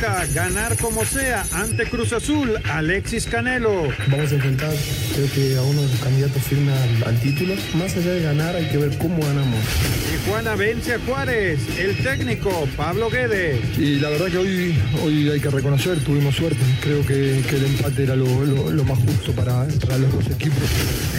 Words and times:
Ganar 0.00 0.76
como 0.76 1.04
sea 1.04 1.44
ante 1.52 1.84
Cruz 1.86 2.12
Azul, 2.12 2.52
Alexis 2.70 3.26
Canelo. 3.26 3.88
Vamos 4.08 4.30
a 4.30 4.34
enfrentar, 4.36 4.72
creo 5.12 5.26
que 5.34 5.56
a 5.56 5.62
uno 5.62 5.82
de 5.82 5.88
los 5.88 6.00
candidatos 6.00 6.40
firme 6.44 6.72
al, 6.72 7.08
al 7.08 7.20
título. 7.20 7.54
Más 7.74 7.96
allá 7.96 8.12
de 8.12 8.22
ganar, 8.22 8.54
hay 8.54 8.66
que 8.68 8.76
ver 8.76 8.96
cómo 8.98 9.18
ganamos. 9.20 9.58
Tijuana 10.24 10.54
vence 10.54 10.94
a 10.94 10.98
Juárez, 11.00 11.58
el 11.80 11.96
técnico 11.96 12.68
Pablo 12.76 13.10
Guedes. 13.10 13.58
Y 13.76 13.96
la 13.98 14.10
verdad 14.10 14.26
que 14.26 14.38
hoy, 14.38 14.78
hoy 15.02 15.30
hay 15.30 15.40
que 15.40 15.50
reconocer, 15.50 15.98
tuvimos 16.04 16.36
suerte. 16.36 16.58
Creo 16.80 17.04
que, 17.04 17.42
que 17.50 17.56
el 17.56 17.64
empate 17.64 18.04
era 18.04 18.14
lo, 18.14 18.44
lo- 18.46 18.70
lo 18.70 18.84
más 18.84 18.98
justo 19.00 19.32
para, 19.32 19.66
para 19.84 19.98
los 19.98 20.12
dos 20.12 20.26
equipos. 20.30 20.62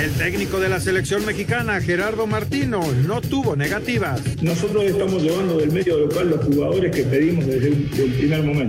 El 0.02 0.12
técnico 0.12 0.58
de 0.62 0.70
la 0.70 0.80
selección 0.80 1.26
mexicana, 1.26 1.82
Gerardo 1.82 2.28
Martino, 2.28 2.80
no 3.06 3.20
tuvo 3.20 3.58
negativas. 3.58 4.22
Nosotros 4.42 4.86
estamos 4.86 5.22
llevando 5.22 5.58
del 5.58 5.72
medio 5.74 5.98
local 6.00 6.30
los 6.30 6.46
jugadores 6.46 6.96
que 6.96 7.04
pedimos 7.04 7.46
desde 7.46 7.68
el, 7.68 7.74
primer 8.20 8.44
momento. 8.44 8.69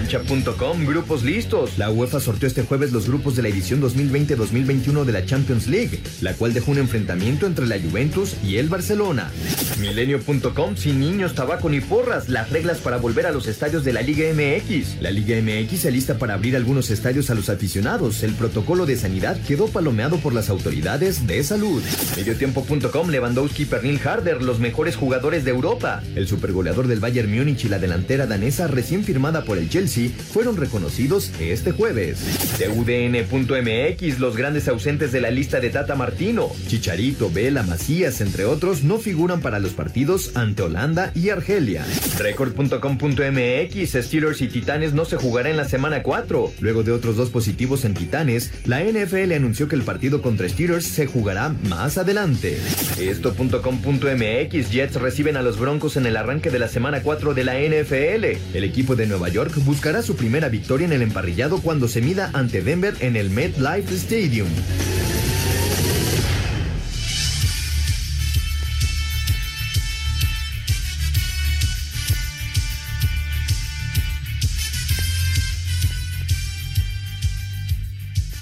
Cancha.com, 0.00 0.86
grupos 0.86 1.22
listos. 1.24 1.76
La 1.76 1.90
UEFA 1.90 2.20
sorteó 2.20 2.48
este 2.48 2.62
jueves 2.62 2.90
los 2.90 3.06
grupos 3.06 3.36
de 3.36 3.42
la 3.42 3.48
edición 3.48 3.82
2020-2021 3.82 5.04
de 5.04 5.12
la 5.12 5.26
Champions 5.26 5.66
League, 5.66 6.00
la 6.22 6.32
cual 6.32 6.54
dejó 6.54 6.70
un 6.70 6.78
enfrentamiento 6.78 7.46
entre 7.46 7.66
la 7.66 7.78
Juventus 7.78 8.34
y 8.42 8.56
el 8.56 8.70
Barcelona. 8.70 9.30
Milenio.com, 9.78 10.76
sin 10.76 11.00
niños, 11.00 11.34
tabaco 11.34 11.68
ni 11.68 11.80
porras, 11.80 12.30
las 12.30 12.48
reglas 12.48 12.78
para 12.78 12.96
volver 12.96 13.26
a 13.26 13.30
los 13.30 13.46
estadios 13.46 13.84
de 13.84 13.92
la 13.92 14.00
Liga 14.00 14.24
MX. 14.32 15.02
La 15.02 15.10
Liga 15.10 15.36
MX 15.36 15.80
se 15.80 15.90
lista 15.90 16.16
para 16.16 16.32
abrir 16.32 16.56
algunos 16.56 16.90
estadios 16.90 17.28
a 17.28 17.34
los 17.34 17.50
aficionados. 17.50 18.22
El 18.22 18.32
protocolo 18.32 18.86
de 18.86 18.96
sanidad 18.96 19.38
quedó 19.46 19.68
palomeado 19.68 20.16
por 20.16 20.32
las 20.32 20.48
autoridades 20.48 21.26
de 21.26 21.44
salud. 21.44 21.82
Mediotiempo.com, 22.16 23.10
Lewandowski 23.10 23.66
Pernil 23.66 24.00
Harder, 24.02 24.40
los 24.40 24.60
mejores 24.60 24.96
jugadores 24.96 25.44
de 25.44 25.50
Europa. 25.50 26.02
El 26.16 26.26
supergoleador 26.26 26.88
del 26.88 27.00
Bayern 27.00 27.30
Múnich 27.30 27.66
y 27.66 27.68
la 27.68 27.78
delantera 27.78 28.26
danesa 28.26 28.66
recién 28.66 29.04
firmada 29.04 29.44
por 29.44 29.58
el 29.58 29.68
Chelsea 29.68 29.89
fueron 29.98 30.56
reconocidos 30.56 31.32
este 31.40 31.72
jueves. 31.72 32.18
TUDN.mx, 32.58 34.20
los 34.20 34.36
grandes 34.36 34.68
ausentes 34.68 35.10
de 35.10 35.20
la 35.20 35.30
lista 35.30 35.60
de 35.60 35.70
Tata 35.70 35.96
Martino, 35.96 36.50
Chicharito, 36.68 37.30
Vela, 37.30 37.62
Macías, 37.64 38.20
entre 38.20 38.44
otros, 38.44 38.84
no 38.84 38.98
figuran 38.98 39.40
para 39.40 39.58
los 39.58 39.72
partidos 39.72 40.36
ante 40.36 40.62
Holanda 40.62 41.10
y 41.14 41.30
Argelia. 41.30 41.84
Record.com.mx, 42.18 44.04
Steelers 44.04 44.42
y 44.42 44.48
Titanes 44.48 44.94
no 44.94 45.04
se 45.04 45.16
jugará 45.16 45.50
en 45.50 45.56
la 45.56 45.68
semana 45.68 46.02
4. 46.02 46.52
Luego 46.60 46.82
de 46.82 46.92
otros 46.92 47.16
dos 47.16 47.30
positivos 47.30 47.84
en 47.84 47.94
Titanes, 47.94 48.52
la 48.66 48.82
NFL 48.82 49.32
anunció 49.32 49.66
que 49.68 49.76
el 49.76 49.82
partido 49.82 50.22
contra 50.22 50.48
Steelers 50.48 50.86
se 50.86 51.06
jugará 51.06 51.54
más 51.68 51.98
adelante. 51.98 52.58
Esto.com.mx, 52.98 54.70
Jets 54.70 54.94
reciben 54.94 55.36
a 55.36 55.42
los 55.42 55.58
Broncos 55.58 55.96
en 55.96 56.06
el 56.06 56.16
arranque 56.16 56.50
de 56.50 56.58
la 56.58 56.68
semana 56.68 57.02
4 57.02 57.34
de 57.34 57.44
la 57.44 57.54
NFL. 57.54 58.56
El 58.56 58.64
equipo 58.64 58.94
de 58.96 59.06
Nueva 59.06 59.28
York 59.28 59.52
buscará 59.80 60.02
su 60.02 60.14
primera 60.14 60.50
victoria 60.50 60.84
en 60.84 60.92
el 60.92 61.00
emparrillado 61.00 61.62
cuando 61.62 61.88
se 61.88 62.02
mida 62.02 62.28
ante 62.34 62.60
Denver 62.60 62.94
en 63.00 63.16
el 63.16 63.30
MetLife 63.30 63.94
Stadium. 63.94 64.46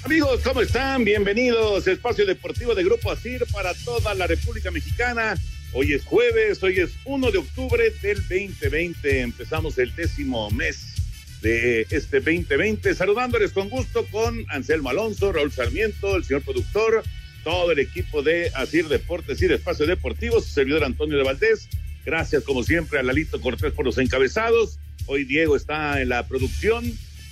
Amigos, 0.03 0.41
¿cómo 0.43 0.59
están? 0.59 1.05
Bienvenidos 1.05 1.87
Espacio 1.87 2.25
Deportivo 2.25 2.75
de 2.75 2.83
Grupo 2.83 3.11
ASIR 3.11 3.45
para 3.53 3.73
toda 3.85 4.13
la 4.13 4.27
República 4.27 4.71
Mexicana. 4.71 5.35
Hoy 5.71 5.93
es 5.93 6.03
jueves, 6.03 6.61
hoy 6.63 6.81
es 6.81 6.91
1 7.05 7.31
de 7.31 7.37
octubre 7.37 7.93
del 8.01 8.17
2020. 8.27 9.21
Empezamos 9.21 9.77
el 9.77 9.95
décimo 9.95 10.51
mes 10.51 10.98
de 11.41 11.87
este 11.89 12.19
2020. 12.19 12.93
Saludándoles 12.95 13.51
con 13.51 13.69
gusto 13.69 14.05
con 14.11 14.45
Anselmo 14.49 14.89
Alonso, 14.89 15.31
Raúl 15.31 15.51
Sarmiento, 15.51 16.15
el 16.15 16.23
señor 16.23 16.43
productor, 16.43 17.03
todo 17.43 17.71
el 17.71 17.79
equipo 17.79 18.21
de 18.21 18.51
Asir 18.55 18.87
Deportes 18.87 19.41
y 19.41 19.47
de 19.47 19.55
Espacio 19.55 19.85
Deportivo, 19.87 20.41
su 20.41 20.49
servidor 20.49 20.83
Antonio 20.83 21.17
de 21.17 21.23
Valdés. 21.23 21.69
Gracias, 22.05 22.43
como 22.43 22.63
siempre, 22.63 22.99
a 22.99 23.03
Lalito 23.03 23.39
Cortés 23.41 23.73
por 23.73 23.85
los 23.85 23.97
encabezados. 23.97 24.79
Hoy 25.05 25.23
Diego 25.25 25.55
está 25.55 26.01
en 26.01 26.09
la 26.09 26.27
producción, 26.27 26.85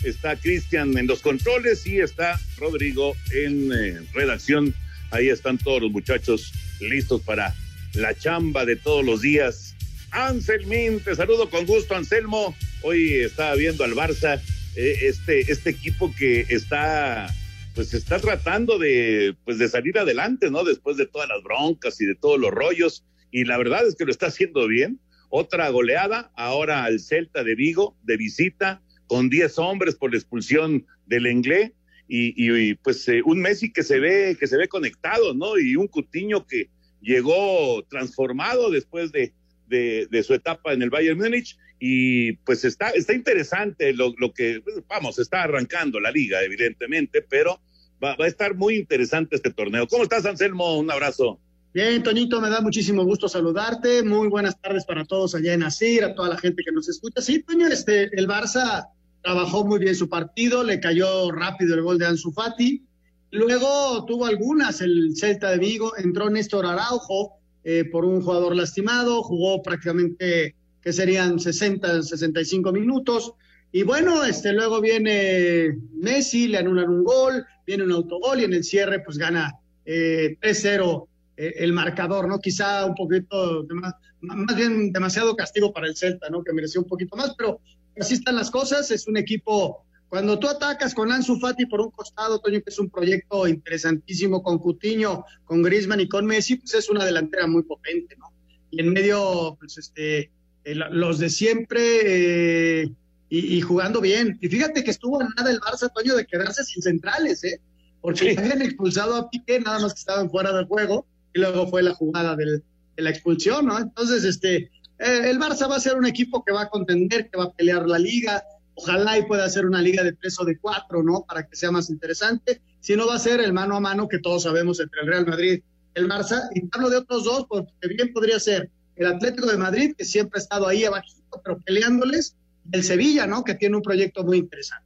está 0.04 0.36
Cristian 0.36 0.98
en 0.98 1.08
los 1.08 1.22
controles 1.22 1.86
y 1.86 2.00
está 2.00 2.40
Rodrigo 2.58 3.16
en 3.32 3.72
eh, 3.72 4.02
redacción. 4.14 4.74
Ahí 5.12 5.30
están 5.30 5.58
todos 5.58 5.82
los 5.82 5.92
muchachos 5.92 6.54
listos 6.80 7.22
para 7.22 7.56
la 7.94 8.14
chamba 8.14 8.66
de 8.66 8.76
todos 8.76 9.06
los 9.06 9.22
días. 9.22 9.76
Anselmín, 10.12 11.00
te 11.02 11.16
saludo 11.16 11.50
con 11.50 11.66
gusto, 11.66 11.96
Anselmo. 11.96 12.56
Hoy 12.90 13.16
estaba 13.16 13.54
viendo 13.56 13.84
al 13.84 13.96
Barça, 13.96 14.42
eh, 14.78 15.00
este, 15.02 15.42
este 15.52 15.72
equipo 15.72 16.10
que 16.18 16.46
está, 16.48 17.28
pues 17.76 17.94
está 17.94 18.18
tratando 18.18 18.80
de, 18.80 19.36
pues 19.44 19.58
de 19.58 19.68
salir 19.68 19.98
adelante, 20.00 20.50
¿no? 20.50 20.64
Después 20.64 20.96
de 20.96 21.06
todas 21.06 21.28
las 21.28 21.44
broncas 21.44 22.00
y 22.00 22.06
de 22.06 22.16
todos 22.16 22.40
los 22.40 22.50
rollos. 22.50 23.04
Y 23.30 23.44
la 23.44 23.58
verdad 23.58 23.86
es 23.86 23.96
que 23.96 24.06
lo 24.06 24.12
está 24.12 24.28
haciendo 24.28 24.66
bien. 24.70 25.02
Otra 25.28 25.68
goleada, 25.68 26.32
ahora 26.38 26.86
al 26.86 27.02
Celta 27.02 27.44
de 27.44 27.56
Vigo, 27.56 27.98
de 28.04 28.16
visita, 28.16 28.82
con 29.08 29.28
10 29.28 29.60
hombres 29.60 29.96
por 29.96 30.12
la 30.12 30.20
expulsión 30.20 30.86
del 31.08 31.28
Inglés. 31.28 31.74
Y, 32.08 32.42
y, 32.42 32.70
y, 32.70 32.76
pues 32.76 33.06
eh, 33.10 33.22
un 33.26 33.42
Messi 33.42 33.70
que 33.70 33.84
se 33.84 34.00
ve, 34.00 34.38
que 34.40 34.48
se 34.48 34.56
ve 34.56 34.70
conectado, 34.70 35.34
¿no? 35.34 35.60
Y 35.60 35.76
un 35.76 35.90
Cutiño 35.90 36.48
que 36.48 36.70
llegó 37.02 37.84
transformado 37.90 38.72
después 38.72 39.12
de, 39.12 39.34
de, 39.68 40.08
de, 40.10 40.24
su 40.24 40.34
etapa 40.34 40.72
en 40.72 40.82
el 40.84 40.90
Bayern 40.90 41.18
Múnich 41.18 41.58
y 41.80 42.34
pues 42.34 42.66
está, 42.66 42.90
está 42.90 43.14
interesante 43.14 43.94
lo, 43.94 44.14
lo 44.18 44.34
que, 44.34 44.62
vamos, 44.88 45.20
está 45.20 45.44
arrancando 45.44 46.00
la 46.00 46.12
liga, 46.12 46.42
evidentemente, 46.42 47.22
pero 47.22 47.60
va, 48.04 48.16
va, 48.16 48.26
a 48.26 48.28
estar 48.28 48.56
muy 48.56 48.76
interesante 48.76 49.36
este 49.36 49.52
torneo. 49.52 49.88
¿Cómo 49.88 50.04
estás, 50.04 50.26
Anselmo? 50.26 50.78
Un 50.78 50.90
abrazo. 50.90 51.40
Bien, 51.74 52.02
Toñito, 52.02 52.42
me 52.42 52.50
da 52.50 52.62
muchísimo 52.62 53.04
gusto 53.04 53.30
saludarte. 53.30 54.02
Muy 54.02 54.30
buenas 54.30 54.60
tardes 54.60 54.86
para 54.86 55.06
todos 55.06 55.36
allá 55.36 55.54
en 55.54 55.62
Asir, 55.62 56.04
a 56.04 56.16
toda 56.16 56.30
la 56.30 56.38
gente 56.38 56.64
que 56.64 56.72
nos 56.72 56.90
escucha. 56.90 57.22
Sí, 57.22 57.44
Toño, 57.44 57.68
este, 57.68 58.10
el 58.18 58.28
Barça 58.28 58.88
trabajó 59.22 59.64
muy 59.64 59.78
bien 59.78 59.94
su 59.94 60.10
partido, 60.10 60.64
le 60.64 60.80
cayó 60.80 61.32
rápido 61.32 61.76
el 61.76 61.84
gol 61.84 62.00
de 62.00 62.08
Ansu 62.08 62.32
Fati. 62.32 62.84
Luego 63.30 64.06
tuvo 64.06 64.26
algunas 64.26 64.82
el 64.82 65.16
Celta 65.16 65.52
de 65.52 65.60
Vigo, 65.60 65.96
entró 65.98 66.30
Néstor 66.30 66.66
Araujo 66.66 67.34
eh, 67.64 67.84
por 67.92 68.06
un 68.06 68.22
jugador 68.22 68.56
lastimado, 68.56 69.22
jugó 69.22 69.62
prácticamente 69.62 70.56
que 70.88 70.94
serían 70.94 71.38
60, 71.38 72.02
65 72.02 72.72
minutos. 72.72 73.34
Y 73.74 73.84
bueno, 73.84 74.24
este, 74.24 74.54
luego 74.54 74.80
viene 74.80 75.78
Messi, 75.96 76.48
le 76.48 76.60
anulan 76.60 76.88
un 76.88 77.04
gol, 77.04 77.46
viene 77.66 77.84
un 77.84 77.92
autogol 77.92 78.40
y 78.40 78.46
en 78.46 78.54
el 78.54 78.64
cierre 78.64 79.02
pues 79.02 79.18
gana 79.18 79.54
eh, 79.84 80.38
3-0 80.42 81.08
eh, 81.36 81.56
el 81.58 81.74
marcador, 81.74 82.30
¿no? 82.30 82.40
Quizá 82.40 82.86
un 82.86 82.96
poquito, 82.96 83.66
más, 83.72 83.96
más 84.22 84.56
bien 84.56 84.94
demasiado 84.94 85.36
castigo 85.36 85.74
para 85.74 85.88
el 85.88 85.98
Celta, 85.98 86.30
¿no? 86.30 86.42
Que 86.42 86.54
mereció 86.54 86.80
un 86.80 86.88
poquito 86.88 87.18
más, 87.18 87.36
pero 87.38 87.60
así 88.00 88.14
están 88.14 88.38
las 88.38 88.50
cosas, 88.50 88.90
es 88.90 89.10
un 89.10 89.18
equipo 89.18 89.84
cuando 90.08 90.40
tú 90.40 90.48
atacas 90.48 90.94
con 90.94 91.12
Ansu 91.12 91.38
Fati 91.38 91.66
por 91.66 91.82
un 91.82 91.92
costado, 91.92 92.40
Toño, 92.40 92.62
que 92.62 92.70
es 92.70 92.80
un 92.80 92.90
proyecto 92.90 93.46
interesantísimo 93.46 94.42
con 94.42 94.58
Cutiño, 94.58 95.26
con 95.44 95.62
Griezmann 95.64 96.00
y 96.00 96.08
con 96.08 96.26
Messi, 96.26 96.56
pues 96.56 96.76
es 96.76 96.90
una 96.90 97.04
delantera 97.04 97.46
muy 97.46 97.64
potente, 97.64 98.16
¿no? 98.16 98.32
Y 98.72 98.80
en 98.80 98.94
medio, 98.94 99.58
pues 99.60 99.78
este, 99.78 100.32
los 100.76 101.20
de 101.20 101.30
siempre 101.30 102.82
eh, 102.82 102.92
y, 103.30 103.58
y, 103.58 103.62
jugando 103.62 104.02
bien. 104.02 104.38
Y 104.42 104.48
fíjate 104.48 104.84
que 104.84 104.92
estuvo 104.92 105.22
a 105.22 105.28
nada 105.36 105.52
el 105.52 105.60
Barça, 105.60 105.92
Toño, 105.94 106.16
de 106.16 106.26
quedarse 106.26 106.64
sin 106.64 106.82
centrales, 106.82 107.44
¿eh? 107.44 107.60
Porque 108.02 108.32
sí. 108.32 108.38
habían 108.38 108.62
expulsado 108.62 109.16
a 109.16 109.30
Piqué, 109.30 109.60
nada 109.60 109.80
más 109.80 109.94
que 109.94 110.00
estaban 110.00 110.30
fuera 110.30 110.52
del 110.54 110.66
juego, 110.66 111.06
y 111.34 111.40
luego 111.40 111.68
fue 111.68 111.84
la 111.84 111.94
jugada 111.94 112.36
del, 112.36 112.64
de 112.96 113.04
la 113.04 113.10
expulsión, 113.10 113.66
¿no? 113.66 113.78
Entonces, 113.78 114.24
este, 114.24 114.70
Eh, 115.00 115.30
el 115.30 115.38
Barça 115.38 115.70
va 115.70 115.76
a 115.76 115.80
ser 115.80 115.96
un 115.96 116.08
equipo 116.08 116.44
que 116.44 116.52
va 116.52 116.64
a 116.64 116.70
contender, 116.70 117.30
que 117.30 117.38
va 117.38 117.46
a 117.46 117.52
pelear 117.52 117.86
la 117.88 118.00
liga. 118.00 118.44
Ojalá 118.74 119.18
y 119.18 119.28
pueda 119.28 119.48
ser 119.48 119.66
una 119.66 119.80
liga 119.80 120.04
de 120.04 120.14
tres 120.14 120.40
o 120.40 120.44
de 120.44 120.58
cuatro, 120.58 121.04
¿no? 121.04 121.24
Para 121.28 121.46
que 121.48 121.56
sea 121.56 121.70
más 121.70 121.90
interesante. 121.90 122.62
Si 122.80 122.96
no, 122.96 123.06
va 123.06 123.16
a 123.16 123.20
ser 123.20 123.40
el 123.42 123.54
mano 123.54 123.76
a 123.76 123.80
mano 123.80 124.08
que 124.08 124.18
todos 124.18 124.44
sabemos 124.44 124.80
entre 124.80 125.02
el 125.02 125.08
Real 125.08 125.26
Madrid 125.28 125.62
y 125.96 126.00
el 126.00 126.08
Barça. 126.10 126.50
Y 126.56 126.64
hablo 126.72 126.90
de 126.90 126.98
otros 126.98 127.26
dos, 127.26 127.46
porque 127.48 127.88
bien 127.96 128.12
podría 128.12 128.40
ser 128.40 128.72
el 128.98 129.08
Atlético 129.08 129.48
de 129.48 129.58
Madrid, 129.58 129.96
que 129.98 130.06
siempre 130.06 130.40
ha 130.40 130.42
estado 130.42 130.68
ahí 130.68 130.84
abajito, 130.84 131.42
pero 131.44 131.60
peleándoles, 131.60 132.36
el 132.72 132.84
Sevilla, 132.84 133.28
¿no? 133.28 133.44
Que 133.44 133.56
tiene 133.56 133.78
un 133.78 133.82
proyecto 133.82 134.24
muy 134.24 134.38
interesante. 134.38 134.86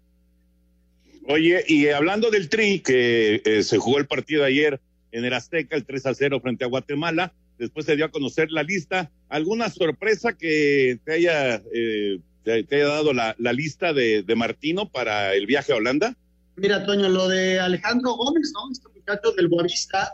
Oye, 1.27 1.63
y 1.67 1.87
hablando 1.87 2.29
del 2.29 2.49
Tri, 2.49 2.79
que 2.79 3.41
eh, 3.45 3.63
se 3.63 3.77
jugó 3.77 3.99
el 3.99 4.07
partido 4.07 4.43
ayer 4.43 4.79
en 5.11 5.25
el 5.25 5.33
Azteca, 5.33 5.75
el 5.75 5.85
3 5.85 6.05
a 6.07 6.13
0 6.13 6.39
frente 6.41 6.65
a 6.65 6.67
Guatemala, 6.67 7.33
después 7.57 7.85
se 7.85 7.95
dio 7.95 8.05
a 8.05 8.11
conocer 8.11 8.51
la 8.51 8.63
lista. 8.63 9.11
¿Alguna 9.29 9.69
sorpresa 9.69 10.33
que 10.33 10.99
te 11.05 11.13
haya, 11.13 11.61
eh, 11.73 12.19
te, 12.43 12.65
haya 12.71 12.87
dado 12.87 13.13
la, 13.13 13.35
lista 13.53 13.93
de, 13.93 14.25
Martino 14.35 14.89
para 14.89 15.35
el 15.35 15.45
viaje 15.45 15.71
a 15.71 15.75
Holanda? 15.75 16.15
Mira, 16.55 16.85
Toño, 16.85 17.07
lo 17.07 17.27
de 17.27 17.59
Alejandro 17.59 18.13
Gómez, 18.13 18.51
¿no? 18.53 18.71
Este 18.71 18.87
muchacho 18.89 19.31
del 19.31 19.47
Boavista, 19.47 20.11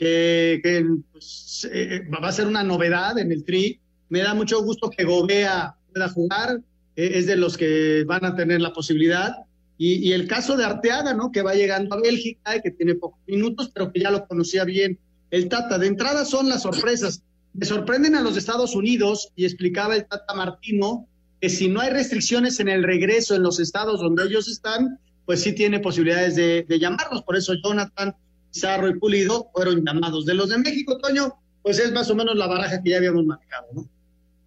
que, 0.00 0.86
pues, 1.12 1.68
eh, 1.70 2.08
va 2.10 2.28
a 2.28 2.32
ser 2.32 2.46
una 2.46 2.62
novedad 2.62 3.18
en 3.18 3.30
el 3.30 3.44
Tri. 3.44 3.78
Me 4.08 4.20
da 4.20 4.32
mucho 4.32 4.62
gusto 4.62 4.88
que 4.88 5.04
Gobea 5.04 5.76
pueda 5.92 6.08
jugar, 6.08 6.60
es 6.96 7.26
de 7.26 7.36
los 7.36 7.56
que 7.58 8.04
van 8.06 8.24
a 8.24 8.34
tener 8.34 8.60
la 8.62 8.72
posibilidad. 8.72 9.36
Y, 9.76 10.08
y, 10.08 10.12
el 10.12 10.26
caso 10.26 10.56
de 10.56 10.64
Arteaga, 10.64 11.14
¿no? 11.14 11.30
Que 11.30 11.42
va 11.42 11.54
llegando 11.54 11.94
a 11.94 12.00
Bélgica 12.00 12.56
y 12.56 12.60
que 12.60 12.70
tiene 12.70 12.94
pocos 12.94 13.20
minutos, 13.26 13.70
pero 13.72 13.92
que 13.92 14.00
ya 14.00 14.10
lo 14.10 14.26
conocía 14.26 14.64
bien 14.64 14.98
el 15.30 15.48
Tata. 15.48 15.78
De 15.78 15.86
entrada 15.86 16.24
son 16.24 16.48
las 16.48 16.62
sorpresas. 16.62 17.22
Me 17.52 17.66
sorprenden 17.66 18.14
a 18.14 18.22
los 18.22 18.36
Estados 18.36 18.74
Unidos 18.74 19.32
y 19.36 19.44
explicaba 19.44 19.96
el 19.96 20.06
Tata 20.06 20.34
Martino 20.34 21.06
que 21.40 21.48
si 21.48 21.68
no 21.68 21.80
hay 21.80 21.90
restricciones 21.90 22.60
en 22.60 22.68
el 22.68 22.82
regreso 22.82 23.34
en 23.34 23.42
los 23.42 23.60
estados 23.60 24.00
donde 24.00 24.24
ellos 24.24 24.46
están, 24.48 24.98
pues 25.24 25.42
sí 25.42 25.54
tiene 25.54 25.80
posibilidades 25.80 26.36
de, 26.36 26.78
llamarlos. 26.78 27.22
Por 27.22 27.36
eso 27.36 27.54
Jonathan, 27.62 28.14
Pizarro 28.52 28.88
y 28.88 28.98
Pulido 28.98 29.50
fueron 29.52 29.84
llamados. 29.84 30.26
De 30.26 30.34
los 30.34 30.48
de 30.48 30.58
México, 30.58 30.98
Toño, 30.98 31.34
pues 31.62 31.78
es 31.78 31.92
más 31.92 32.10
o 32.10 32.14
menos 32.14 32.36
la 32.36 32.46
baraja 32.46 32.82
que 32.82 32.90
ya 32.90 32.96
habíamos 32.96 33.24
marcado, 33.24 33.66
¿no? 33.72 33.88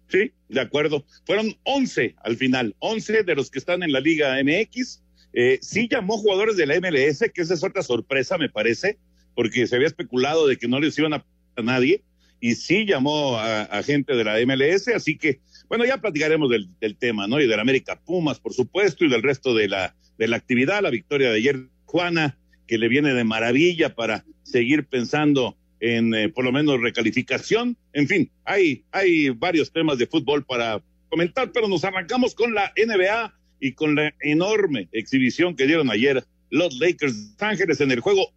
Sí, 0.08 0.32
de 0.48 0.60
acuerdo. 0.60 1.04
Fueron 1.26 1.56
11 1.64 2.14
al 2.22 2.36
final, 2.36 2.76
11 2.78 3.22
de 3.22 3.34
los 3.34 3.50
que 3.50 3.58
están 3.58 3.82
en 3.82 3.92
la 3.92 4.00
Liga 4.00 4.36
MX. 4.42 5.02
Eh, 5.32 5.58
sí 5.62 5.88
llamó 5.90 6.18
jugadores 6.18 6.56
de 6.56 6.66
la 6.66 6.78
MLS, 6.80 7.30
que 7.32 7.42
esa 7.42 7.54
es 7.54 7.64
otra 7.64 7.82
sorpresa, 7.82 8.38
me 8.38 8.48
parece 8.48 8.98
porque 9.34 9.66
se 9.66 9.74
había 9.74 9.88
especulado 9.88 10.46
de 10.46 10.56
que 10.56 10.68
no 10.68 10.78
les 10.78 10.96
iban 10.96 11.12
a 11.12 11.24
a 11.56 11.62
nadie 11.62 12.02
y 12.40 12.56
sí 12.56 12.84
llamó 12.84 13.38
a, 13.38 13.82
gente 13.82 14.14
de 14.14 14.24
la 14.24 14.38
MLS, 14.44 14.88
así 14.88 15.16
que 15.16 15.40
bueno, 15.68 15.86
ya 15.86 15.96
platicaremos 15.96 16.50
del, 16.50 16.96
tema, 16.98 17.26
¿no? 17.26 17.40
Y 17.40 17.46
del 17.46 17.58
América 17.58 17.98
Pumas, 18.04 18.38
por 18.38 18.52
supuesto, 18.52 19.04
y 19.04 19.08
del 19.08 19.22
resto 19.22 19.54
de 19.54 19.66
la, 19.66 19.96
de 20.18 20.28
la 20.28 20.36
actividad, 20.36 20.82
la 20.82 20.90
victoria 20.90 21.30
de 21.30 21.38
ayer, 21.38 21.68
Juana, 21.86 22.38
que 22.66 22.78
le 22.78 22.88
viene 22.88 23.14
de 23.14 23.24
maravilla 23.24 23.94
para 23.94 24.24
seguir 24.42 24.86
pensando 24.86 25.56
en 25.80 26.14
eh, 26.14 26.28
por 26.28 26.44
lo 26.44 26.52
menos 26.52 26.80
recalificación. 26.80 27.76
En 27.92 28.08
fin, 28.08 28.30
hay, 28.44 28.84
hay 28.90 29.30
varios 29.30 29.72
temas 29.72 29.98
de 29.98 30.06
fútbol 30.06 30.44
para 30.44 30.82
comentar, 31.08 31.52
pero 31.52 31.68
nos 31.68 31.84
arrancamos 31.84 32.34
con 32.34 32.54
la 32.54 32.72
NBA 32.76 33.34
y 33.60 33.72
con 33.72 33.94
la 33.94 34.14
enorme 34.20 34.88
exhibición 34.92 35.56
que 35.56 35.66
dieron 35.66 35.90
ayer 35.90 36.24
los 36.50 36.78
Lakers 36.78 37.36
de 37.36 37.46
Ángeles 37.46 37.80
en 37.80 37.90
el 37.92 38.00
juego 38.00 38.32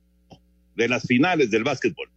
de 0.75 0.87
las 0.87 1.03
finales 1.07 1.51
del 1.51 1.63
básquetbol. 1.63 2.09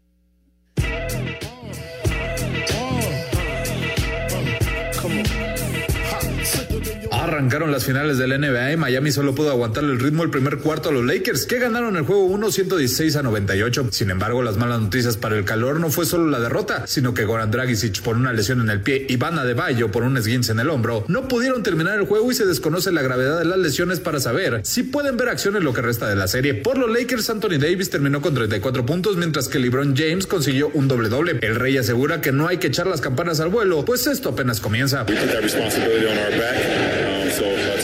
Arrancaron 7.25 7.71
las 7.71 7.85
finales 7.85 8.19
del 8.19 8.41
NBA 8.41 8.73
y 8.73 8.77
Miami 8.77 9.13
solo 9.13 9.35
pudo 9.35 9.51
aguantar 9.51 9.85
el 9.85 10.01
ritmo 10.01 10.23
el 10.23 10.31
primer 10.31 10.59
cuarto 10.59 10.89
a 10.89 10.93
los 10.93 11.05
Lakers, 11.05 11.47
que 11.47 11.59
ganaron 11.59 11.97
el 11.97 12.03
juego 12.05 12.25
1 12.25 12.51
116 12.51 13.17
a 13.17 13.23
98. 13.23 13.89
Sin 13.91 14.11
embargo, 14.11 14.43
las 14.43 14.57
malas 14.57 14.81
noticias 14.81 15.17
para 15.17 15.37
el 15.37 15.45
calor 15.45 15.81
no 15.81 15.91
fue 15.91 16.07
solo 16.07 16.31
la 16.31 16.41
derrota, 16.41 16.87
sino 16.87 17.15
que 17.15 17.25
Goran 17.25 17.51
Dragic 17.51 18.01
por 18.03 18.17
una 18.17 18.33
lesión 18.33 18.61
en 18.61 18.71
el 18.71 18.81
pie 18.81 19.07
y 19.09 19.17
Vanna 19.17 19.45
de 19.45 19.55
Bayo 19.55 19.91
por 19.91 20.03
un 20.03 20.17
esguince 20.17 20.53
en 20.53 20.61
el 20.61 20.71
hombro, 20.71 21.05
no 21.09 21.29
pudieron 21.29 21.63
terminar 21.63 21.99
el 21.99 22.07
juego 22.07 22.31
y 22.31 22.35
se 22.35 22.47
desconoce 22.47 22.93
la 22.93 23.03
gravedad 23.03 23.39
de 23.39 23.45
las 23.45 23.59
lesiones 23.59 24.01
para 24.01 24.21
saber 24.21 24.61
si 24.65 24.83
pueden 24.83 25.17
ver 25.17 25.29
acciones 25.29 25.63
lo 25.63 25.73
que 25.73 25.83
resta 25.83 26.09
de 26.09 26.17
la 26.17 26.29
serie. 26.29 26.55
Por 26.55 26.79
los 26.79 26.91
Lakers, 26.91 27.29
Anthony 27.31 27.59
Davis 27.59 27.91
terminó 27.91 28.23
con 28.23 28.35
34 28.35 28.87
puntos, 28.87 29.17
mientras 29.17 29.49
que 29.49 29.59
LeBron 29.59 29.95
James 29.97 30.27
consiguió 30.27 30.71
un 30.75 30.89
doble 30.89 31.09
doble. 31.09 31.39
El 31.43 31.57
rey 31.57 31.77
asegura 31.77 32.21
que 32.21 32.33
no 32.33 32.49
hay 32.49 32.59
que 32.59 32.69
echar 32.69 32.87
las 32.87 33.01
campanas 33.01 33.41
al 33.41 33.51
vuelo, 33.51 33.85
pues 33.85 34.07
esto 34.07 34.31
apenas 34.31 34.61
comienza. 34.61 35.05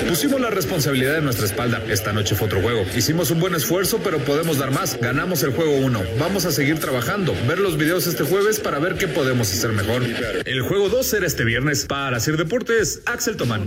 Pusimos 0.08 0.40
la 0.40 0.50
responsabilidad 0.50 1.14
de 1.14 1.22
nuestra 1.22 1.46
espalda. 1.46 1.82
Esta 1.88 2.12
noche 2.12 2.34
fue 2.34 2.46
otro 2.46 2.62
juego. 2.62 2.84
Hicimos 2.96 3.30
un 3.30 3.40
buen 3.40 3.54
esfuerzo, 3.54 4.00
pero 4.02 4.18
podemos 4.18 4.58
dar 4.58 4.70
más. 4.70 4.98
Ganamos 5.00 5.42
el 5.42 5.52
juego 5.52 5.76
1. 5.76 6.02
Vamos 6.18 6.44
a 6.44 6.52
seguir 6.52 6.78
trabajando. 6.78 7.34
Ver 7.46 7.58
los 7.58 7.76
videos 7.76 8.06
este 8.06 8.24
jueves 8.24 8.60
para 8.60 8.78
ver 8.78 8.94
qué 8.94 9.08
podemos 9.08 9.52
hacer 9.52 9.72
mejor. 9.72 10.02
El 10.44 10.62
juego 10.62 10.88
2 10.88 11.06
será 11.06 11.26
este 11.26 11.44
viernes. 11.44 11.86
Para 11.86 12.16
hacer 12.16 12.36
deportes, 12.36 13.02
Axel 13.06 13.36
Tomán. 13.36 13.66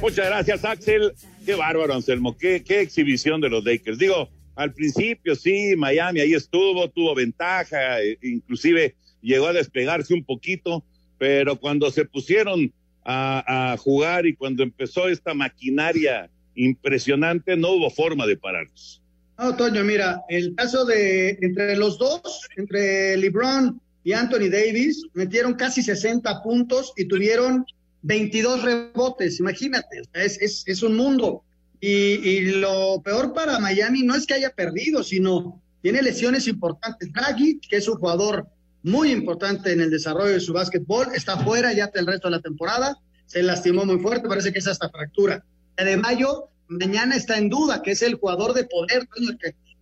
Muchas 0.00 0.26
gracias, 0.26 0.64
Axel. 0.64 1.12
Qué 1.44 1.54
bárbaro, 1.54 1.94
Anselmo. 1.94 2.36
Qué, 2.36 2.62
qué 2.62 2.80
exhibición 2.80 3.40
de 3.40 3.48
los 3.50 3.64
Lakers. 3.64 3.98
Digo, 3.98 4.28
al 4.56 4.72
principio 4.72 5.34
sí, 5.34 5.74
Miami 5.76 6.20
ahí 6.20 6.34
estuvo, 6.34 6.88
tuvo 6.90 7.14
ventaja, 7.14 8.00
e 8.00 8.18
inclusive 8.22 8.94
llegó 9.20 9.48
a 9.48 9.52
despegarse 9.52 10.14
un 10.14 10.24
poquito, 10.24 10.84
pero 11.24 11.58
cuando 11.58 11.90
se 11.90 12.04
pusieron 12.04 12.70
a, 13.02 13.76
jugar 13.78 14.26
y 14.26 14.36
cuando 14.36 14.62
empezó 14.62 15.08
esta 15.08 15.32
maquinaria 15.32 16.28
impresionante, 16.54 17.56
no 17.56 17.70
hubo 17.70 17.88
forma 17.88 18.26
de 18.26 18.36
pararlos. 18.36 19.00
No, 19.38 19.56
Toño, 19.56 19.82
mira, 19.84 20.20
el 20.28 20.54
caso 20.54 20.84
de 20.84 21.38
entre 21.40 21.76
los 21.78 21.96
dos, 21.96 22.46
entre 22.58 23.16
LeBron 23.16 23.80
y 24.04 24.12
Anthony 24.12 24.50
Davis, 24.50 25.02
metieron 25.14 25.54
casi 25.54 25.82
60 25.82 26.42
puntos 26.42 26.92
y 26.94 27.06
tuvieron 27.06 27.64
22 28.02 28.62
rebotes, 28.62 29.40
imagínate, 29.40 30.02
es, 30.12 30.82
un 30.82 30.94
mundo. 30.94 31.42
Y, 31.80 31.88
y, 31.88 32.40
lo 32.60 33.00
peor 33.02 33.32
para 33.32 33.58
Miami 33.60 34.02
no 34.02 34.14
es 34.14 34.26
que 34.26 34.34
haya 34.34 34.50
perdido, 34.50 35.02
sino 35.02 35.58
tiene 35.80 36.02
lesiones 36.02 36.46
importantes. 36.48 37.10
Draghi, 37.14 37.60
que 37.60 37.76
es 37.76 37.88
un 37.88 37.96
jugador 37.96 38.46
muy 38.84 39.10
importante 39.10 39.72
en 39.72 39.80
el 39.80 39.90
desarrollo 39.90 40.32
de 40.32 40.40
su 40.40 40.52
básquetbol. 40.52 41.08
Está 41.14 41.38
fuera 41.38 41.72
ya 41.72 41.90
el 41.94 42.06
resto 42.06 42.28
de 42.28 42.36
la 42.36 42.42
temporada. 42.42 42.96
Se 43.26 43.42
lastimó 43.42 43.84
muy 43.84 43.98
fuerte, 43.98 44.28
parece 44.28 44.52
que 44.52 44.58
es 44.58 44.68
hasta 44.68 44.90
fractura. 44.90 45.42
De 45.76 45.96
mayo, 45.96 46.50
mañana 46.68 47.16
está 47.16 47.38
en 47.38 47.48
duda, 47.48 47.82
que 47.82 47.92
es 47.92 48.02
el 48.02 48.14
jugador 48.16 48.52
de 48.52 48.64
poder, 48.64 49.08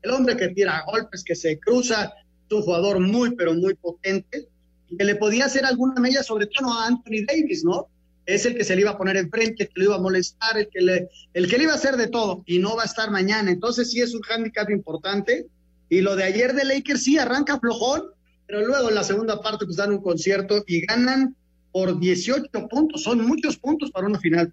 el 0.02 0.10
hombre 0.10 0.36
que 0.36 0.48
tira 0.48 0.84
golpes, 0.86 1.24
que 1.24 1.34
se 1.34 1.58
cruza, 1.58 2.04
es 2.04 2.56
un 2.56 2.62
jugador 2.62 3.00
muy, 3.00 3.34
pero 3.34 3.54
muy 3.54 3.74
potente, 3.74 4.48
que 4.96 5.04
le 5.04 5.16
podía 5.16 5.46
hacer 5.46 5.64
alguna 5.66 6.00
mella, 6.00 6.22
sobre 6.22 6.46
todo 6.46 6.72
a 6.72 6.86
Anthony 6.86 7.26
Davis, 7.26 7.64
¿no? 7.64 7.88
Es 8.24 8.46
el 8.46 8.56
que 8.56 8.62
se 8.62 8.76
le 8.76 8.82
iba 8.82 8.92
a 8.92 8.98
poner 8.98 9.16
enfrente, 9.16 9.64
el 9.64 9.68
que 9.68 9.80
le 9.80 9.84
iba 9.86 9.96
a 9.96 10.00
molestar, 10.00 10.56
el 10.56 10.68
que 10.68 10.80
le, 10.80 11.08
el 11.34 11.48
que 11.48 11.58
le 11.58 11.64
iba 11.64 11.72
a 11.72 11.76
hacer 11.76 11.96
de 11.96 12.06
todo, 12.06 12.44
y 12.46 12.60
no 12.60 12.76
va 12.76 12.82
a 12.82 12.86
estar 12.86 13.10
mañana. 13.10 13.50
Entonces 13.50 13.90
sí 13.90 14.00
es 14.00 14.14
un 14.14 14.22
hándicap 14.22 14.70
importante. 14.70 15.46
Y 15.88 16.02
lo 16.02 16.14
de 16.14 16.22
ayer 16.22 16.54
de 16.54 16.64
Lakers 16.64 17.02
sí 17.02 17.18
arranca 17.18 17.58
flojón, 17.58 18.04
pero 18.46 18.66
luego 18.66 18.88
en 18.88 18.94
la 18.94 19.04
segunda 19.04 19.40
parte 19.40 19.64
pues 19.64 19.76
dan 19.76 19.92
un 19.92 20.02
concierto 20.02 20.62
y 20.66 20.84
ganan 20.86 21.34
por 21.72 21.98
18 21.98 22.68
puntos, 22.68 23.02
son 23.02 23.26
muchos 23.26 23.56
puntos 23.56 23.90
para 23.90 24.06
una 24.06 24.18
final. 24.18 24.52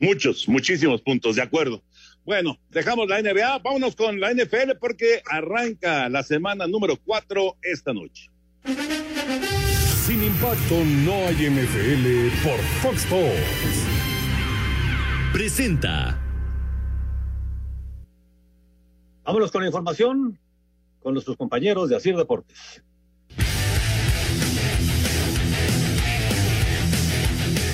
Muchos, 0.00 0.48
muchísimos 0.48 1.02
puntos, 1.02 1.36
de 1.36 1.42
acuerdo. 1.42 1.82
Bueno, 2.24 2.58
dejamos 2.70 3.08
la 3.08 3.20
NBA, 3.22 3.58
vámonos 3.58 3.96
con 3.96 4.20
la 4.20 4.32
NFL 4.32 4.76
porque 4.78 5.22
arranca 5.24 6.08
la 6.08 6.22
semana 6.22 6.66
número 6.66 6.96
4 7.04 7.56
esta 7.62 7.92
noche. 7.92 8.30
Sin 10.06 10.22
impacto 10.22 10.84
no 11.04 11.14
hay 11.26 11.50
NFL 11.50 12.46
por 12.46 12.58
Fox 12.82 13.04
Sports. 13.04 13.86
Presenta. 15.32 16.18
Vámonos 19.24 19.50
con 19.50 19.62
la 19.62 19.68
información 19.68 20.38
con 21.08 21.14
nuestros 21.14 21.38
compañeros 21.38 21.88
de 21.88 21.96
Asir 21.96 22.14
Deportes. 22.18 22.84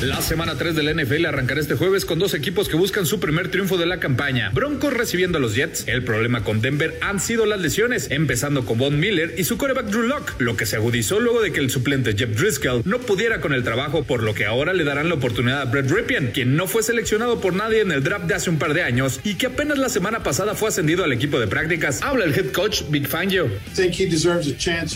La 0.05 0.21
semana 0.21 0.55
3 0.59 0.75
del 0.75 0.95
NFL 0.95 1.25
arrancará 1.25 1.63
este 1.63 1.77
jueves 1.77 2.05
con 2.05 2.19
dos 2.19 2.35
equipos 2.35 2.69
que 2.69 2.77
buscan 2.77 3.07
su 3.07 3.21
primer 3.21 3.49
triunfo 3.49 3.79
de 3.79 3.87
la 3.87 4.01
campaña. 4.01 4.51
Broncos 4.51 4.93
recibiendo 4.93 5.39
a 5.39 5.41
los 5.41 5.55
Jets. 5.55 5.85
El 5.87 6.05
problema 6.05 6.45
con 6.45 6.61
Denver 6.61 6.99
han 7.01 7.21
sido 7.21 7.47
las 7.47 7.59
lesiones, 7.59 8.11
empezando 8.11 8.67
con 8.67 8.77
Von 8.77 9.01
Miller 9.01 9.35
y 9.39 9.45
su 9.45 9.57
coreback 9.57 9.87
Drew 9.87 10.03
Locke, 10.03 10.35
lo 10.41 10.59
que 10.59 10.67
se 10.67 10.77
agudizó 10.77 11.21
luego 11.21 11.41
de 11.41 11.53
que 11.53 11.61
el 11.61 11.71
suplente 11.71 12.15
Jeff 12.15 12.39
Driscoll 12.39 12.83
no 12.85 12.99
pudiera 12.99 13.41
con 13.41 13.55
el 13.55 13.65
trabajo, 13.65 14.05
por 14.05 14.23
lo 14.23 14.35
que 14.35 14.45
ahora 14.45 14.75
le 14.75 14.85
darán 14.85 15.09
la 15.09 15.15
oportunidad 15.15 15.63
a 15.63 15.65
Brett 15.65 15.91
Ripien, 15.91 16.33
quien 16.35 16.55
no 16.55 16.67
fue 16.67 16.83
seleccionado 16.83 17.41
por 17.41 17.55
nadie 17.55 17.81
en 17.81 17.91
el 17.91 18.03
draft 18.03 18.27
de 18.27 18.35
hace 18.35 18.51
un 18.51 18.59
par 18.59 18.75
de 18.75 18.83
años 18.83 19.21
y 19.25 19.37
que 19.37 19.47
apenas 19.47 19.79
la 19.79 19.89
semana 19.89 20.23
pasada 20.23 20.55
fue 20.55 20.69
ascendido 20.69 21.05
al 21.05 21.13
equipo 21.13 21.41
de 21.41 21.47
prácticas. 21.47 22.03
Habla 22.03 22.27
el 22.27 22.39
head 22.39 22.53
coach 22.53 22.83
Big 22.91 23.09
Fangio. 23.09 23.49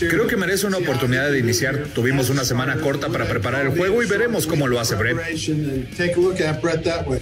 Creo 0.07 0.27
que 0.27 0.37
merece 0.37 0.67
una 0.67 0.77
oportunidad 0.77 1.31
de 1.31 1.39
iniciar. 1.39 1.85
Tuvimos 1.95 2.29
una 2.29 2.45
semana 2.45 2.75
corta 2.75 3.09
para 3.09 3.25
preparar 3.25 3.65
el 3.65 3.71
juego 3.71 4.03
y 4.03 4.05
veremos 4.05 4.45
cómo 4.45 4.67
lo 4.67 4.79
hace 4.79 4.98
Brett. 4.99 5.17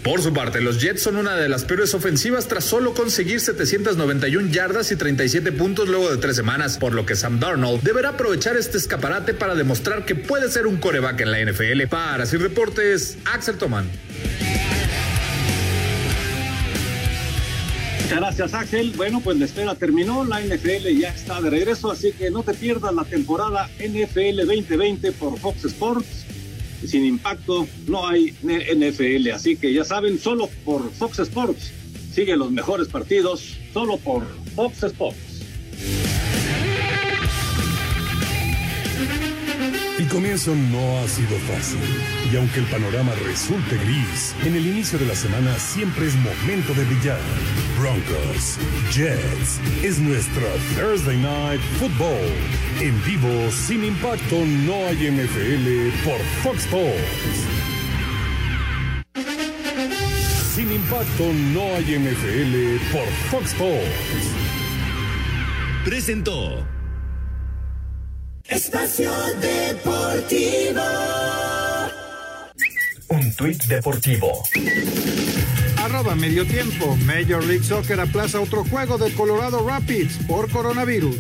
Por 0.03 0.22
su 0.22 0.34
parte, 0.34 0.62
los 0.62 0.81
Jets 0.81 1.01
son 1.01 1.15
una 1.15 1.36
de 1.36 1.48
las 1.48 1.63
peores 1.63 1.93
ofensivas 1.93 2.48
tras 2.48 2.65
solo 2.65 2.93
conseguir 2.93 3.39
791 3.39 4.50
yardas 4.51 4.91
y 4.91 4.96
37 4.96 5.51
puntos 5.53 5.88
luego 5.88 6.10
de 6.10 6.17
tres 6.17 6.36
semanas, 6.36 6.77
por 6.77 6.93
lo 6.93 7.05
que 7.05 7.15
Sam 7.15 7.39
Darnold 7.39 7.81
deberá 7.84 8.10
aprovechar 8.10 8.57
este 8.57 8.77
escaparate 8.77 9.34
para 9.34 9.55
demostrar 9.55 10.05
que 10.05 10.15
puede 10.15 10.50
ser 10.50 10.67
un 10.67 10.77
coreback 10.77 11.22
en 11.22 11.31
la 11.31 11.39
NFL. 11.39 11.88
Para 11.88 12.25
Sir 12.25 12.41
Deportes, 12.41 13.17
Axel 13.25 13.57
Toman. 13.57 13.89
Muchas 18.01 18.19
gracias, 18.22 18.53
Ángel. 18.53 18.93
Bueno, 18.96 19.19
pues 19.19 19.38
la 19.38 19.43
espera 19.43 19.75
terminó, 19.75 20.24
la 20.24 20.39
NFL 20.39 20.98
ya 20.98 21.10
está 21.10 21.41
de 21.41 21.50
regreso, 21.50 21.91
así 21.91 22.13
que 22.13 22.31
no 22.31 22.41
te 22.41 22.53
pierdas 22.53 22.93
la 22.93 23.03
temporada 23.03 23.69
NFL 23.79 24.46
2020 24.46 25.12
por 25.12 25.38
Fox 25.38 25.65
Sports 25.65 26.26
sin 26.86 27.05
impacto 27.05 27.67
no 27.88 28.07
hay 28.07 28.34
NFL. 28.43 29.31
Así 29.31 29.55
que 29.55 29.74
ya 29.74 29.84
saben, 29.84 30.19
solo 30.19 30.50
por 30.65 30.91
Fox 30.91 31.19
Sports. 31.19 31.72
Sigue 32.13 32.36
los 32.36 32.51
mejores 32.51 32.88
partidos, 32.88 33.57
solo 33.74 33.98
por 33.98 34.25
Fox 34.55 34.84
Sports. 34.84 35.43
El 39.97 40.07
comienzo 40.09 40.53
no 40.53 40.99
ha 40.99 41.07
sido 41.07 41.35
fácil. 41.51 41.79
Y 42.31 42.35
aunque 42.37 42.59
el 42.59 42.65
panorama 42.67 43.13
resulte 43.25 43.77
gris, 43.77 44.35
en 44.45 44.55
el 44.55 44.67
inicio 44.67 44.99
de 44.99 45.07
la 45.07 45.15
semana 45.15 45.57
siempre 45.57 46.05
es 46.05 46.15
momento 46.15 46.75
de 46.75 46.85
brillar. 46.85 47.19
Broncos, 47.79 48.59
Jets, 48.91 49.59
es 49.83 49.97
nuestro 49.97 50.43
Thursday 50.75 51.17
Night 51.17 51.61
Football. 51.79 52.31
En 52.79 53.03
vivo, 53.05 53.51
sin 53.51 53.83
impacto, 53.83 54.35
no 54.65 54.75
hay 54.85 55.09
NFL 55.09 56.07
por 56.07 56.19
Fox 56.43 56.65
Sports. 56.65 57.47
Sin 60.53 60.71
impacto, 60.71 61.33
no 61.53 61.75
hay 61.75 61.97
NFL 61.97 62.93
por 62.93 63.07
Fox 63.31 63.47
Sports. 63.47 64.31
Presentó. 65.85 66.76
Espacio 68.49 69.11
Deportivo. 69.41 70.81
Un 73.09 73.35
tuit 73.35 73.61
deportivo. 73.65 74.43
Arroba 75.77 76.15
medio 76.15 76.45
tiempo. 76.45 76.95
Major 77.05 77.43
League 77.43 77.63
Soccer 77.63 77.99
aplaza 77.99 78.39
otro 78.39 78.63
juego 78.63 78.97
de 78.97 79.13
Colorado 79.13 79.67
Rapids 79.67 80.17
por 80.27 80.49
coronavirus. 80.49 81.17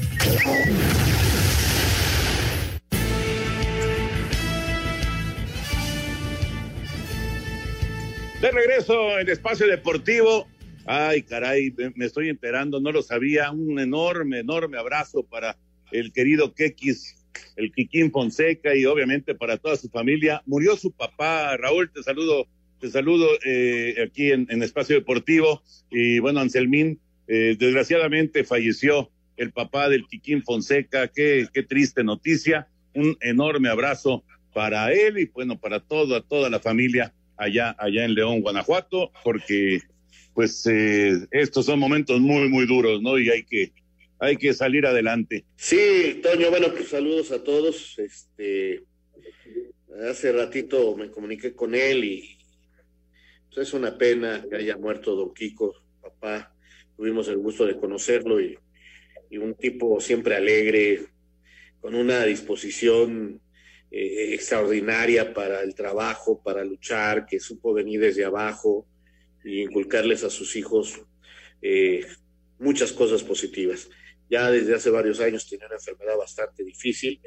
De 8.41 8.51
regreso 8.51 9.19
en 9.19 9.27
Espacio 9.27 9.67
Deportivo. 9.67 10.47
Ay, 10.85 11.23
caray, 11.23 11.73
me 11.95 12.05
estoy 12.05 12.29
enterando, 12.29 12.79
no 12.79 12.93
lo 12.93 13.01
sabía. 13.01 13.51
Un 13.51 13.79
enorme, 13.79 14.39
enorme 14.39 14.77
abrazo 14.77 15.23
para 15.23 15.57
el 15.91 16.11
querido 16.11 16.53
Kekis, 16.53 17.16
el 17.55 17.71
Kikín 17.71 18.11
Fonseca 18.11 18.75
y 18.75 18.85
obviamente 18.85 19.35
para 19.35 19.57
toda 19.57 19.75
su 19.75 19.89
familia. 19.89 20.41
Murió 20.45 20.75
su 20.75 20.91
papá, 20.91 21.55
Raúl, 21.57 21.91
te 21.91 22.03
saludo, 22.03 22.47
te 22.79 22.89
saludo 22.89 23.27
eh, 23.45 23.95
aquí 24.05 24.31
en, 24.31 24.61
Espacio 24.63 24.95
Deportivo. 24.95 25.63
Y 25.89 26.19
bueno, 26.19 26.39
Anselmín, 26.39 26.99
eh, 27.27 27.55
desgraciadamente 27.57 28.43
falleció 28.43 29.11
el 29.37 29.51
papá 29.51 29.89
del 29.89 30.07
Kikín 30.07 30.43
Fonseca. 30.43 31.07
Qué, 31.07 31.47
qué 31.53 31.63
triste 31.63 32.03
noticia. 32.03 32.67
Un 32.93 33.17
enorme 33.21 33.69
abrazo 33.69 34.23
para 34.53 34.91
él 34.91 35.19
y 35.19 35.25
bueno, 35.25 35.59
para 35.59 35.79
toda, 35.79 36.21
toda 36.21 36.49
la 36.49 36.59
familia 36.59 37.13
allá, 37.37 37.75
allá 37.77 38.05
en 38.05 38.15
León, 38.15 38.41
Guanajuato, 38.41 39.11
porque 39.23 39.81
pues 40.33 40.65
eh, 40.67 41.27
estos 41.31 41.65
son 41.65 41.79
momentos 41.79 42.19
muy, 42.19 42.49
muy 42.49 42.67
duros, 42.67 43.01
¿no? 43.01 43.17
Y 43.17 43.29
hay 43.29 43.43
que, 43.43 43.71
hay 44.19 44.37
que 44.37 44.53
salir 44.53 44.85
adelante. 44.85 45.45
Sí, 45.55 46.19
Toño, 46.23 46.49
bueno, 46.49 46.71
pues 46.71 46.89
saludos 46.89 47.31
a 47.31 47.43
todos. 47.43 47.97
Este, 47.99 48.83
hace 50.09 50.31
ratito 50.31 50.95
me 50.95 51.11
comuniqué 51.11 51.53
con 51.53 51.75
él 51.75 52.03
y 52.03 52.37
pues, 53.53 53.67
es 53.67 53.73
una 53.73 53.97
pena 53.97 54.45
que 54.49 54.55
haya 54.55 54.77
muerto 54.77 55.15
don 55.15 55.33
Kiko, 55.33 55.73
papá. 56.01 56.53
Tuvimos 56.95 57.27
el 57.27 57.37
gusto 57.37 57.65
de 57.65 57.77
conocerlo 57.77 58.41
y, 58.41 58.57
un 59.29 59.55
tipo 59.55 59.99
siempre 59.99 60.35
alegre, 60.35 61.05
con 61.81 61.95
una 61.95 62.23
disposición 62.23 63.41
eh, 63.91 64.33
extraordinaria 64.33 65.33
para 65.33 65.61
el 65.61 65.75
trabajo, 65.75 66.41
para 66.41 66.63
luchar, 66.63 67.25
que 67.25 67.41
supo 67.41 67.73
venir 67.73 67.99
desde 67.99 68.23
abajo 68.23 68.87
y 69.43 69.63
inculcarles 69.63 70.23
a 70.23 70.29
sus 70.29 70.55
hijos 70.55 71.01
eh, 71.61 72.05
muchas 72.57 72.93
cosas 72.93 73.21
positivas 73.21 73.89
ya 74.29 74.51
desde 74.51 74.75
hace 74.75 74.89
varios 74.89 75.19
años 75.19 75.47
tiene 75.47 75.65
una 75.65 75.75
enfermedad 75.75 76.17
bastante 76.17 76.63
difícil, 76.63 77.19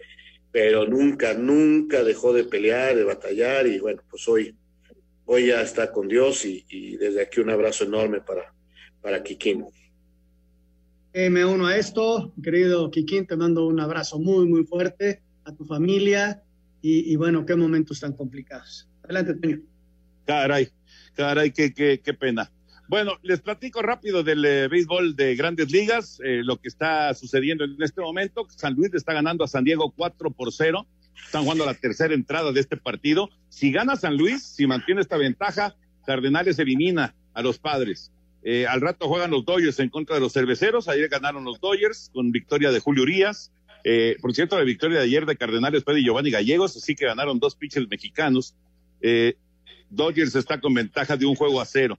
pero 0.52 0.86
nunca, 0.86 1.34
nunca 1.34 2.02
dejó 2.02 2.32
de 2.32 2.44
pelear, 2.44 2.96
de 2.96 3.04
batallar 3.04 3.66
y 3.66 3.78
bueno, 3.78 4.02
pues 4.08 4.26
hoy, 4.28 4.54
hoy 5.24 5.46
ya 5.48 5.62
está 5.62 5.92
con 5.92 6.08
Dios 6.08 6.44
y, 6.44 6.96
desde 6.96 7.22
aquí 7.22 7.40
un 7.40 7.50
abrazo 7.50 7.84
enorme 7.84 8.20
para, 8.20 8.52
para 9.00 9.22
Kikín. 9.22 9.66
Eh, 11.12 11.30
me 11.30 11.44
uno 11.44 11.66
a 11.66 11.76
esto, 11.76 12.32
querido 12.42 12.90
Kikín, 12.90 13.26
te 13.26 13.36
mando 13.36 13.66
un 13.66 13.80
abrazo 13.80 14.18
muy, 14.18 14.46
muy 14.46 14.64
fuerte 14.64 15.22
a 15.44 15.54
tu 15.54 15.64
familia 15.64 16.42
y, 16.82 17.14
bueno, 17.16 17.44
qué 17.44 17.56
momentos 17.56 18.00
tan 18.00 18.14
complicados. 18.14 18.88
Adelante, 19.02 19.34
Toño. 19.34 19.60
Caray, 20.24 20.68
caray, 21.14 21.50
qué, 21.50 21.74
qué, 21.74 22.00
qué 22.02 22.14
pena. 22.14 22.50
Bueno, 22.90 23.12
les 23.22 23.40
platico 23.40 23.82
rápido 23.82 24.24
del 24.24 24.44
eh, 24.44 24.66
béisbol 24.66 25.14
de 25.14 25.36
grandes 25.36 25.70
ligas, 25.70 26.20
eh, 26.24 26.40
lo 26.42 26.56
que 26.56 26.66
está 26.66 27.14
sucediendo 27.14 27.62
en 27.62 27.80
este 27.80 28.00
momento. 28.00 28.48
San 28.50 28.74
Luis 28.74 28.92
está 28.94 29.12
ganando 29.12 29.44
a 29.44 29.46
San 29.46 29.62
Diego 29.62 29.94
4 29.96 30.32
por 30.32 30.52
0. 30.52 30.84
Están 31.24 31.44
jugando 31.44 31.64
la 31.64 31.74
tercera 31.74 32.14
entrada 32.14 32.50
de 32.50 32.58
este 32.58 32.76
partido. 32.76 33.30
Si 33.48 33.70
gana 33.70 33.94
San 33.94 34.16
Luis, 34.16 34.42
si 34.42 34.66
mantiene 34.66 35.02
esta 35.02 35.16
ventaja, 35.16 35.76
Cardenales 36.04 36.58
elimina 36.58 37.14
a 37.32 37.42
los 37.42 37.60
padres. 37.60 38.10
Eh, 38.42 38.66
al 38.66 38.80
rato 38.80 39.06
juegan 39.06 39.30
los 39.30 39.44
Dodgers 39.44 39.78
en 39.78 39.88
contra 39.88 40.16
de 40.16 40.22
los 40.22 40.32
cerveceros. 40.32 40.88
Ayer 40.88 41.08
ganaron 41.08 41.44
los 41.44 41.60
Dodgers 41.60 42.10
con 42.12 42.32
victoria 42.32 42.72
de 42.72 42.80
Julio 42.80 43.04
Urias. 43.04 43.52
por 44.20 44.34
cierto, 44.34 44.58
la 44.58 44.64
victoria 44.64 44.98
de 44.98 45.04
ayer 45.04 45.26
de 45.26 45.36
Cardenales 45.36 45.84
fue 45.84 45.94
de 45.94 46.02
Giovanni 46.02 46.32
Gallegos, 46.32 46.76
así 46.76 46.96
que 46.96 47.06
ganaron 47.06 47.38
dos 47.38 47.54
pitchers 47.54 47.86
mexicanos. 47.88 48.56
Dodgers 49.90 50.34
está 50.34 50.60
con 50.60 50.74
ventaja 50.74 51.16
de 51.16 51.26
un 51.26 51.36
juego 51.36 51.60
a 51.60 51.66
cero. 51.66 51.96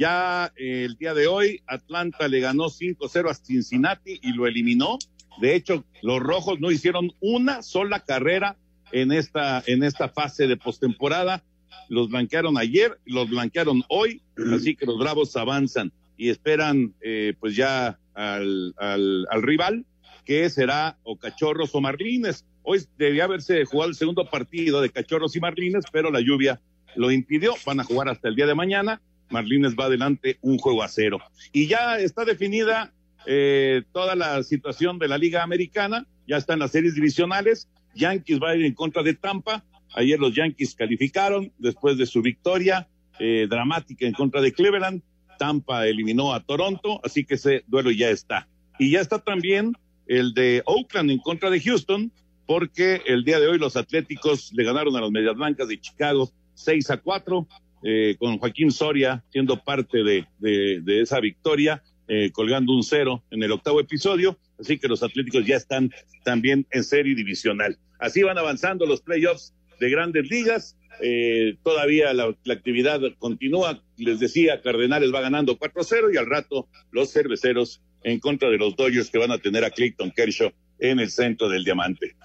Ya 0.00 0.50
eh, 0.56 0.84
el 0.86 0.96
día 0.96 1.12
de 1.12 1.26
hoy, 1.26 1.60
Atlanta 1.66 2.26
le 2.26 2.40
ganó 2.40 2.70
5-0 2.70 3.28
a 3.28 3.34
Cincinnati 3.34 4.18
y 4.22 4.32
lo 4.32 4.46
eliminó. 4.46 4.96
De 5.42 5.54
hecho, 5.54 5.84
los 6.00 6.20
rojos 6.20 6.58
no 6.58 6.70
hicieron 6.70 7.12
una 7.20 7.62
sola 7.62 8.00
carrera 8.00 8.56
en 8.92 9.12
esta, 9.12 9.62
en 9.66 9.82
esta 9.82 10.08
fase 10.08 10.46
de 10.46 10.56
postemporada. 10.56 11.44
Los 11.90 12.08
blanquearon 12.08 12.56
ayer, 12.56 12.98
los 13.04 13.28
blanquearon 13.28 13.82
hoy, 13.90 14.22
así 14.54 14.74
que 14.74 14.86
los 14.86 14.98
bravos 14.98 15.36
avanzan 15.36 15.92
y 16.16 16.30
esperan 16.30 16.94
eh, 17.02 17.34
pues 17.38 17.54
ya 17.54 17.98
al, 18.14 18.74
al, 18.78 19.26
al 19.30 19.42
rival, 19.42 19.84
que 20.24 20.48
será 20.48 20.96
o 21.02 21.18
Cachorros 21.18 21.74
o 21.74 21.80
Marlines. 21.82 22.46
Hoy 22.62 22.80
debía 22.96 23.24
haberse 23.24 23.66
jugado 23.66 23.90
el 23.90 23.96
segundo 23.96 24.24
partido 24.30 24.80
de 24.80 24.88
Cachorros 24.88 25.36
y 25.36 25.40
Marlines, 25.40 25.84
pero 25.92 26.10
la 26.10 26.20
lluvia 26.20 26.58
lo 26.96 27.10
impidió. 27.10 27.52
Van 27.66 27.80
a 27.80 27.84
jugar 27.84 28.08
hasta 28.08 28.28
el 28.28 28.34
día 28.34 28.46
de 28.46 28.54
mañana 28.54 29.02
Marlines 29.30 29.74
va 29.78 29.86
adelante 29.86 30.38
un 30.42 30.58
juego 30.58 30.82
a 30.82 30.88
cero. 30.88 31.18
Y 31.52 31.66
ya 31.66 31.98
está 31.98 32.24
definida 32.24 32.92
eh, 33.26 33.82
toda 33.92 34.14
la 34.14 34.42
situación 34.42 34.98
de 34.98 35.08
la 35.08 35.18
Liga 35.18 35.42
Americana, 35.42 36.06
ya 36.26 36.36
están 36.36 36.58
las 36.58 36.72
series 36.72 36.94
divisionales, 36.94 37.68
Yankees 37.94 38.40
va 38.40 38.50
a 38.50 38.56
ir 38.56 38.64
en 38.64 38.74
contra 38.74 39.02
de 39.02 39.14
Tampa, 39.14 39.64
ayer 39.94 40.18
los 40.18 40.34
Yankees 40.34 40.74
calificaron 40.74 41.52
después 41.58 41.98
de 41.98 42.06
su 42.06 42.22
victoria 42.22 42.88
eh, 43.18 43.46
dramática 43.48 44.06
en 44.06 44.12
contra 44.12 44.40
de 44.40 44.52
Cleveland, 44.52 45.02
Tampa 45.38 45.86
eliminó 45.86 46.34
a 46.34 46.44
Toronto, 46.44 47.00
así 47.04 47.24
que 47.24 47.34
ese 47.34 47.64
duelo 47.66 47.90
ya 47.90 48.10
está. 48.10 48.48
Y 48.78 48.90
ya 48.90 49.00
está 49.00 49.18
también 49.18 49.72
el 50.06 50.34
de 50.34 50.62
Oakland 50.66 51.10
en 51.10 51.18
contra 51.18 51.50
de 51.50 51.60
Houston, 51.60 52.12
porque 52.46 53.02
el 53.06 53.24
día 53.24 53.38
de 53.38 53.48
hoy 53.48 53.58
los 53.58 53.76
Atléticos 53.76 54.50
le 54.54 54.64
ganaron 54.64 54.96
a 54.96 55.00
los 55.00 55.10
Medias 55.10 55.36
Blancas 55.36 55.68
de 55.68 55.80
Chicago 55.80 56.30
6 56.54 56.90
a 56.90 56.96
4, 56.98 57.46
eh, 57.82 58.16
con 58.18 58.38
Joaquín 58.38 58.70
Soria 58.70 59.24
siendo 59.30 59.62
parte 59.62 60.02
de, 60.02 60.26
de, 60.38 61.00
esa 61.00 61.20
victoria, 61.20 61.82
eh, 62.08 62.30
colgando 62.32 62.74
un 62.74 62.82
cero 62.82 63.22
en 63.30 63.42
el 63.42 63.52
octavo 63.52 63.80
episodio. 63.80 64.38
Así 64.58 64.78
que 64.78 64.88
los 64.88 65.02
Atléticos 65.02 65.46
ya 65.46 65.56
están 65.56 65.90
también 66.24 66.66
en 66.70 66.84
serie 66.84 67.14
divisional. 67.14 67.78
Así 67.98 68.22
van 68.22 68.38
avanzando 68.38 68.86
los 68.86 69.00
playoffs 69.00 69.54
de 69.78 69.90
grandes 69.90 70.28
ligas. 70.30 70.76
Eh, 71.02 71.56
todavía 71.62 72.12
la, 72.12 72.34
actividad 72.50 73.00
continúa. 73.18 73.82
Les 73.96 74.20
decía, 74.20 74.60
Cardenales 74.60 75.12
va 75.12 75.20
ganando 75.20 75.58
4-0 75.58 76.12
y 76.14 76.16
al 76.16 76.26
rato 76.26 76.68
los 76.90 77.12
cerveceros 77.12 77.82
en 78.02 78.18
contra 78.18 78.50
de 78.50 78.58
los 78.58 78.76
Dodgers 78.76 79.10
que 79.10 79.18
van 79.18 79.30
a 79.30 79.38
tener 79.38 79.64
a 79.64 79.70
Clayton 79.70 80.10
Kershaw 80.10 80.52
en 80.78 81.00
el 81.00 81.10
centro 81.10 81.48
del 81.48 81.64
diamante. 81.64 82.16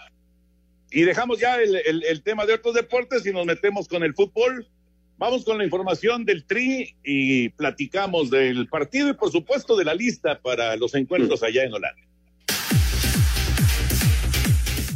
Y 0.92 1.02
dejamos 1.02 1.40
ya 1.40 1.62
el, 1.62 1.76
el, 1.76 2.24
tema 2.24 2.46
de 2.46 2.54
otros 2.54 2.74
deportes 2.74 3.26
y 3.26 3.32
nos 3.32 3.46
metemos 3.46 3.88
con 3.88 4.04
el 4.04 4.14
fútbol. 4.14 4.68
Vamos 5.18 5.46
con 5.46 5.58
la 5.58 5.64
información 5.64 6.26
del 6.26 6.46
Tri 6.46 6.96
y 7.04 7.50
platicamos 7.50 8.30
del 8.30 8.68
partido 8.68 9.10
y 9.10 9.14
por 9.14 9.32
supuesto 9.32 9.78
de 9.78 9.86
la 9.86 9.96
lista 9.96 10.40
para 10.42 10.76
los 10.76 10.94
encuentros 10.94 11.42
allá 11.42 11.64
en 11.64 11.74
Holanda. 11.74 12.05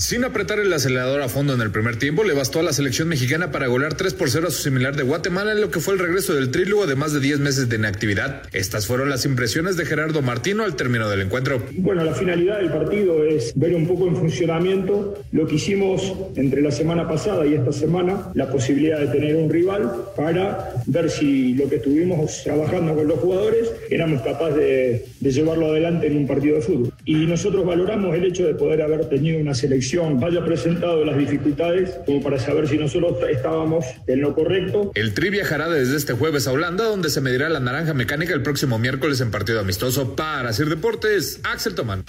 Sin 0.10 0.24
apretar 0.24 0.58
el 0.58 0.74
acelerador 0.74 1.22
a 1.22 1.30
fondo 1.30 1.54
en 1.54 1.62
el 1.62 1.70
primer 1.70 1.98
tiempo, 1.98 2.24
le 2.24 2.34
bastó 2.34 2.62
a 2.62 2.64
la 2.64 2.74
selección 2.74 3.08
mexicana 3.08 3.52
para 3.52 3.68
golear 3.68 3.94
3 3.94 4.16
por 4.16 4.32
0 4.32 4.48
a 4.48 4.50
su 4.50 4.64
similar 4.64 4.96
de 4.96 5.04
Guatemala 5.04 5.52
en 5.52 5.62
lo 5.62 5.70
que 5.70 5.80
fue 5.80 5.94
el 5.94 6.00
regreso 6.00 6.34
del 6.34 6.50
trílogo 6.50 6.88
de 6.88 6.96
más 6.96 7.14
de 7.14 7.20
10 7.20 7.38
meses 7.38 7.70
de 7.70 7.76
inactividad. 7.76 8.42
Estas 8.52 8.88
fueron 8.88 9.12
las 9.12 9.26
impresiones 9.26 9.78
de 9.78 9.86
Gerardo 9.86 10.24
Martino 10.24 10.64
al 10.64 10.76
término 10.76 11.08
del 11.12 11.22
encuentro. 11.22 11.62
Bueno, 11.74 12.04
la 12.04 12.16
finalidad 12.16 12.58
del 12.58 12.72
partido 12.72 13.24
es 13.24 13.54
ver 13.56 13.76
un 13.76 13.86
poco 13.86 14.08
en 14.08 14.16
funcionamiento 14.16 15.22
lo 15.32 15.46
que 15.46 15.58
hicimos 15.58 16.12
entre 16.36 16.64
la 16.64 16.72
semana 16.72 17.08
pasada 17.08 17.46
y 17.46 17.54
esta 17.54 17.72
semana, 17.72 18.32
la 18.34 18.52
posibilidad 18.52 19.00
de 19.00 19.10
tener 19.10 19.36
un 19.36 19.48
rival 19.48 19.92
para 20.18 20.74
ver 20.88 21.12
si 21.12 21.54
lo 21.54 21.70
que 21.70 21.76
estuvimos 21.76 22.42
trabajando 22.44 22.96
con 22.96 23.08
los 23.08 23.20
jugadores 23.20 23.72
éramos 23.92 24.24
capaces 24.24 24.56
de, 24.56 25.06
de 25.20 25.32
llevarlo 25.32 25.68
adelante 25.68 26.08
en 26.08 26.18
un 26.18 26.26
partido 26.26 26.56
de 26.56 26.62
fútbol. 26.64 26.94
Y 27.06 27.28
nosotros 27.28 27.64
valoramos 27.64 28.16
el 28.16 28.26
hecho 28.26 28.48
de 28.48 28.56
poder 28.56 28.82
haber 28.82 29.08
tenido 29.08 29.40
una 29.40 29.54
selección 29.54 29.99
haya 30.26 30.44
presentado 30.44 31.04
las 31.06 31.18
dificultades 31.18 32.00
como 32.06 32.22
para 32.22 32.40
saber 32.40 32.68
si 32.68 32.78
nosotros 32.78 33.18
estábamos 33.30 33.86
en 34.08 34.22
lo 34.22 34.34
correcto. 34.34 34.92
El 34.96 35.14
Tri 35.14 35.30
viajará 35.30 35.70
desde 35.70 35.98
este 35.98 36.14
jueves 36.14 36.48
a 36.48 36.52
Holanda, 36.52 36.86
donde 36.86 37.10
se 37.10 37.22
medirá 37.22 37.50
la 37.50 37.60
naranja 37.60 37.94
mecánica 37.94 38.34
el 38.34 38.42
próximo 38.42 38.80
miércoles 38.80 39.22
en 39.22 39.32
partido 39.32 39.60
amistoso 39.60 40.16
para 40.16 40.54
Sir 40.54 40.70
Deportes. 40.70 41.40
Axel 41.44 41.76
Tomán. 41.76 42.04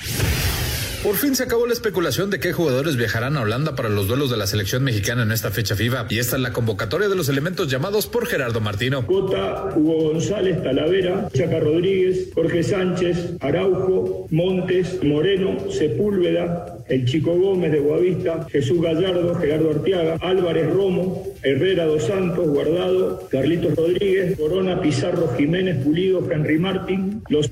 Por 1.02 1.16
fin 1.16 1.34
se 1.34 1.44
acabó 1.44 1.66
la 1.66 1.72
especulación 1.72 2.28
de 2.28 2.40
qué 2.40 2.52
jugadores 2.52 2.96
viajarán 2.96 3.38
a 3.38 3.40
Holanda 3.40 3.74
para 3.74 3.88
los 3.88 4.06
duelos 4.06 4.30
de 4.30 4.36
la 4.36 4.46
selección 4.46 4.84
mexicana 4.84 5.22
en 5.22 5.32
esta 5.32 5.50
fecha 5.50 5.74
FIBA. 5.74 6.06
Y 6.10 6.18
esta 6.18 6.36
es 6.36 6.42
la 6.42 6.52
convocatoria 6.52 7.08
de 7.08 7.16
los 7.16 7.30
elementos 7.30 7.68
llamados 7.68 8.06
por 8.06 8.26
Gerardo 8.26 8.60
Martino. 8.60 9.06
Cota, 9.06 9.72
Hugo 9.74 10.10
González, 10.10 10.62
Talavera, 10.62 11.30
Chaca 11.32 11.58
Rodríguez, 11.58 12.28
Jorge 12.34 12.62
Sánchez, 12.62 13.16
Araujo, 13.40 14.26
Montes, 14.30 15.02
Moreno, 15.02 15.70
Sepúlveda, 15.70 16.76
el 16.90 17.06
Chico 17.06 17.34
Gómez 17.34 17.72
de 17.72 17.80
Guavista, 17.80 18.46
Jesús 18.50 18.82
Gallardo, 18.82 19.34
Gerardo 19.36 19.70
Arteaga, 19.70 20.18
Álvarez 20.20 20.68
Romo, 20.70 21.26
Herrera 21.42 21.86
Dos 21.86 22.04
Santos, 22.04 22.46
Guardado, 22.46 23.26
Carlitos 23.30 23.74
Rodríguez, 23.74 24.38
Corona, 24.38 24.82
Pizarro, 24.82 25.34
Jiménez, 25.38 25.82
Pulido, 25.82 26.30
Henry 26.30 26.58
Martín, 26.58 27.22
los 27.30 27.50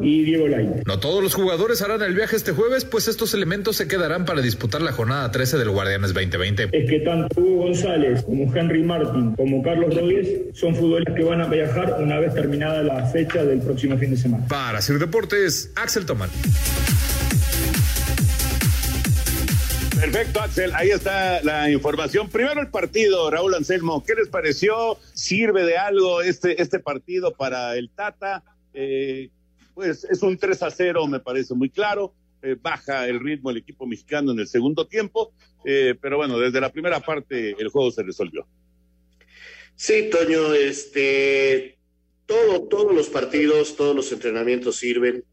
y 0.00 0.24
Diego 0.24 0.48
Lainez. 0.48 0.82
No 0.86 0.98
todos 0.98 1.22
los 1.22 1.34
jugadores 1.34 1.82
harán 1.82 2.02
el 2.02 2.14
viaje 2.14 2.36
este 2.36 2.52
jueves, 2.52 2.84
pues 2.84 3.08
estos 3.08 3.34
elementos 3.34 3.76
se 3.76 3.88
quedarán 3.88 4.24
para 4.24 4.40
disputar 4.42 4.82
la 4.82 4.92
jornada 4.92 5.30
13 5.30 5.58
del 5.58 5.70
Guardianes 5.70 6.14
2020. 6.14 6.68
Es 6.72 6.90
que 6.90 7.00
tanto 7.00 7.40
Hugo 7.40 7.64
González 7.64 8.22
como 8.22 8.54
Henry 8.54 8.82
Martin 8.82 9.34
como 9.34 9.62
Carlos 9.62 9.94
Rodríguez 9.94 10.28
son 10.54 10.74
futbolistas 10.74 11.14
que 11.14 11.24
van 11.24 11.40
a 11.40 11.46
viajar 11.46 11.96
una 12.00 12.18
vez 12.18 12.34
terminada 12.34 12.82
la 12.82 13.06
fecha 13.06 13.44
del 13.44 13.60
próximo 13.60 13.96
fin 13.98 14.10
de 14.10 14.16
semana. 14.16 14.46
Para 14.48 14.80
Sir 14.80 14.98
Deportes, 14.98 15.72
Axel 15.76 16.06
Tomán. 16.06 16.30
Perfecto, 20.02 20.40
Axel. 20.40 20.72
Ahí 20.74 20.90
está 20.90 21.42
la 21.44 21.70
información. 21.70 22.28
Primero 22.28 22.60
el 22.60 22.68
partido, 22.68 23.30
Raúl 23.30 23.54
Anselmo. 23.54 24.02
¿Qué 24.04 24.14
les 24.14 24.28
pareció? 24.28 24.98
¿Sirve 25.14 25.64
de 25.64 25.78
algo 25.78 26.22
este, 26.22 26.60
este 26.60 26.80
partido 26.80 27.34
para 27.34 27.76
el 27.76 27.88
Tata? 27.88 28.42
Eh, 28.74 29.30
pues 29.74 30.04
es 30.04 30.22
un 30.22 30.36
3 30.36 30.62
a 30.62 30.70
0, 30.70 31.06
me 31.06 31.20
parece 31.20 31.54
muy 31.54 31.70
claro. 31.70 32.14
Eh, 32.42 32.56
baja 32.60 33.06
el 33.06 33.20
ritmo 33.20 33.50
el 33.50 33.58
equipo 33.58 33.86
mexicano 33.86 34.32
en 34.32 34.40
el 34.40 34.48
segundo 34.48 34.88
tiempo, 34.88 35.32
eh, 35.64 35.94
pero 36.00 36.16
bueno, 36.16 36.40
desde 36.40 36.60
la 36.60 36.72
primera 36.72 36.98
parte 36.98 37.54
el 37.56 37.68
juego 37.68 37.92
se 37.92 38.02
resolvió. 38.02 38.48
Sí, 39.76 40.10
Toño, 40.10 40.52
este, 40.52 41.78
todo, 42.26 42.66
todos 42.66 42.94
los 42.94 43.08
partidos, 43.08 43.76
todos 43.76 43.94
los 43.94 44.10
entrenamientos 44.10 44.76
sirven, 44.76 45.24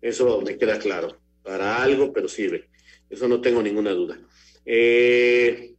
eso 0.00 0.40
me 0.40 0.56
queda 0.56 0.78
claro, 0.78 1.18
para 1.42 1.82
algo, 1.82 2.14
pero 2.14 2.28
sirve, 2.28 2.68
eso 3.10 3.28
no 3.28 3.42
tengo 3.42 3.62
ninguna 3.62 3.90
duda. 3.90 4.18
Eh, 4.64 5.74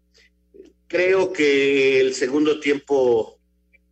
creo 0.87 1.33
que 1.33 1.99
el 1.99 2.13
segundo 2.13 2.59
tiempo, 2.59 3.39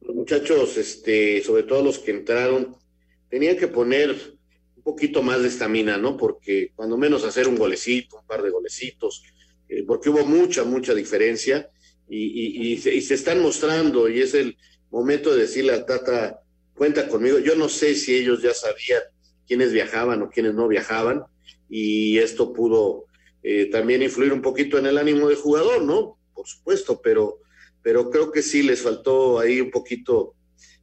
los 0.02 0.16
muchachos, 0.16 0.78
este, 0.78 1.42
sobre 1.42 1.64
todo 1.64 1.84
los 1.84 1.98
que 1.98 2.12
entraron, 2.12 2.78
tenían 3.34 3.58
que 3.58 3.68
poner 3.68 4.16
un 4.76 4.84
poquito 4.84 5.24
más 5.24 5.42
de 5.42 5.48
estamina, 5.48 5.98
¿no? 5.98 6.18
Porque 6.18 6.72
cuando 6.76 7.00
menos 7.00 7.24
hacer 7.24 7.48
un 7.48 7.56
golecito, 7.56 8.20
un 8.20 8.28
par 8.28 8.44
de 8.44 8.52
golecitos, 8.52 9.24
eh, 9.68 9.84
porque 9.88 10.12
hubo 10.12 10.24
mucha, 10.24 10.64
mucha 10.66 10.94
diferencia 10.94 11.68
y, 12.08 12.78
se, 12.78 12.96
están 12.96 13.42
mostrando 13.42 14.08
y 14.08 14.22
es 14.22 14.36
el 14.36 14.56
momento 14.92 15.34
de 15.34 15.42
decirle 15.42 15.74
al 15.74 15.88
Tata, 15.88 16.42
cuenta 16.76 17.08
conmigo. 17.08 17.40
Yo 17.40 17.56
no 17.56 17.70
sé 17.70 17.96
si 17.96 18.16
ellos 18.16 18.44
ya 18.44 18.54
sabían 18.54 19.02
quiénes 19.48 19.74
viajaban 19.74 20.22
o 20.22 20.30
quiénes 20.30 20.54
no 20.54 20.68
viajaban 20.68 21.24
y 21.68 22.20
esto 22.20 22.54
pudo 22.54 23.06
eh, 23.42 23.66
también 23.66 24.04
influir 24.04 24.32
un 24.32 24.44
poquito 24.44 24.78
en 24.78 24.86
el 24.86 25.00
ánimo 25.00 25.30
del 25.30 25.38
jugador, 25.38 25.82
¿no? 25.82 26.20
Por 26.36 26.46
supuesto, 26.46 27.02
pero, 27.02 27.40
pero 27.82 28.12
creo 28.12 28.32
que 28.32 28.44
sí 28.44 28.62
les 28.62 28.84
faltó 28.84 29.40
ahí 29.40 29.60
un 29.60 29.72
poquito 29.72 30.36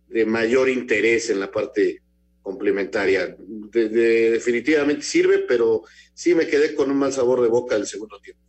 de 0.09 0.27
mayor 0.27 0.69
interés 0.69 1.31
en 1.31 1.39
la 1.39 1.53
parte 1.53 2.03
complementaria. 2.43 3.37
definitivamente 3.73 5.03
sirve, 5.03 5.45
pero 5.47 5.83
sí 6.15 6.35
me 6.35 6.47
quedé 6.47 6.75
con 6.75 6.91
un 6.91 6.99
mal 6.99 7.13
sabor 7.13 7.43
de 7.43 7.49
boca 7.49 7.77
el 7.77 7.87
segundo 7.87 8.19
tiempo. 8.21 8.43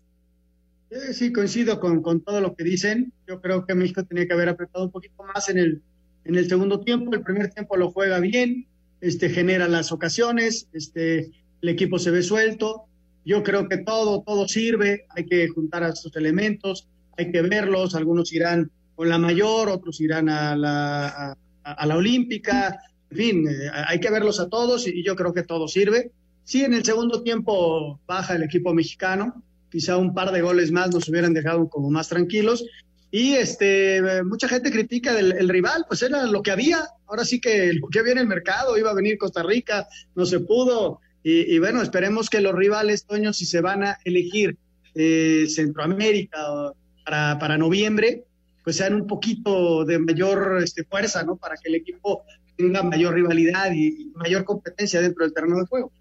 Sí, 1.13 1.31
coincido 1.31 1.79
con, 1.79 2.01
con, 2.01 2.21
todo 2.21 2.41
lo 2.41 2.53
que 2.53 2.63
dicen. 2.63 3.13
Yo 3.27 3.39
creo 3.39 3.65
que 3.65 3.75
México 3.75 4.03
tenía 4.03 4.27
que 4.27 4.33
haber 4.33 4.49
apretado 4.49 4.85
un 4.85 4.91
poquito 4.91 5.23
más 5.23 5.47
en 5.47 5.57
el, 5.57 5.81
en 6.25 6.35
el 6.35 6.49
segundo 6.49 6.81
tiempo. 6.81 7.13
El 7.13 7.23
primer 7.23 7.49
tiempo 7.49 7.77
lo 7.77 7.91
juega 7.91 8.19
bien, 8.19 8.67
este, 8.99 9.29
genera 9.29 9.69
las 9.69 9.93
ocasiones, 9.93 10.67
este, 10.73 11.31
el 11.61 11.69
equipo 11.69 11.97
se 11.97 12.11
ve 12.11 12.23
suelto. 12.23 12.87
Yo 13.23 13.41
creo 13.41 13.69
que 13.69 13.77
todo, 13.77 14.21
todo 14.23 14.47
sirve. 14.49 15.05
Hay 15.09 15.25
que 15.27 15.47
juntar 15.47 15.83
a 15.83 15.89
estos 15.89 16.13
elementos, 16.17 16.89
hay 17.17 17.31
que 17.31 17.41
verlos. 17.41 17.95
Algunos 17.95 18.33
irán 18.33 18.69
con 18.95 19.07
la 19.07 19.17
mayor, 19.17 19.69
otros 19.69 20.01
irán 20.01 20.27
a 20.27 20.57
la, 20.57 21.37
a 21.63 21.85
la 21.85 21.95
olímpica 21.95 22.77
en 23.11 23.17
fin, 23.17 23.47
eh, 23.47 23.69
hay 23.87 23.99
que 23.99 24.09
verlos 24.09 24.39
a 24.39 24.49
todos 24.49 24.87
y 24.87 25.03
yo 25.03 25.15
creo 25.15 25.33
que 25.33 25.43
todo 25.43 25.67
sirve. 25.67 26.11
Sí, 26.43 26.63
en 26.63 26.73
el 26.73 26.83
segundo 26.83 27.21
tiempo 27.21 27.99
baja 28.07 28.35
el 28.35 28.43
equipo 28.43 28.73
mexicano, 28.73 29.43
quizá 29.69 29.97
un 29.97 30.13
par 30.13 30.31
de 30.31 30.41
goles 30.41 30.71
más 30.71 30.91
nos 30.93 31.07
hubieran 31.09 31.33
dejado 31.33 31.69
como 31.69 31.89
más 31.89 32.07
tranquilos. 32.09 32.65
Y 33.13 33.33
este, 33.33 34.23
mucha 34.23 34.47
gente 34.47 34.71
critica 34.71 35.13
del 35.13 35.49
rival, 35.49 35.83
pues 35.87 36.01
era 36.01 36.25
lo 36.25 36.41
que 36.41 36.51
había. 36.51 36.85
Ahora 37.07 37.25
sí 37.25 37.41
que 37.41 37.73
lo 37.73 37.89
que 37.89 37.99
había 37.99 38.13
en 38.13 38.19
el 38.19 38.27
mercado, 38.27 38.77
iba 38.77 38.89
a 38.89 38.95
venir 38.95 39.17
Costa 39.17 39.43
Rica, 39.43 39.87
no 40.15 40.25
se 40.25 40.39
pudo. 40.39 41.01
Y, 41.23 41.59
bueno, 41.59 41.81
esperemos 41.81 42.29
que 42.29 42.41
los 42.41 42.55
rivales, 42.55 43.05
Toño, 43.05 43.33
si 43.33 43.45
se 43.45 43.61
van 43.61 43.83
a 43.83 43.97
elegir 44.05 44.57
eh, 44.95 45.45
Centroamérica 45.47 46.71
para, 47.05 47.37
para 47.37 47.57
noviembre, 47.57 48.23
pues 48.63 48.77
sean 48.77 48.93
un 48.95 49.07
poquito 49.07 49.85
de 49.85 49.99
mayor 49.99 50.61
este, 50.63 50.83
fuerza, 50.83 51.23
¿no? 51.23 51.35
Para 51.35 51.55
que 51.57 51.69
el 51.69 51.75
equipo 51.75 52.23
tenga 52.61 52.83
mayor 52.83 53.13
rivalidad 53.15 53.71
y, 53.73 54.11
mayor 54.15 54.45
competencia 54.45 55.01
dentro 55.01 55.25
del 55.25 55.33
terreno 55.33 55.57
de 55.57 55.65
juego. 55.65 55.91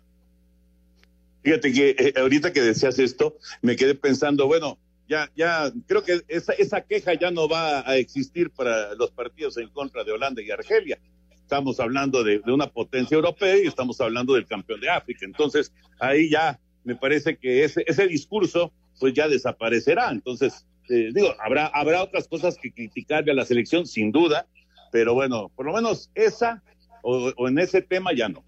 Fíjate 1.43 1.73
que 1.73 1.97
eh, 1.99 2.13
ahorita 2.17 2.53
que 2.53 2.61
decías 2.61 2.99
esto, 2.99 3.39
me 3.63 3.77
quedé 3.77 3.95
pensando, 3.95 4.47
bueno, 4.47 4.79
ya, 5.09 5.31
ya, 5.35 5.73
creo 5.87 6.05
que 6.05 6.21
esa, 6.29 6.53
esa 6.53 6.83
queja 6.83 7.15
ya 7.15 7.31
no 7.31 7.49
va 7.49 7.89
a 7.89 7.97
existir 7.97 8.51
para 8.51 8.95
los 8.95 9.11
partidos 9.11 9.57
en 9.57 9.69
contra 9.71 10.05
de 10.05 10.13
Holanda 10.13 10.43
y 10.43 10.51
Argelia. 10.51 10.99
Estamos 11.43 11.81
hablando 11.81 12.23
de, 12.23 12.41
una 12.47 12.69
potencia 12.69 13.17
europea 13.17 13.57
y 13.57 13.67
estamos 13.67 14.01
hablando 14.01 14.35
del 14.35 14.47
campeón 14.47 14.81
de 14.81 14.91
África. 14.91 15.25
Entonces, 15.25 15.73
ahí 15.99 16.31
ya 16.31 16.61
me 16.85 16.95
parece 16.95 17.37
que 17.37 17.65
ese, 17.65 17.83
ese 17.87 18.07
discurso 18.07 18.73
pues 19.01 19.15
ya 19.15 19.27
desaparecerá. 19.27 20.11
Entonces, 20.13 20.67
eh, 20.89 21.11
digo, 21.13 21.35
habrá, 21.41 21.67
habrá 21.67 22.03
otras 22.03 22.29
cosas 22.29 22.57
que 22.57 22.71
criticarle 22.71 23.33
a 23.33 23.35
la 23.35 23.45
selección, 23.45 23.87
sin 23.87 24.13
duda, 24.13 24.47
pero 24.91 25.15
bueno, 25.15 25.51
por 25.55 25.67
lo 25.67 25.73
menos 25.73 26.11
esa 26.15 26.63
o, 27.03 27.49
en 27.49 27.59
ese 27.59 27.83
tema 27.83 28.13
ya 28.15 28.29
no. 28.29 28.45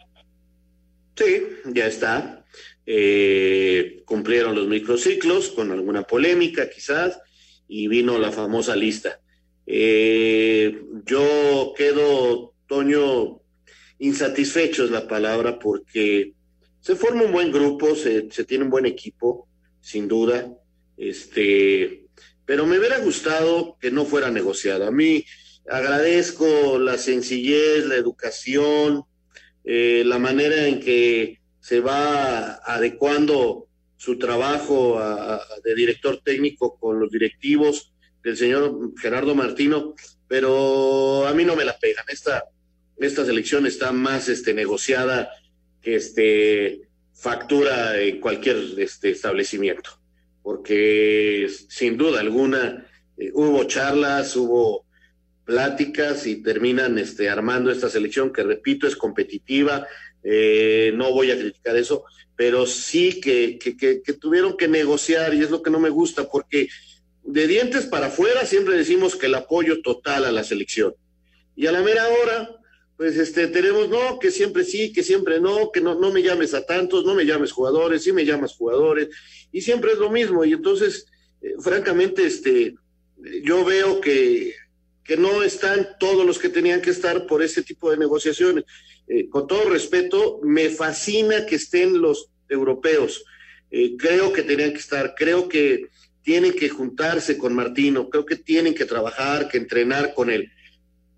Sí, 1.17 1.43
ya 1.73 1.87
está. 1.87 2.45
Eh, 2.85 4.03
cumplieron 4.05 4.55
los 4.55 4.67
microciclos 4.67 5.51
con 5.51 5.71
alguna 5.71 6.03
polémica 6.03 6.69
quizás 6.69 7.21
y 7.69 7.89
vino 7.89 8.19
la 8.19 8.33
famosa 8.33 8.75
lista. 8.77 9.21
Eh, 9.67 10.83
yo 11.05 11.73
quedo, 11.77 12.55
Toño, 12.67 13.41
insatisfecho 13.99 14.85
es 14.85 14.91
la 14.91 15.07
palabra 15.07 15.59
porque 15.59 16.35
se 16.81 16.97
forma 16.97 17.23
un 17.23 17.33
buen 17.33 17.53
grupo, 17.53 17.95
se, 17.95 18.31
se 18.31 18.45
tiene 18.45 18.65
un 18.65 18.71
buen 18.71 18.87
equipo, 18.87 19.49
sin 19.81 20.09
duda, 20.09 20.53
este, 20.97 22.07
pero 22.45 22.67
me 22.67 22.79
hubiera 22.79 22.99
gustado 22.99 23.77
que 23.81 23.91
no 23.91 24.05
fuera 24.05 24.31
negociado. 24.31 24.87
A 24.87 24.91
mí 24.91 25.25
agradezco 25.69 26.79
la 26.79 26.99
sencillez, 26.99 27.87
la 27.87 27.97
educación, 27.97 29.05
eh, 29.65 30.03
la 30.07 30.19
manera 30.19 30.67
en 30.67 30.81
que 30.81 31.41
se 31.61 31.81
va 31.81 32.55
adecuando 32.65 33.69
su 33.97 34.19
trabajo 34.19 35.01
de 35.63 35.75
director 35.77 36.21
técnico 36.25 36.77
con 36.81 36.99
los 36.99 37.09
directivos 37.11 37.93
del 38.25 38.37
señor 38.37 38.93
Gerardo 39.01 39.35
Martino, 39.35 39.95
pero 40.27 41.27
a 41.27 41.35
mí 41.35 41.45
no 41.45 41.55
me 41.55 41.65
la 41.65 41.79
pegan. 41.79 42.05
Esta, 42.09 42.45
esta 42.99 43.25
selección 43.25 43.67
está 43.67 43.93
más 43.93 44.29
este, 44.29 44.55
negociada 44.55 45.31
que 45.81 45.97
este, 45.97 46.89
factura 47.13 48.01
en 48.01 48.21
cualquier 48.21 48.57
este, 48.79 49.11
establecimiento, 49.11 49.91
porque 50.43 51.49
sin 51.69 51.97
duda 51.97 52.21
alguna 52.21 52.87
eh, 53.17 53.31
hubo 53.35 53.65
charlas, 53.65 54.35
hubo 54.37 54.82
pláticas 55.45 56.27
y 56.27 56.43
terminan 56.43 56.99
este, 56.99 57.29
armando 57.29 57.71
esta 57.71 57.89
selección 57.89 58.33
que, 58.33 58.43
repito, 58.43 58.87
es 58.87 58.97
competitiva. 58.97 59.87
Eh, 60.23 60.93
no 60.95 61.13
voy 61.13 61.31
a 61.31 61.39
criticar 61.39 61.77
eso, 61.77 62.05
pero 62.37 62.67
sí 62.67 63.21
que, 63.21 63.59
que, 63.59 64.13
tuvieron 64.15 64.57
que 64.57 64.69
negociar 64.69 65.35
y 65.35 65.43
es 65.43 65.51
lo 65.51 65.63
que 65.63 65.71
no 65.71 65.81
me 65.81 65.91
gusta 65.91 66.29
porque 66.29 66.69
de 67.25 67.47
dientes 67.47 67.87
para 67.87 68.07
afuera 68.07 68.47
siempre 68.47 68.77
decimos 68.77 69.17
que 69.17 69.27
el 69.27 69.35
apoyo 69.35 69.83
total 69.83 70.25
a 70.25 70.33
la 70.33 70.45
selección. 70.45 70.95
Y 71.55 71.67
a 71.67 71.73
la 71.73 71.83
mera 71.83 72.09
hora, 72.09 72.51
pues 72.97 73.17
este, 73.17 73.49
tenemos, 73.49 73.89
no, 73.89 74.19
que 74.19 74.31
siempre 74.31 74.65
sí, 74.65 74.93
que 74.93 75.03
siempre 75.03 75.41
no, 75.41 75.71
que 75.71 75.81
no, 75.81 75.99
no 75.99 76.11
me 76.11 76.23
llames 76.23 76.55
a 76.55 76.65
tantos, 76.65 77.05
no 77.05 77.15
me 77.15 77.27
llames 77.27 77.53
jugadores, 77.53 78.03
sí 78.03 78.13
me 78.13 78.25
llamas 78.25 78.55
jugadores, 78.55 79.09
y 79.51 79.61
siempre 79.61 79.93
es 79.93 79.99
lo 79.99 80.11
mismo. 80.11 80.45
Y 80.45 80.53
entonces, 80.53 81.07
eh, 81.43 81.55
francamente, 81.61 82.25
este, 82.25 82.75
yo 83.43 83.65
veo 83.65 84.01
que 84.01 84.55
que 85.05 85.17
no 85.17 85.43
están 85.43 85.97
todos 85.99 86.25
los 86.25 86.39
que 86.39 86.49
tenían 86.49 86.81
que 86.81 86.91
estar 86.91 87.27
por 87.27 87.43
este 87.43 87.63
tipo 87.63 87.91
de 87.91 87.97
negociaciones. 87.97 88.65
Eh, 89.09 89.29
con 89.29 89.47
todo 89.47 89.69
respeto, 89.69 90.41
me 90.43 90.71
fascina 90.71 91.45
que 91.47 91.57
estén 91.57 92.01
los 92.01 92.31
europeos. 92.49 93.25
Eh, 93.71 93.97
creo 93.97 94.33
que 94.33 94.43
tenían 94.43 94.73
que 94.73 94.79
estar, 94.79 95.15
creo 95.17 95.49
que 95.49 95.89
tienen 96.23 96.53
que 96.53 96.69
juntarse 96.69 97.37
con 97.37 97.55
Martino, 97.55 98.09
creo 98.09 98.25
que 98.25 98.37
tienen 98.37 98.75
que 98.75 98.85
trabajar, 98.85 99.49
que 99.49 99.59
entrenar 99.59 100.15
con 100.15 100.31
él. 100.31 100.53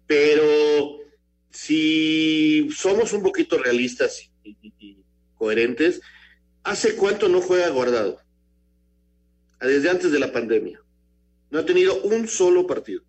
Pero 0.06 0.98
si 1.50 2.68
somos 2.74 3.12
un 3.12 3.22
poquito 3.22 3.58
realistas 3.58 4.30
y, 4.42 4.56
y 4.78 4.98
coherentes, 5.36 6.00
¿hace 6.62 6.96
cuánto 6.96 7.28
no 7.28 7.42
juega 7.42 7.68
guardado? 7.68 8.18
Desde 9.60 9.90
antes 9.90 10.10
de 10.10 10.18
la 10.18 10.32
pandemia. 10.32 10.80
No 11.50 11.58
ha 11.58 11.66
tenido 11.66 12.02
un 12.02 12.26
solo 12.26 12.66
partido 12.66 13.04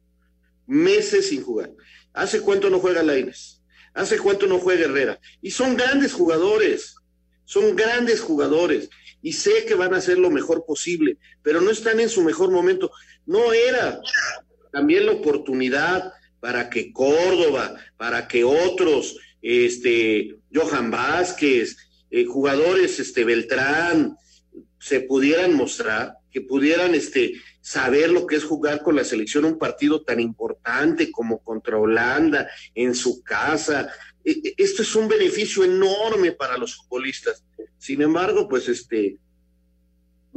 meses 0.67 1.30
sin 1.30 1.43
jugar. 1.43 1.71
¿Hace 2.13 2.41
cuánto 2.41 2.69
no 2.69 2.80
juega 2.80 3.04
Laines? 3.04 3.62
¿Hace 3.93 4.17
cuánto 4.17 4.45
no 4.47 4.60
juega 4.60 4.86
Herrera? 4.86 5.19
Y 5.41 5.51
son 5.51 5.78
grandes 5.78 6.13
jugadores, 6.13 6.95
son 7.45 7.75
grandes 7.75 8.19
jugadores. 8.21 8.89
Y 9.21 9.34
sé 9.34 9.65
que 9.65 9.75
van 9.75 9.93
a 9.93 9.97
hacer 9.97 10.17
lo 10.17 10.30
mejor 10.30 10.65
posible, 10.65 11.17
pero 11.41 11.62
no 11.62 11.71
están 11.71 11.99
en 11.99 12.10
su 12.10 12.21
mejor 12.21 12.51
momento. 12.51 12.91
No 13.25 13.54
era 13.54 13.99
también 14.71 15.06
la 15.06 15.13
oportunidad 15.13 16.12
para 16.41 16.69
que 16.69 16.91
Córdoba, 16.91 17.75
para 17.97 18.28
que 18.28 18.43
otros, 18.43 19.17
este, 19.41 20.36
Johan 20.54 20.91
Vázquez, 20.91 21.78
eh, 22.12 22.25
jugadores, 22.25 22.99
este, 22.99 23.23
Beltrán, 23.23 24.17
se 24.80 25.01
pudieran 25.01 25.54
mostrar, 25.54 26.15
que 26.32 26.41
pudieran, 26.41 26.93
este, 26.93 27.34
saber 27.65 28.12
lo 28.12 28.28
que 28.28 28.36
es 28.36 28.43
jugar 28.43 28.84
con 28.84 28.95
la 28.95 29.04
selección 29.04 29.43
un 29.43 29.58
partido 29.58 30.04
tan 30.04 30.19
importante 30.19 31.12
como 31.12 31.39
contra 31.39 31.80
Holanda 31.80 32.47
en 32.75 32.93
su 32.93 33.23
casa. 33.23 33.89
E, 34.23 34.34
e, 34.34 34.54
esto 34.56 34.84
es 34.84 34.95
un 34.95 35.08
beneficio 35.08 35.63
enorme 35.63 36.32
para 36.34 36.60
los 36.60 36.75
futbolistas. 36.75 37.43
Sin 37.80 38.04
embargo, 38.04 38.47
pues 38.47 38.69
este, 38.69 39.17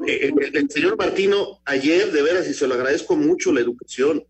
e, 0.06 0.32
el, 0.54 0.70
señor 0.70 0.96
Martino 0.96 1.60
ayer, 1.66 2.10
de 2.12 2.22
veras, 2.22 2.48
y 2.48 2.54
se 2.54 2.66
lo 2.66 2.72
agradezco 2.72 3.14
mucho 3.14 3.52
la 3.52 3.60
educación, 3.60 4.24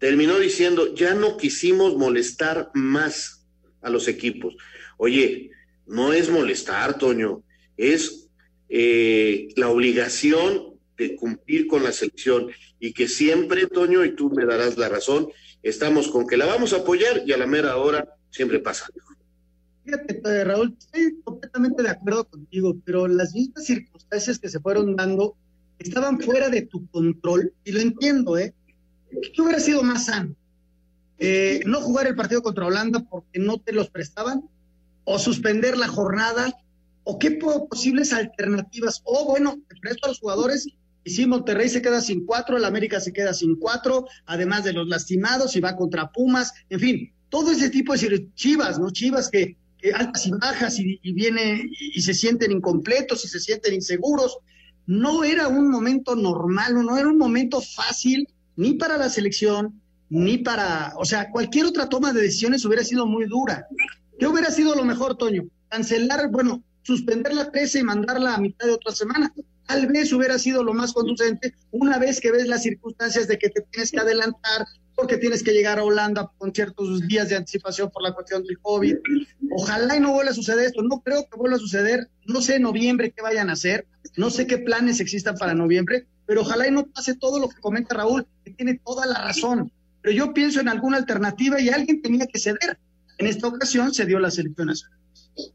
terminó 0.00 0.40
diciendo, 0.40 0.92
ya 0.96 1.14
no 1.14 1.36
quisimos 1.36 1.96
molestar 1.96 2.72
más 2.74 3.46
a 3.80 3.90
los 3.90 4.08
equipos. 4.08 4.56
Oye, 4.96 5.52
no 5.86 6.12
es 6.12 6.28
molestar, 6.30 6.98
Toño, 6.98 7.44
es 7.76 8.28
eh, 8.68 9.50
la 9.54 9.68
obligación 9.68 10.67
de 10.98 11.16
cumplir 11.16 11.66
con 11.66 11.84
la 11.84 11.92
selección 11.92 12.48
y 12.80 12.92
que 12.92 13.08
siempre, 13.08 13.66
Toño, 13.66 14.04
y 14.04 14.14
tú 14.14 14.30
me 14.30 14.44
darás 14.44 14.76
la 14.76 14.88
razón, 14.88 15.28
estamos 15.62 16.08
con 16.08 16.26
que 16.26 16.36
la 16.36 16.46
vamos 16.46 16.72
a 16.72 16.78
apoyar 16.78 17.22
y 17.24 17.32
a 17.32 17.38
la 17.38 17.46
mera 17.46 17.76
hora 17.76 18.08
siempre 18.30 18.58
pasa 18.58 18.86
Fíjate, 19.84 20.44
Raúl, 20.44 20.76
estoy 20.78 21.18
completamente 21.24 21.82
de 21.82 21.88
acuerdo 21.88 22.28
contigo, 22.28 22.76
pero 22.84 23.08
las 23.08 23.32
mismas 23.32 23.64
circunstancias 23.64 24.38
que 24.38 24.50
se 24.50 24.60
fueron 24.60 24.96
dando 24.96 25.34
estaban 25.78 26.20
fuera 26.20 26.50
de 26.50 26.62
tu 26.62 26.86
control, 26.88 27.54
y 27.64 27.72
lo 27.72 27.80
entiendo, 27.80 28.36
¿eh? 28.36 28.52
¿Qué 29.10 29.40
hubiera 29.40 29.60
sido 29.60 29.82
más 29.82 30.06
sano? 30.06 30.34
Eh, 31.18 31.62
¿No 31.64 31.80
jugar 31.80 32.06
el 32.06 32.16
partido 32.16 32.42
contra 32.42 32.66
Holanda 32.66 33.00
porque 33.08 33.38
no 33.38 33.58
te 33.58 33.72
los 33.72 33.88
prestaban? 33.88 34.42
¿O 35.04 35.18
suspender 35.18 35.78
la 35.78 35.88
jornada? 35.88 36.52
¿O 37.04 37.18
qué 37.18 37.30
posibles 37.30 38.12
alternativas? 38.12 39.00
O 39.04 39.24
bueno, 39.24 39.58
te 39.68 39.76
presto 39.76 40.04
a 40.04 40.08
los 40.10 40.20
jugadores 40.20 40.68
y 41.04 41.10
si 41.10 41.26
Monterrey 41.26 41.68
se 41.68 41.82
queda 41.82 42.00
sin 42.00 42.26
cuatro, 42.26 42.56
el 42.56 42.64
América 42.64 43.00
se 43.00 43.12
queda 43.12 43.32
sin 43.32 43.56
cuatro, 43.56 44.06
además 44.26 44.64
de 44.64 44.72
los 44.72 44.88
lastimados 44.88 45.56
y 45.56 45.60
va 45.60 45.76
contra 45.76 46.10
Pumas, 46.10 46.52
en 46.68 46.80
fin, 46.80 47.12
todo 47.28 47.50
ese 47.50 47.70
tipo 47.70 47.94
de 47.94 48.28
chivas, 48.34 48.78
¿no? 48.78 48.90
Chivas 48.90 49.30
que, 49.30 49.56
altas 49.94 50.26
y 50.26 50.30
bajas 50.32 50.78
y, 50.78 50.98
viene 51.12 51.70
y, 51.94 52.02
se 52.02 52.12
sienten 52.12 52.52
incompletos 52.52 53.24
y 53.24 53.28
se 53.28 53.38
sienten 53.38 53.74
inseguros. 53.74 54.38
No 54.86 55.24
era 55.24 55.48
un 55.48 55.70
momento 55.70 56.16
normal, 56.16 56.74
no 56.74 56.98
era 56.98 57.08
un 57.08 57.18
momento 57.18 57.60
fácil 57.60 58.28
ni 58.56 58.74
para 58.74 58.96
la 58.96 59.08
selección, 59.08 59.80
ni 60.10 60.38
para, 60.38 60.94
o 60.96 61.04
sea, 61.04 61.30
cualquier 61.30 61.66
otra 61.66 61.88
toma 61.88 62.12
de 62.12 62.22
decisiones 62.22 62.64
hubiera 62.64 62.82
sido 62.82 63.06
muy 63.06 63.26
dura. 63.26 63.66
¿Qué 64.18 64.26
hubiera 64.26 64.50
sido 64.50 64.74
lo 64.74 64.84
mejor, 64.84 65.16
Toño? 65.16 65.44
Cancelar, 65.68 66.30
bueno, 66.30 66.62
suspender 66.82 67.34
la 67.34 67.50
13 67.50 67.80
y 67.80 67.82
mandarla 67.84 68.34
a 68.34 68.40
mitad 68.40 68.66
de 68.66 68.72
otra 68.72 68.92
semana 68.92 69.32
tal 69.68 69.86
vez 69.86 70.12
hubiera 70.14 70.38
sido 70.38 70.64
lo 70.64 70.72
más 70.72 70.94
conducente 70.94 71.54
una 71.70 71.98
vez 71.98 72.20
que 72.20 72.32
ves 72.32 72.46
las 72.46 72.62
circunstancias 72.62 73.28
de 73.28 73.38
que 73.38 73.50
te 73.50 73.60
tienes 73.70 73.92
que 73.92 74.00
adelantar 74.00 74.64
porque 74.94 75.18
tienes 75.18 75.44
que 75.44 75.52
llegar 75.52 75.78
a 75.78 75.84
Holanda 75.84 76.32
con 76.38 76.52
ciertos 76.52 77.06
días 77.06 77.28
de 77.28 77.36
anticipación 77.36 77.90
por 77.90 78.02
la 78.02 78.12
cuestión 78.12 78.42
del 78.42 78.58
COVID. 78.58 78.96
Ojalá 79.52 79.96
y 79.96 80.00
no 80.00 80.12
vuelva 80.12 80.32
a 80.32 80.34
suceder 80.34 80.64
esto. 80.64 80.82
No 80.82 81.00
creo 81.02 81.28
que 81.30 81.38
vuelva 81.38 81.56
a 81.56 81.60
suceder. 81.60 82.08
No 82.26 82.40
sé 82.40 82.56
en 82.56 82.62
noviembre 82.62 83.12
qué 83.14 83.22
vayan 83.22 83.48
a 83.48 83.52
hacer. 83.52 83.86
No 84.16 84.30
sé 84.30 84.48
qué 84.48 84.58
planes 84.58 84.98
existan 84.98 85.36
para 85.36 85.54
noviembre, 85.54 86.06
pero 86.26 86.40
ojalá 86.40 86.66
y 86.66 86.72
no 86.72 86.86
pase 86.86 87.14
todo 87.14 87.38
lo 87.38 87.48
que 87.48 87.60
comenta 87.60 87.94
Raúl, 87.94 88.26
que 88.44 88.50
tiene 88.52 88.80
toda 88.84 89.06
la 89.06 89.22
razón. 89.22 89.70
Pero 90.02 90.16
yo 90.16 90.34
pienso 90.34 90.60
en 90.60 90.68
alguna 90.68 90.96
alternativa 90.96 91.60
y 91.60 91.68
alguien 91.68 92.02
tenía 92.02 92.26
que 92.26 92.40
ceder. 92.40 92.78
En 93.18 93.28
esta 93.28 93.46
ocasión 93.46 93.94
se 93.94 94.04
dio 94.04 94.18
la 94.18 94.32
selección 94.32 94.66
nacional. 94.66 94.98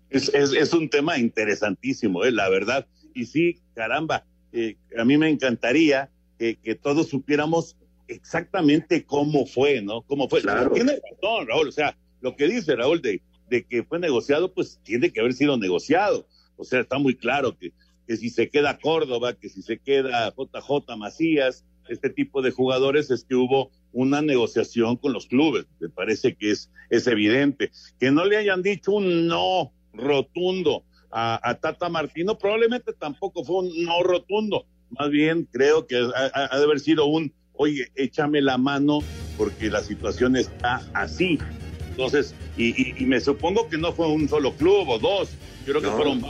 Es, 0.10 0.30
es, 0.34 0.54
es 0.54 0.72
un 0.72 0.90
tema 0.90 1.18
interesantísimo, 1.18 2.24
¿eh? 2.24 2.32
la 2.32 2.48
verdad 2.48 2.88
y 3.14 3.26
sí, 3.26 3.60
caramba, 3.74 4.26
eh, 4.52 4.78
a 4.98 5.06
mí 5.06 5.18
me 5.18 5.30
encantaría 5.30 6.10
que, 6.38 6.76
todos 6.76 7.08
supiéramos 7.08 7.78
exactamente 8.08 9.06
cómo 9.06 9.46
fue, 9.46 9.82
¿no? 9.82 10.02
Cómo 10.02 10.28
fue. 10.28 10.42
Claro. 10.42 10.72
Tiene 10.72 11.00
razón, 11.12 11.48
Raúl, 11.48 11.70
o 11.70 11.72
sea, 11.72 11.98
lo 12.22 12.36
que 12.36 12.48
dice 12.48 12.76
Raúl 12.76 13.02
de, 13.02 13.22
de 13.50 13.64
que 13.64 13.84
fue 13.84 14.00
negociado, 14.00 14.54
pues 14.54 14.80
tiene 14.84 15.12
que 15.12 15.22
haber 15.22 15.34
sido 15.34 15.58
negociado. 15.58 16.28
O 16.58 16.64
sea, 16.64 16.82
está 16.82 16.98
muy 16.98 17.16
claro 17.16 17.58
que, 17.58 17.72
que 18.08 18.18
si 18.18 18.30
se 18.30 18.50
queda 18.50 18.78
Córdoba, 18.80 19.34
que 19.34 19.50
si 19.50 19.62
se 19.62 19.80
queda 19.80 20.34
JJ 20.36 20.98
Macías, 20.98 21.66
este 21.88 22.10
tipo 22.10 22.42
de 22.42 22.52
jugadores, 22.52 23.12
es 23.12 23.24
que 23.24 23.36
hubo 23.36 23.72
una 23.92 24.22
negociación 24.22 24.98
con 24.98 25.14
los 25.14 25.28
clubes. 25.28 25.66
Me 25.80 25.90
parece 25.90 26.36
que 26.36 26.52
es, 26.52 26.70
es 26.90 27.08
evidente. 27.08 27.72
Que 28.00 28.12
no 28.12 28.26
le 28.26 28.38
hayan 28.38 28.62
dicho 28.62 28.92
un 28.92 29.28
no 29.28 29.72
rotundo 29.94 30.84
a, 31.14 31.58
Tata 31.62 31.90
Martino, 31.90 32.38
probablemente 32.38 32.94
tampoco 32.94 33.44
fue 33.44 33.60
un 33.60 33.86
no 33.86 34.02
rotundo, 34.04 34.66
más 34.90 35.10
bien 35.10 35.48
creo 35.52 35.86
que 35.86 35.96
ha, 35.98 36.58
de 36.58 36.64
haber 36.64 36.80
sido 36.80 37.06
un, 37.06 37.32
oye, 37.54 37.92
échame 37.96 38.42
la 38.42 38.58
mano 38.58 39.00
porque 39.38 39.70
la 39.70 39.82
situación 39.82 40.36
está 40.36 40.82
así. 40.94 41.40
Entonces, 41.90 42.34
y, 42.58 43.06
me 43.06 43.20
supongo 43.20 43.70
que 43.70 43.78
no 43.78 43.94
fue 43.94 44.08
un 44.08 44.28
solo 44.28 44.54
club 44.54 44.90
o 44.90 45.00
dos, 45.00 45.30
yo 45.66 45.74
creo 45.74 45.82
que 45.82 45.90
fueron 45.90 46.24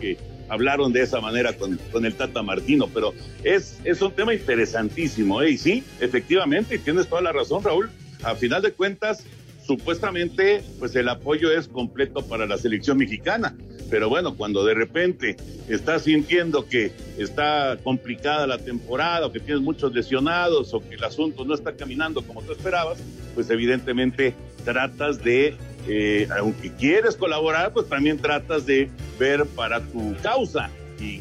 que 0.00 0.16
hablaron 0.48 0.92
de 0.92 1.02
esa 1.02 1.20
manera 1.20 1.52
con, 1.52 1.78
con 1.92 2.06
el 2.06 2.14
Tata 2.14 2.42
Martino, 2.42 2.88
pero 2.92 3.12
es, 3.44 3.78
es 3.84 4.00
un 4.00 4.12
tema 4.12 4.32
interesantísimo, 4.34 5.42
¿eh? 5.42 5.50
Y 5.50 5.58
sí, 5.58 5.84
efectivamente, 6.00 6.76
y 6.76 6.78
tienes 6.78 7.08
toda 7.08 7.20
la 7.20 7.32
razón, 7.32 7.62
Raúl, 7.62 7.90
a 8.22 8.34
final 8.34 8.62
de 8.62 8.72
cuentas, 8.72 9.24
supuestamente, 9.66 10.62
pues 10.78 10.94
el 10.96 11.08
apoyo 11.08 11.50
es 11.50 11.68
completo 11.68 12.22
para 12.26 12.46
la 12.46 12.58
selección 12.58 12.98
mexicana. 12.98 13.56
Pero 13.90 14.08
bueno, 14.08 14.36
cuando 14.36 14.64
de 14.64 14.74
repente 14.74 15.36
estás 15.68 16.04
sintiendo 16.04 16.66
que 16.66 16.92
está 17.18 17.76
complicada 17.84 18.46
la 18.46 18.58
temporada, 18.58 19.26
o 19.26 19.32
que 19.32 19.40
tienes 19.40 19.62
muchos 19.62 19.92
lesionados, 19.92 20.72
o 20.72 20.80
que 20.80 20.94
el 20.94 21.04
asunto 21.04 21.44
no 21.44 21.54
está 21.54 21.72
caminando 21.76 22.22
como 22.22 22.42
tú 22.42 22.52
esperabas, 22.52 22.98
pues 23.34 23.50
evidentemente 23.50 24.34
tratas 24.64 25.22
de, 25.22 25.56
eh, 25.88 26.26
aunque 26.38 26.72
quieres 26.72 27.16
colaborar, 27.16 27.72
pues 27.74 27.88
también 27.88 28.18
tratas 28.18 28.64
de 28.64 28.88
ver 29.18 29.44
para 29.46 29.80
tu 29.80 30.14
causa 30.22 30.70
y, 30.98 31.20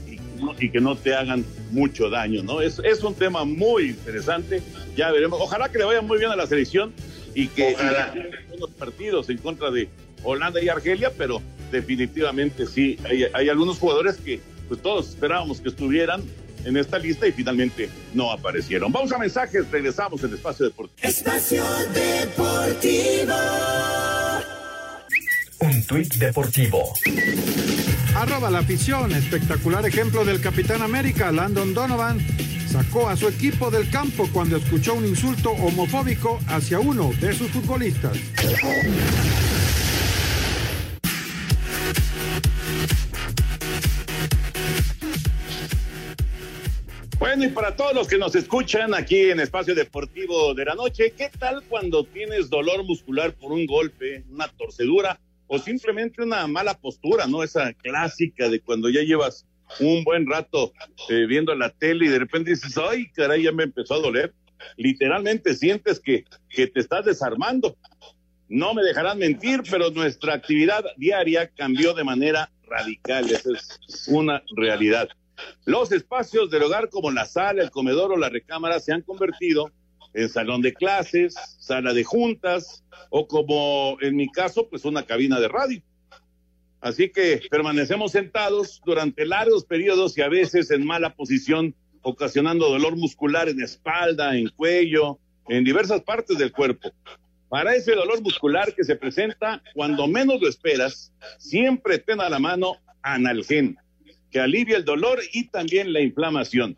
que 0.71 0.82
no 0.82 0.95
te 0.95 1.13
hagan 1.13 1.45
mucho 1.69 2.10
daño, 2.10 2.41
¿no? 2.41 2.62
Es, 2.62 2.80
es 2.84 3.04
un 3.04 3.13
tema 3.13 3.45
muy 3.45 3.89
interesante, 3.89 4.63
ya 4.95 5.12
veremos. 5.12 5.39
Ojalá 5.39 5.69
que 5.69 5.77
le 5.77 5.84
vaya 5.84 6.01
muy 6.01 6.17
bien 6.17 6.32
a 6.32 6.36
la 6.36 6.47
selección 6.47 6.93
y 7.33 7.47
que 7.47 7.75
unos 8.53 8.69
partidos 8.71 9.29
en 9.29 9.37
contra 9.37 9.71
de 9.71 9.89
Holanda 10.23 10.61
y 10.61 10.69
Argelia, 10.69 11.11
pero 11.17 11.41
definitivamente 11.71 12.65
sí, 12.65 12.97
hay, 13.05 13.25
hay, 13.33 13.49
algunos 13.49 13.79
jugadores 13.79 14.17
que 14.17 14.39
pues 14.67 14.81
todos 14.81 15.09
esperábamos 15.09 15.61
que 15.61 15.69
estuvieran 15.69 16.23
en 16.65 16.77
esta 16.77 16.99
lista 16.99 17.27
y 17.27 17.31
finalmente 17.31 17.89
no 18.13 18.31
aparecieron. 18.31 18.91
Vamos 18.91 19.11
a 19.11 19.17
mensajes, 19.17 19.69
regresamos 19.71 20.23
en 20.23 20.33
Espacio 20.33 20.65
Deportivo. 20.65 21.07
Espacio 21.07 21.63
Deportivo. 21.93 23.33
Un 25.59 25.83
tuit 25.83 26.13
deportivo. 26.15 26.93
Arroba 28.15 28.49
la 28.49 28.59
afición, 28.59 29.11
espectacular 29.11 29.85
ejemplo 29.85 30.25
del 30.25 30.41
Capitán 30.41 30.81
América, 30.81 31.31
Landon 31.31 31.73
Donovan, 31.73 32.19
sacó 32.71 33.10
a 33.10 33.17
su 33.17 33.27
equipo 33.27 33.69
del 33.69 33.89
campo 33.89 34.29
cuando 34.31 34.55
escuchó 34.55 34.93
un 34.93 35.05
insulto 35.05 35.51
homofóbico 35.51 36.39
hacia 36.47 36.79
uno 36.79 37.12
de 37.19 37.34
sus 37.34 37.51
futbolistas. 37.51 38.17
Bueno, 47.19 47.43
y 47.43 47.49
para 47.49 47.75
todos 47.75 47.93
los 47.93 48.07
que 48.07 48.17
nos 48.17 48.36
escuchan 48.36 48.93
aquí 48.93 49.31
en 49.31 49.41
Espacio 49.41 49.75
Deportivo 49.75 50.53
de 50.53 50.63
la 50.63 50.75
Noche, 50.75 51.13
¿qué 51.17 51.29
tal 51.38 51.63
cuando 51.67 52.05
tienes 52.05 52.49
dolor 52.49 52.86
muscular 52.86 53.34
por 53.34 53.51
un 53.51 53.65
golpe, 53.65 54.23
una 54.31 54.47
torcedura 54.47 55.19
o 55.47 55.60
simplemente 55.60 56.23
una 56.23 56.47
mala 56.47 56.75
postura, 56.75 57.27
¿no? 57.27 57.43
Esa 57.43 57.73
clásica 57.73 58.47
de 58.47 58.62
cuando 58.62 58.89
ya 58.89 59.01
llevas 59.01 59.45
un 59.79 60.03
buen 60.03 60.27
rato 60.27 60.73
eh, 61.10 61.25
viendo 61.27 61.53
la 61.55 61.69
tele 61.69 62.05
y 62.05 62.10
de 62.10 62.19
repente 62.19 62.51
dices, 62.51 62.77
ay, 62.77 63.10
caray, 63.12 63.43
ya 63.43 63.51
me 63.51 63.63
empezó 63.63 63.95
a 63.95 63.99
doler. 63.99 64.34
Literalmente 64.77 65.55
sientes 65.55 65.99
que, 65.99 66.25
que 66.49 66.67
te 66.67 66.79
estás 66.79 67.05
desarmando. 67.05 67.77
No 68.47 68.73
me 68.73 68.84
dejarán 68.84 69.17
mentir, 69.17 69.62
pero 69.69 69.89
nuestra 69.91 70.34
actividad 70.34 70.84
diaria 70.97 71.47
cambió 71.47 71.93
de 71.93 72.03
manera 72.03 72.51
radical. 72.63 73.29
Esa 73.29 73.51
es 73.51 74.07
una 74.07 74.43
realidad. 74.55 75.10
Los 75.65 75.91
espacios 75.91 76.51
del 76.51 76.63
hogar 76.63 76.89
como 76.89 77.12
la 77.12 77.25
sala, 77.25 77.63
el 77.63 77.71
comedor 77.71 78.12
o 78.12 78.17
la 78.17 78.29
recámara 78.29 78.79
se 78.79 78.93
han 78.93 79.01
convertido 79.01 79.71
en 80.13 80.29
salón 80.29 80.62
de 80.62 80.73
clases, 80.73 81.36
sala 81.60 81.93
de 81.93 82.03
juntas 82.03 82.84
o 83.10 83.27
como 83.27 83.97
en 84.01 84.15
mi 84.15 84.29
caso, 84.29 84.67
pues 84.69 84.86
una 84.86 85.03
cabina 85.05 85.39
de 85.39 85.47
radio. 85.47 85.81
Así 86.81 87.09
que 87.09 87.41
permanecemos 87.49 88.11
sentados 88.11 88.81
durante 88.83 89.25
largos 89.25 89.65
periodos 89.65 90.17
y 90.17 90.21
a 90.21 90.29
veces 90.29 90.71
en 90.71 90.83
mala 90.83 91.13
posición, 91.13 91.75
ocasionando 92.01 92.69
dolor 92.69 92.97
muscular 92.97 93.47
en 93.47 93.61
espalda, 93.61 94.35
en 94.35 94.49
cuello, 94.49 95.19
en 95.47 95.63
diversas 95.63 96.01
partes 96.01 96.39
del 96.39 96.51
cuerpo. 96.51 96.91
Para 97.49 97.75
ese 97.75 97.93
dolor 97.93 98.21
muscular 98.21 98.73
que 98.73 98.83
se 98.83 98.95
presenta 98.95 99.61
cuando 99.75 100.07
menos 100.07 100.41
lo 100.41 100.47
esperas, 100.47 101.13
siempre 101.37 101.99
ten 101.99 102.19
a 102.19 102.29
la 102.29 102.39
mano 102.39 102.77
analgen, 103.03 103.77
que 104.31 104.39
alivia 104.39 104.77
el 104.77 104.85
dolor 104.85 105.19
y 105.33 105.49
también 105.49 105.93
la 105.93 106.01
inflamación. 106.01 106.75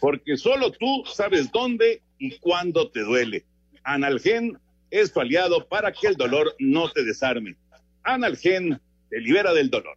Porque 0.00 0.38
solo 0.38 0.70
tú 0.70 1.04
sabes 1.12 1.52
dónde 1.52 2.02
y 2.18 2.38
cuándo 2.38 2.90
te 2.90 3.00
duele. 3.00 3.44
Analgen 3.82 4.58
es 4.90 5.12
tu 5.12 5.20
aliado 5.20 5.66
para 5.66 5.92
que 5.92 6.06
el 6.06 6.16
dolor 6.16 6.54
no 6.58 6.90
te 6.90 7.04
desarme. 7.04 7.56
Analgen 8.02 8.80
te 9.08 9.20
libera 9.20 9.52
del 9.52 9.70
dolor. 9.70 9.96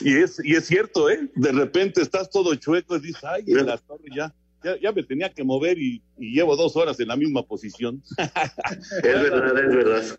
Y 0.00 0.16
es, 0.16 0.40
y 0.42 0.54
es 0.54 0.66
cierto, 0.66 1.10
¿eh? 1.10 1.30
De 1.34 1.52
repente 1.52 2.00
estás 2.00 2.30
todo 2.30 2.54
chueco 2.54 2.96
y 2.96 3.00
dices, 3.00 3.22
ay, 3.24 3.44
en 3.46 3.66
la 3.66 3.76
torre 3.76 4.04
ya, 4.14 4.34
ya, 4.64 4.78
ya, 4.80 4.92
me 4.92 5.02
tenía 5.02 5.32
que 5.32 5.44
mover 5.44 5.78
y, 5.78 6.02
y, 6.18 6.34
llevo 6.34 6.56
dos 6.56 6.76
horas 6.76 6.98
en 7.00 7.08
la 7.08 7.16
misma 7.16 7.42
posición. 7.42 8.02
es 8.18 9.02
verdad, 9.02 9.58
es 9.58 9.74
verdad. 9.74 10.18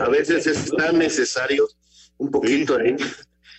A 0.00 0.08
veces 0.08 0.46
es 0.46 0.70
tan 0.70 0.98
necesario 0.98 1.66
un 2.18 2.30
poquito 2.30 2.76
ahí 2.76 2.96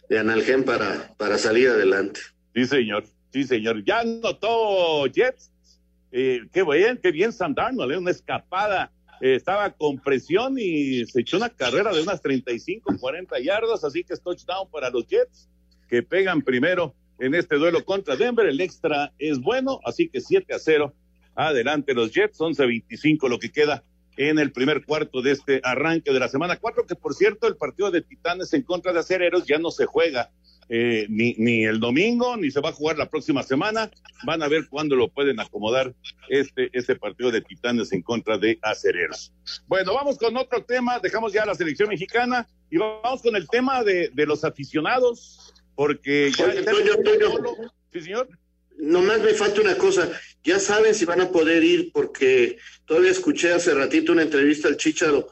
de 0.10 0.20
analgen 0.20 0.64
para, 0.64 1.14
para 1.18 1.38
salir 1.38 1.70
adelante. 1.70 2.20
Sí, 2.56 2.66
señor, 2.66 3.04
sí, 3.32 3.44
señor. 3.44 3.84
Ya 3.84 4.04
notó 4.04 5.06
Jets. 5.08 5.52
Eh, 6.12 6.42
qué 6.54 6.64
bien, 6.64 7.00
qué 7.02 7.12
bien 7.12 7.34
Sam 7.34 7.54
Darnold, 7.54 7.92
¿eh? 7.92 7.98
una 7.98 8.12
escapada 8.12 8.92
eh, 9.22 9.36
estaba 9.36 9.72
con 9.72 10.00
presión 10.00 10.56
y 10.58 11.06
se 11.06 11.22
echó 11.22 11.38
una 11.38 11.50
carrera 11.50 11.92
de 11.94 12.02
unas 12.02 12.22
35, 12.22 12.98
40 13.00 13.40
yardas, 13.40 13.84
así 13.84 14.04
que 14.04 14.14
es 14.14 14.22
touchdown 14.22 14.70
para 14.72 14.90
los 14.90 15.08
Jets, 15.08 15.50
que 15.90 16.04
pegan 16.04 16.42
primero 16.42 16.94
en 17.20 17.36
este 17.36 17.56
duelo 17.56 17.84
contra 17.84 18.16
Denver. 18.16 18.48
El 18.48 18.62
extra 18.62 19.14
es 19.18 19.40
bueno, 19.40 19.80
así 19.86 20.10
que 20.10 20.22
7 20.22 20.54
a 20.54 20.60
0. 20.60 20.94
Adelante 21.36 21.94
los 21.94 22.12
Jets, 22.12 22.40
11-25 22.40 23.30
lo 23.30 23.40
que 23.40 23.52
queda 23.52 23.84
en 24.18 24.40
el 24.40 24.52
primer 24.52 24.84
cuarto 24.84 25.22
de 25.22 25.32
este 25.32 25.62
arranque 25.64 26.12
de 26.12 26.20
la 26.20 26.28
semana 26.28 26.58
4, 26.58 26.88
que 26.88 26.96
por 26.96 27.14
cierto 27.14 27.48
el 27.48 27.56
partido 27.56 27.92
de 27.92 28.02
Titanes 28.02 28.54
en 28.54 28.64
contra 28.64 28.92
de 28.92 29.00
Acereros 29.00 29.46
ya 29.46 29.60
no 29.60 29.70
se 29.70 29.86
juega 29.86 30.32
eh, 30.70 31.06
ni, 31.10 31.34
ni 31.38 31.64
el 31.64 31.80
domingo, 31.80 32.36
ni 32.36 32.52
se 32.52 32.60
va 32.60 32.70
a 32.70 32.74
jugar 32.74 32.98
la 32.98 33.10
próxima 33.10 33.42
semana. 33.44 33.90
Van 34.26 34.44
a 34.44 34.48
ver 34.48 34.68
cuándo 34.68 34.96
lo 34.96 35.08
pueden 35.08 35.40
acomodar 35.40 35.94
este, 36.30 36.70
este 36.74 36.96
partido 36.96 37.32
de 37.32 37.42
Titanes 37.42 37.94
en 37.94 38.02
contra 38.02 38.38
de 38.38 38.60
Acereros. 38.62 39.34
Bueno, 39.68 39.94
vamos 39.94 40.18
con 40.18 40.36
otro 40.36 40.64
tema. 40.64 41.00
Dejamos 41.00 41.32
ya 41.32 41.46
la 41.46 41.56
selección 41.56 41.90
mexicana 41.90 42.48
y 42.70 42.78
vamos 42.78 43.22
con 43.22 43.36
el 43.36 43.48
tema 43.48 43.84
de, 43.84 44.10
de 44.14 44.26
los 44.26 44.44
aficionados, 44.44 45.54
porque 45.76 46.32
ya. 46.38 46.46
Oye, 46.46 46.64
Toño, 46.64 46.96
Toño. 47.04 47.72
Sí, 47.94 48.02
señor. 48.02 48.28
Nomás 48.78 49.22
me 49.22 49.34
falta 49.34 49.62
una 49.62 49.76
cosa. 49.78 50.12
Ya 50.44 50.60
saben 50.60 50.94
si 50.94 51.06
van 51.06 51.22
a 51.22 51.32
poder 51.32 51.64
ir, 51.64 51.92
porque 51.92 52.58
todavía 52.86 53.12
escuché 53.12 53.54
hace 53.54 53.74
ratito 53.74 54.12
una 54.12 54.22
entrevista 54.22 54.68
al 54.68 54.78
Chicharo. 54.78 55.32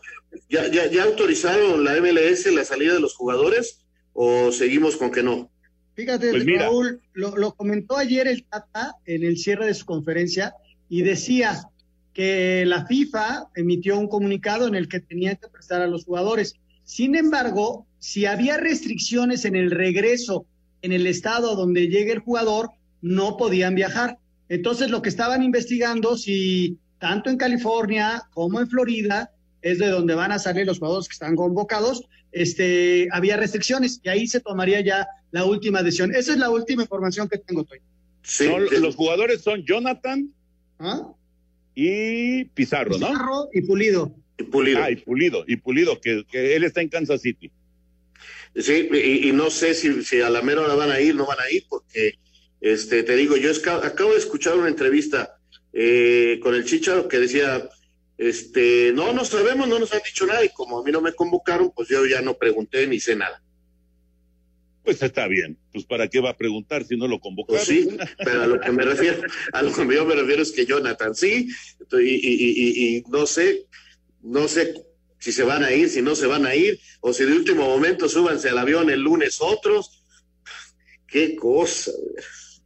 ¿Ya, 0.50 0.68
ya, 0.68 0.88
ya 0.88 1.04
autorizaron 1.04 1.84
la 1.84 2.00
MLS 2.02 2.46
la 2.48 2.66
salida 2.66 2.94
de 2.94 3.00
los 3.00 3.14
jugadores? 3.14 3.85
O 4.16 4.52
seguimos 4.52 4.96
con 4.96 5.12
que 5.12 5.22
no? 5.22 5.52
Fíjate, 5.94 6.32
pues 6.32 6.46
Raúl, 6.58 7.02
lo, 7.14 7.38
lo, 7.38 7.54
comentó 7.54 7.98
ayer 7.98 8.28
el 8.28 8.44
Tata 8.44 8.96
en 9.06 9.24
el 9.24 9.38
cierre 9.38 9.68
de 9.68 9.74
su 9.74 9.86
conferencia 9.86 10.56
y 10.90 11.04
decía 11.04 11.70
que 12.14 12.66
la 12.66 12.86
FIFA 12.86 13.50
emitió 13.56 14.00
un 14.00 14.08
comunicado 14.08 14.68
en 14.68 14.76
el 14.76 14.88
que 14.88 15.02
tenía 15.02 15.36
que 15.36 15.48
prestar 15.48 15.82
a 15.82 15.88
los 15.88 16.06
jugadores. 16.06 16.56
Sin 16.84 17.16
embargo, 17.16 17.86
si 18.00 18.26
había 18.26 18.58
restricciones 18.58 19.46
en 19.46 19.56
el 19.56 19.70
regreso 19.70 20.46
en 20.82 20.94
el 20.94 21.08
estado 21.08 21.56
donde 21.56 21.88
llegue 21.88 22.14
el 22.14 22.20
jugador, 22.20 22.70
no 23.02 23.38
podían 23.38 23.76
viajar. 23.76 24.18
Entonces, 24.50 24.92
lo 24.92 25.02
que 25.02 25.10
estaban 25.10 25.44
investigando, 25.44 26.16
si 26.18 26.78
tanto 27.00 27.30
en 27.30 27.38
California 27.38 28.24
como 28.34 28.60
en 28.60 28.68
Florida, 28.68 29.32
es 29.62 29.80
de 29.80 29.88
donde 29.88 30.14
van 30.14 30.32
a 30.32 30.40
salir 30.40 30.66
los 30.66 30.78
jugadores 30.78 31.08
que 31.08 31.14
están 31.14 31.36
convocados, 31.36 32.04
este, 32.36 33.08
había 33.12 33.38
restricciones 33.38 34.02
y 34.04 34.10
ahí 34.10 34.28
se 34.28 34.42
tomaría 34.42 34.82
ya 34.82 35.08
la 35.32 35.46
última 35.46 35.82
decisión. 35.82 36.14
Esa 36.14 36.34
es 36.34 36.38
la 36.38 36.50
última 36.50 36.84
información 36.84 37.30
que 37.30 37.38
tengo, 37.38 37.64
Toy. 37.64 37.80
Sí, 38.24 38.48
no, 38.48 38.60
los 38.60 38.96
jugadores 38.96 39.42
son 39.42 39.64
Jonathan 39.64 40.34
¿Ah? 40.78 41.14
y 41.74 42.44
Pizarro, 42.46 42.98
¿no? 42.98 43.08
Pizarro 43.08 43.50
y 43.54 43.62
Pulido. 43.62 44.14
Y 44.38 44.44
Pulido. 44.44 44.84
Ah, 44.84 44.92
y 44.92 44.98
Pulido, 44.98 45.46
y 45.48 45.56
Pulido, 45.56 46.02
que, 46.02 46.26
que 46.30 46.58
él 46.58 46.66
está 46.66 46.82
en 46.82 46.90
Kansas 46.90 47.22
City. 47.22 47.50
Sí, 48.54 48.90
y, 48.92 49.30
y 49.30 49.32
no 49.32 49.50
sé 49.50 49.74
si, 49.74 50.04
si, 50.04 50.20
a 50.20 50.30
la 50.30 50.42
mera 50.42 50.62
hora 50.62 50.76
van 50.76 50.92
a 50.92 51.00
ir, 51.00 51.16
no 51.16 51.26
van 51.26 51.40
a 51.40 51.50
ir, 51.50 51.64
porque 51.70 52.16
este, 52.60 53.04
te 53.04 53.16
digo, 53.16 53.38
yo 53.38 53.52
acabo 53.82 54.12
de 54.12 54.18
escuchar 54.18 54.58
una 54.58 54.68
entrevista 54.68 55.38
eh, 55.72 56.40
con 56.44 56.54
el 56.54 56.66
Chicharo 56.66 57.08
que 57.08 57.20
decía, 57.20 57.70
este, 58.18 58.92
no, 58.94 59.14
no 59.14 59.26
sabemos, 59.26 59.68
no 59.68 59.80
nos 59.80 59.94
han 59.94 60.02
dicho 60.06 60.26
nada 60.26 60.44
y 60.44 60.50
como 60.50 60.80
a 60.80 60.84
mí 60.84 60.92
no 60.92 61.02
me 61.02 61.14
convocaron, 61.14 61.72
pues 61.76 61.90
yo 61.90 62.06
ya 62.06 62.22
no 62.22 62.38
pregunté 62.38 62.88
ni 62.88 63.00
sé 63.00 63.16
nada. 63.16 63.42
Pues 64.84 65.02
está 65.02 65.28
bien, 65.28 65.58
pues 65.72 65.84
para 65.84 66.08
qué 66.08 66.20
va 66.20 66.30
a 66.30 66.38
preguntar 66.38 66.86
si 66.86 66.96
no 66.96 67.08
lo 67.08 67.20
convocaron. 67.20 67.66
Pues 67.66 67.68
sí, 67.68 67.90
pero 68.24 68.44
a 68.44 68.48
lo 68.48 68.60
que 68.60 68.72
me 68.72 68.84
refiero, 68.84 69.22
a 69.52 69.62
lo 69.64 69.74
que 69.74 69.96
yo 69.96 70.06
me 70.06 70.14
refiero 70.14 70.44
es 70.44 70.52
que 70.52 70.66
Jonathan 70.66 71.16
sí, 71.16 71.50
y, 71.92 71.98
y, 71.98 72.34
y, 72.34 72.98
y 72.98 73.04
no 73.10 73.26
sé, 73.26 73.66
no 74.22 74.48
sé 74.48 74.76
si 75.18 75.32
se 75.32 75.44
van 75.44 75.64
a 75.64 75.72
ir, 75.72 75.90
si 75.90 76.04
no 76.04 76.14
se 76.16 76.28
van 76.28 76.46
a 76.46 76.54
ir, 76.54 76.80
o 77.00 77.12
si 77.12 77.26
de 77.26 77.34
último 77.34 77.66
momento 77.66 78.08
súbanse 78.08 78.50
al 78.50 78.60
avión 78.60 78.92
el 78.92 79.02
lunes 79.02 79.40
otros. 79.42 80.04
Qué 81.08 81.36
cosa. 81.36 81.92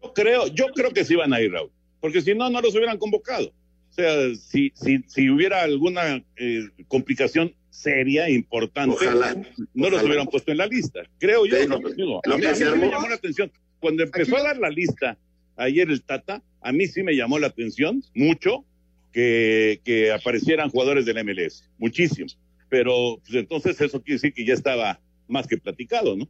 Yo 0.04 0.14
creo, 0.14 0.48
yo 0.48 0.68
creo 0.76 0.92
que 0.92 1.06
sí 1.06 1.16
van 1.16 1.34
a 1.34 1.42
ir, 1.42 1.54
Raúl, 1.54 1.72
porque 2.02 2.22
si 2.22 2.36
no, 2.36 2.50
no 2.50 2.60
los 2.60 2.76
hubieran 2.76 2.98
convocado. 2.98 3.54
O 3.90 3.94
sea, 3.94 4.36
si, 4.36 4.72
si, 4.76 5.04
si 5.08 5.30
hubiera 5.30 5.64
alguna 5.64 6.24
eh, 6.38 6.70
complicación 6.88 7.54
seria, 7.70 8.30
importante, 8.30 8.96
Ojalá, 8.96 9.36
no 9.36 9.44
los 9.74 9.94
ojalá. 9.94 10.04
hubieran 10.04 10.28
puesto 10.28 10.52
en 10.52 10.58
la 10.58 10.68
lista. 10.68 11.02
Creo 11.18 11.46
yo. 11.46 11.56
Pero, 11.58 11.80
¿no? 11.80 11.90
Digo, 11.90 12.22
lo 12.26 12.34
a 12.34 12.38
mí, 12.38 12.42
que 12.42 12.48
a 12.48 12.52
mí 12.52 12.58
sí 12.58 12.66
me 12.66 12.90
llamó 12.90 13.08
la 13.08 13.16
atención. 13.16 13.52
Cuando 13.80 14.04
empezó 14.04 14.38
a 14.38 14.44
dar 14.44 14.58
la 14.58 14.70
lista 14.70 15.18
ayer 15.56 15.90
el 15.90 16.04
Tata, 16.04 16.44
a 16.62 16.72
mí 16.72 16.88
sí 16.88 17.04
me 17.04 17.16
llamó 17.16 17.40
la 17.40 17.48
atención 17.48 18.04
mucho 18.14 18.66
que, 19.12 19.82
que 19.84 20.12
aparecieran 20.12 20.70
jugadores 20.70 21.06
del 21.06 21.24
MLS. 21.24 21.70
Muchísimo. 21.78 22.30
Pero 22.70 23.20
pues, 23.26 23.36
entonces 23.36 23.80
eso 23.82 24.02
quiere 24.02 24.16
decir 24.16 24.34
que 24.34 24.46
ya 24.46 24.54
estaba 24.54 25.00
más 25.28 25.48
que 25.48 25.58
platicado, 25.58 26.16
¿no? 26.16 26.30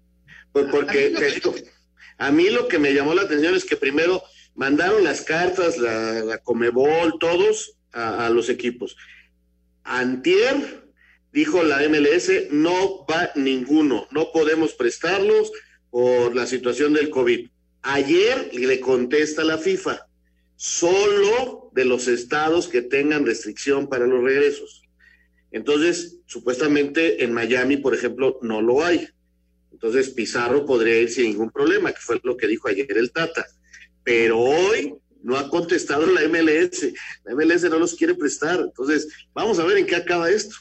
Pues 0.52 0.66
porque 0.72 1.10
te 1.10 1.32
digo, 1.32 1.54
a 2.18 2.32
mí 2.32 2.50
lo 2.50 2.68
que 2.68 2.80
me 2.80 2.94
llamó 2.94 3.14
la 3.14 3.24
atención 3.24 3.56
es 3.56 3.66
que 3.66 3.76
primero 3.76 4.22
mandaron 4.60 5.06
las 5.06 5.22
cartas, 5.22 5.78
la, 5.78 6.20
la 6.20 6.38
Comebol, 6.40 7.18
todos 7.18 7.78
a, 7.94 8.26
a 8.26 8.30
los 8.30 8.50
equipos. 8.50 8.98
Antier 9.86 10.84
dijo 11.32 11.64
la 11.64 11.80
MLS, 11.88 12.52
no 12.52 13.06
va 13.10 13.32
ninguno, 13.36 14.06
no 14.12 14.34
podemos 14.34 14.74
prestarlos 14.74 15.50
por 15.90 16.36
la 16.36 16.46
situación 16.46 16.92
del 16.92 17.10
COVID. 17.10 17.48
Ayer 17.84 18.50
le 18.54 18.82
contesta 18.82 19.46
la 19.46 19.58
FIFA, 19.58 20.06
solo 20.58 21.72
de 21.74 21.86
los 21.86 22.10
estados 22.10 22.68
que 22.68 22.82
tengan 22.82 23.26
restricción 23.26 23.88
para 23.88 24.08
los 24.08 24.22
regresos. 24.22 24.84
Entonces, 25.52 26.18
supuestamente 26.26 27.24
en 27.24 27.32
Miami, 27.32 27.78
por 27.78 27.96
ejemplo, 27.96 28.40
no 28.42 28.62
lo 28.62 28.84
hay. 28.84 29.08
Entonces 29.72 30.10
Pizarro 30.10 30.66
podría 30.66 31.00
ir 31.00 31.10
sin 31.10 31.32
ningún 31.32 31.50
problema, 31.50 31.94
que 31.94 32.02
fue 32.02 32.20
lo 32.24 32.36
que 32.36 32.48
dijo 32.48 32.68
ayer 32.68 32.98
el 32.98 33.14
Tata. 33.14 33.46
Pero 34.10 34.40
hoy 34.40 34.96
no 35.22 35.38
ha 35.38 35.48
contestado 35.50 36.04
la 36.08 36.22
MLS. 36.28 36.92
La 37.26 37.36
MLS 37.36 37.70
no 37.70 37.78
los 37.78 37.94
quiere 37.94 38.16
prestar. 38.16 38.60
Entonces, 38.60 39.08
vamos 39.36 39.60
a 39.60 39.66
ver 39.66 39.78
en 39.78 39.86
qué 39.86 39.96
acaba 39.96 40.32
esto. 40.32 40.56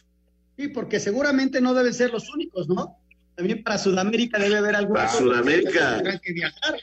Sí, 0.58 0.68
porque 0.68 1.00
seguramente 1.00 1.62
no 1.62 1.72
deben 1.72 1.94
ser 1.94 2.11
los 2.11 2.28
únicos, 2.28 2.68
¿no? 2.68 2.98
También 3.34 3.62
para 3.62 3.78
Sudamérica 3.78 4.38
debe 4.38 4.58
haber 4.58 4.76
algunos. 4.76 5.02
Para 5.02 5.18
Sudamérica. 5.18 5.70
que 5.70 5.94
tendrán 5.94 6.20
que 6.22 6.32
viajar. 6.34 6.76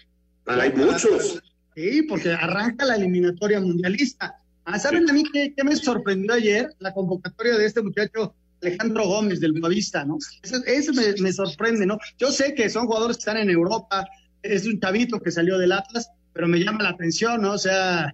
Hay 0.48 0.74
muchos. 0.74 1.44
Sí, 1.76 2.02
porque 2.02 2.32
arranca 2.32 2.84
la 2.84 2.96
eliminatoria 2.96 3.60
mundialista. 3.60 4.34
Ah, 4.64 4.80
¿Saben 4.80 5.08
a 5.08 5.14
mí 5.14 5.24
qué, 5.32 5.54
qué 5.56 5.64
me 5.64 5.76
sorprendió 5.76 6.34
ayer? 6.34 6.70
La 6.80 6.96
convocatoria 6.96 7.60
de 7.60 7.66
este 7.68 7.84
muchacho 7.84 8.34
Alejandro 8.64 9.06
Gómez 9.06 9.40
del 9.40 9.54
Boavista, 9.54 10.04
¿no? 10.04 10.18
Eso, 10.42 10.56
eso 10.66 10.94
me, 10.94 11.14
me 11.22 11.32
sorprende, 11.32 11.86
¿no? 11.86 12.00
Yo 12.18 12.32
sé 12.32 12.56
que 12.56 12.72
son 12.72 12.88
jugadores 12.88 13.18
que 13.18 13.22
están 13.22 13.38
en 13.38 13.52
Europa, 13.52 14.08
es 14.42 14.66
un 14.66 14.80
chavito 14.80 15.22
que 15.22 15.30
salió 15.30 15.60
del 15.60 15.72
Atlas, 15.72 16.10
pero 16.36 16.50
me 16.50 16.60
llama 16.60 16.84
la 16.84 16.90
atención, 16.90 17.42
¿no? 17.42 17.54
O 17.54 17.58
sea, 17.58 18.14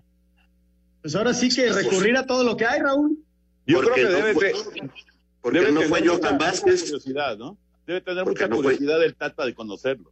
pues 1.01 1.15
ahora 1.15 1.33
sí 1.33 1.49
que 1.49 1.73
recurrir 1.73 2.15
a 2.15 2.25
todo 2.27 2.43
lo 2.43 2.55
que 2.55 2.65
hay, 2.67 2.79
Raúl. 2.79 3.17
Yo 3.65 3.79
creo 3.81 3.93
que 3.95 4.03
no 4.03 4.09
debe, 4.11 4.33
fue- 4.35 4.53
porque 5.41 5.59
debe 5.59 5.71
no 5.71 5.79
tener 5.81 5.89
fue 5.89 5.99
mucha- 6.01 6.11
Johan 6.11 6.33
mucha 6.35 6.45
Vázquez. 6.45 6.81
curiosidad, 6.83 7.37
¿no? 7.37 7.57
Debe 7.87 8.01
tener 8.01 8.23
Porque 8.23 8.43
mucha 8.43 8.47
no 8.47 8.55
fue- 8.57 8.63
curiosidad 8.75 9.03
el 9.03 9.15
Tata 9.15 9.43
de 9.43 9.55
conocerlo. 9.55 10.11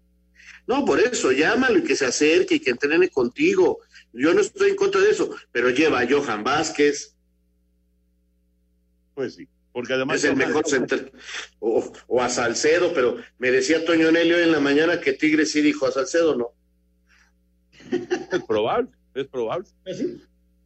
No, 0.66 0.86
por 0.86 1.00
eso, 1.00 1.32
llámalo 1.32 1.78
y 1.80 1.84
que 1.84 1.96
se 1.96 2.06
acerque 2.08 2.56
y 2.56 2.60
que 2.60 2.72
entrene 2.72 3.10
contigo. 3.10 3.80
Yo 4.12 4.34
no 4.34 4.42
estoy 4.42 4.72
en 4.72 4.76
contra 4.76 5.02
de 5.02 5.12
eso, 5.12 5.30
pero 5.52 5.70
lleva 5.70 6.00
a 6.02 6.08
Johan 6.10 6.44
Vázquez, 6.44 7.16
Pues 9.14 9.36
sí, 9.36 9.48
porque 9.72 9.94
además 9.94 10.18
es 10.18 10.24
el 10.24 10.32
Johan- 10.32 10.48
mejor 10.48 10.68
central, 10.68 11.12
o, 11.60 11.92
o 12.08 12.22
a 12.24 12.30
Salcedo, 12.30 12.92
pero 12.94 13.18
me 13.38 13.52
decía 13.52 13.86
Toño 13.86 14.12
Nelly 14.12 14.32
hoy 14.34 14.44
en 14.44 14.52
la 14.52 14.60
mañana 14.60 15.00
que 15.00 15.14
Tigres 15.14 15.52
sí 15.52 15.62
dijo 15.62 15.86
a 15.86 15.92
Salcedo, 15.92 16.36
no. 16.36 16.54
Es 18.32 18.44
probable, 18.44 18.90
es 19.14 19.28
probable. 19.28 19.68
Pues 19.84 19.98
sí. 19.98 20.22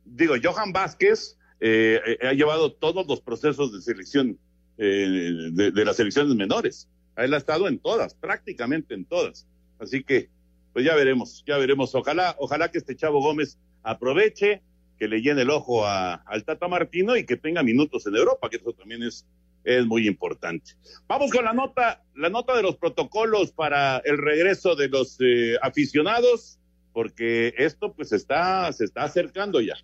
Digo, 0.05 0.35
Johan 0.41 0.73
Vázquez 0.73 1.37
eh, 1.59 1.99
eh, 2.05 2.27
ha 2.27 2.33
llevado 2.33 2.73
todos 2.73 3.07
los 3.07 3.21
procesos 3.21 3.71
de 3.73 3.81
selección 3.81 4.37
eh, 4.77 5.49
de, 5.53 5.71
de 5.71 5.85
las 5.85 5.95
selecciones 5.95 6.35
menores. 6.35 6.89
Él 7.15 7.33
ha 7.33 7.37
estado 7.37 7.67
en 7.67 7.79
todas, 7.79 8.15
prácticamente 8.15 8.93
en 8.93 9.05
todas. 9.05 9.47
Así 9.79 10.03
que, 10.03 10.29
pues 10.73 10.85
ya 10.85 10.95
veremos, 10.95 11.43
ya 11.45 11.57
veremos. 11.57 11.93
Ojalá, 11.95 12.35
ojalá 12.39 12.71
que 12.71 12.79
este 12.79 12.95
chavo 12.95 13.21
Gómez 13.21 13.57
aproveche, 13.83 14.61
que 14.97 15.07
le 15.07 15.21
llene 15.21 15.41
el 15.41 15.49
ojo 15.49 15.85
a, 15.85 16.15
al 16.15 16.43
Tata 16.43 16.67
Martino 16.67 17.15
y 17.15 17.25
que 17.25 17.37
tenga 17.37 17.63
minutos 17.63 18.07
en 18.07 18.15
Europa, 18.15 18.49
que 18.49 18.57
eso 18.57 18.73
también 18.73 19.03
es, 19.03 19.25
es 19.63 19.85
muy 19.85 20.07
importante. 20.07 20.71
Vamos 21.07 21.31
con 21.31 21.45
la 21.45 21.53
nota, 21.53 22.03
la 22.15 22.29
nota 22.29 22.55
de 22.55 22.63
los 22.63 22.77
protocolos 22.77 23.51
para 23.51 23.97
el 23.99 24.17
regreso 24.17 24.75
de 24.75 24.89
los 24.89 25.17
eh, 25.19 25.55
aficionados, 25.61 26.59
porque 26.93 27.53
esto 27.57 27.93
pues 27.93 28.11
está, 28.13 28.71
se 28.71 28.85
está 28.85 29.03
acercando 29.03 29.59
ya. 29.59 29.75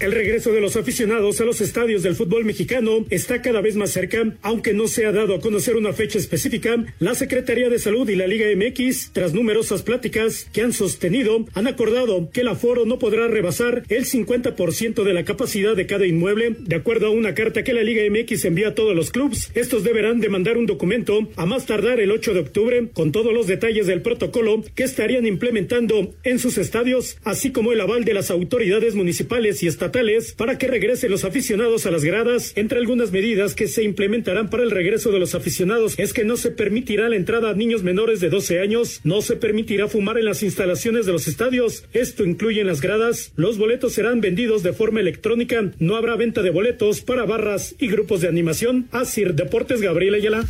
El 0.00 0.12
regreso 0.12 0.50
de 0.50 0.62
los 0.62 0.76
aficionados 0.76 1.42
a 1.42 1.44
los 1.44 1.60
estadios 1.60 2.02
del 2.02 2.14
fútbol 2.14 2.46
mexicano 2.46 3.04
está 3.10 3.42
cada 3.42 3.60
vez 3.60 3.76
más 3.76 3.90
cerca, 3.90 4.34
aunque 4.40 4.72
no 4.72 4.88
se 4.88 5.04
ha 5.04 5.12
dado 5.12 5.34
a 5.34 5.40
conocer 5.40 5.76
una 5.76 5.92
fecha 5.92 6.16
específica. 6.18 6.82
La 7.00 7.14
Secretaría 7.14 7.68
de 7.68 7.78
Salud 7.78 8.08
y 8.08 8.16
la 8.16 8.26
Liga 8.26 8.46
MX, 8.56 9.10
tras 9.12 9.34
numerosas 9.34 9.82
pláticas 9.82 10.46
que 10.54 10.62
han 10.62 10.72
sostenido, 10.72 11.44
han 11.52 11.66
acordado 11.66 12.30
que 12.32 12.40
el 12.40 12.48
aforo 12.48 12.86
no 12.86 12.98
podrá 12.98 13.28
rebasar 13.28 13.82
el 13.90 14.06
50% 14.06 15.04
de 15.04 15.12
la 15.12 15.26
capacidad 15.26 15.76
de 15.76 15.84
cada 15.84 16.06
inmueble. 16.06 16.56
De 16.58 16.76
acuerdo 16.76 17.08
a 17.08 17.10
una 17.10 17.34
carta 17.34 17.62
que 17.62 17.74
la 17.74 17.82
Liga 17.82 18.02
MX 18.10 18.46
envía 18.46 18.68
a 18.68 18.74
todos 18.74 18.96
los 18.96 19.10
clubes, 19.10 19.50
estos 19.54 19.84
deberán 19.84 20.20
de 20.20 20.30
mandar 20.30 20.56
un 20.56 20.64
documento 20.64 21.28
a 21.36 21.44
más 21.44 21.66
tardar 21.66 22.00
el 22.00 22.10
8 22.10 22.32
de 22.32 22.40
octubre 22.40 22.88
con 22.94 23.12
todos 23.12 23.34
los 23.34 23.46
detalles 23.46 23.86
del 23.86 24.00
protocolo 24.00 24.64
que 24.74 24.84
estarían 24.84 25.26
implementando 25.26 26.14
en 26.22 26.38
sus 26.38 26.56
estadios, 26.56 27.18
así 27.22 27.52
como 27.52 27.72
el 27.72 27.82
aval 27.82 28.06
de 28.06 28.14
las 28.14 28.30
autoridades 28.30 28.94
municipales 28.94 29.62
y 29.62 29.66
estatales 29.66 29.89
para 30.36 30.56
que 30.56 30.68
regresen 30.68 31.10
los 31.10 31.24
aficionados 31.24 31.84
a 31.84 31.90
las 31.90 32.04
gradas. 32.04 32.52
Entre 32.56 32.78
algunas 32.78 33.12
medidas 33.12 33.54
que 33.54 33.68
se 33.68 33.82
implementarán 33.82 34.48
para 34.48 34.62
el 34.62 34.70
regreso 34.70 35.10
de 35.10 35.18
los 35.18 35.34
aficionados 35.34 35.94
es 35.98 36.12
que 36.12 36.24
no 36.24 36.36
se 36.36 36.50
permitirá 36.50 37.08
la 37.08 37.16
entrada 37.16 37.50
a 37.50 37.54
niños 37.54 37.82
menores 37.82 38.20
de 38.20 38.30
12 38.30 38.60
años, 38.60 39.00
no 39.04 39.20
se 39.20 39.36
permitirá 39.36 39.88
fumar 39.88 40.18
en 40.18 40.24
las 40.24 40.42
instalaciones 40.42 41.06
de 41.06 41.12
los 41.12 41.26
estadios, 41.28 41.84
esto 41.92 42.24
incluye 42.24 42.60
en 42.60 42.66
las 42.66 42.80
gradas, 42.80 43.32
los 43.36 43.58
boletos 43.58 43.92
serán 43.92 44.20
vendidos 44.20 44.62
de 44.62 44.72
forma 44.72 45.00
electrónica, 45.00 45.72
no 45.78 45.96
habrá 45.96 46.16
venta 46.16 46.42
de 46.42 46.50
boletos 46.50 47.00
para 47.00 47.24
barras 47.24 47.74
y 47.78 47.88
grupos 47.88 48.20
de 48.20 48.28
animación. 48.28 48.88
Asir 48.92 49.34
Deportes 49.34 49.80
Gabriel 49.80 50.14
Ayala. 50.14 50.44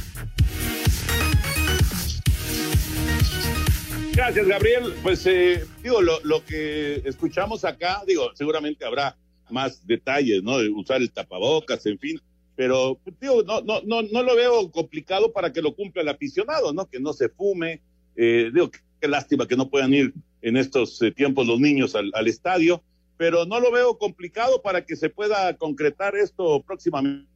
Gracias, 4.12 4.46
Gabriel. 4.46 4.92
Pues 5.02 5.24
eh, 5.26 5.64
digo, 5.82 6.02
lo, 6.02 6.20
lo 6.24 6.44
que 6.44 6.96
escuchamos 7.06 7.64
acá, 7.64 8.02
digo, 8.06 8.30
seguramente 8.34 8.84
habrá 8.84 9.16
más 9.50 9.86
detalles, 9.86 10.42
¿no? 10.42 10.56
Usar 10.76 11.00
el 11.00 11.10
tapabocas, 11.10 11.84
en 11.86 11.98
fin. 11.98 12.20
Pero, 12.56 13.00
no, 13.46 13.62
no, 13.62 13.80
no, 13.82 14.02
no 14.02 14.22
lo 14.22 14.36
veo 14.36 14.70
complicado 14.70 15.32
para 15.32 15.52
que 15.52 15.62
lo 15.62 15.74
cumpla 15.74 16.02
el 16.02 16.08
aficionado, 16.08 16.72
¿no? 16.72 16.88
Que 16.88 17.00
no 17.00 17.12
se 17.12 17.28
fume. 17.28 17.80
Eh, 18.16 18.50
digo, 18.52 18.70
qué, 19.00 19.08
lástima 19.08 19.48
que 19.48 19.56
no 19.56 19.70
puedan 19.70 19.94
ir 19.94 20.12
en 20.42 20.56
estos 20.56 21.00
eh, 21.00 21.10
tiempos 21.10 21.46
los 21.46 21.58
niños 21.58 21.94
al, 21.94 22.28
estadio, 22.28 22.82
pero 23.16 23.46
no 23.46 23.60
lo 23.60 23.70
veo 23.72 23.96
complicado 23.96 24.60
para 24.60 24.84
que 24.84 24.96
se 24.96 25.08
pueda 25.08 25.56
concretar 25.56 26.16
esto 26.16 26.62
próximamente. 26.62 27.30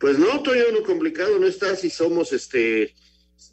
Pues 0.00 0.18
no, 0.18 0.42
Toño, 0.42 0.70
lo 0.72 0.82
complicado 0.82 1.38
no 1.38 1.46
está 1.46 1.76
si 1.76 1.90
somos, 1.90 2.32
este, 2.32 2.94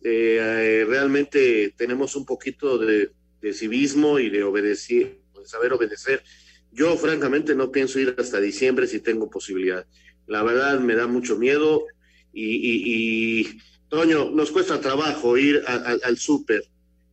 eh, 0.04 0.86
realmente 0.88 1.74
tenemos 1.76 2.16
un 2.16 2.26
poquito 2.26 2.78
de, 2.78 3.12
de 3.42 3.54
civismo 3.54 4.20
y 4.20 4.30
de 4.30 4.44
obedecer, 4.44 5.20
de 5.38 5.46
saber 5.46 5.74
obedecer. 5.74 6.24
Yo, 6.72 6.96
francamente, 6.98 7.56
no 7.56 7.72
pienso 7.72 8.00
ir 8.00 8.16
hasta 8.18 8.40
diciembre 8.40 8.88
si 8.88 9.00
tengo 9.00 9.30
posibilidad. 9.30 9.86
La 10.28 10.44
verdad, 10.44 10.80
me 10.80 10.96
da 10.96 11.08
mucho 11.08 11.38
miedo 11.38 11.86
y, 12.34 13.60
Toño, 13.90 14.32
nos 14.32 14.52
cuesta 14.52 14.80
trabajo 14.80 15.38
ir 15.38 15.62
al 15.68 16.18
súper 16.18 16.64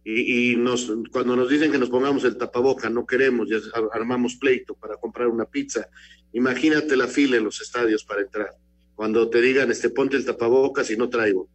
y, 0.05 0.53
y 0.53 0.57
nos, 0.57 0.93
cuando 1.11 1.35
nos 1.35 1.51
dicen 1.51 1.73
que 1.73 1.79
nos 1.79 1.91
pongamos 1.91 2.23
el 2.25 2.37
tapaboca, 2.37 2.89
no 2.89 3.05
queremos, 3.05 3.49
ya 3.49 3.59
armamos 3.93 4.37
pleito 4.37 4.75
para 4.75 4.97
comprar 4.97 5.27
una 5.27 5.45
pizza. 5.45 5.89
Imagínate 6.33 6.97
la 6.97 7.09
fila 7.09 7.37
en 7.37 7.45
los 7.45 7.61
estadios 7.61 8.05
para 8.05 8.23
entrar. 8.23 8.51
Cuando 8.95 9.29
te 9.29 9.41
digan, 9.41 9.71
este, 9.71 9.91
ponte 9.91 10.17
el 10.17 10.25
tapabocas 10.25 10.91
y 10.91 10.97
no 10.97 11.09
traigo. 11.09 11.49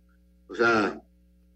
O 0.47 0.55
sea, 0.55 0.99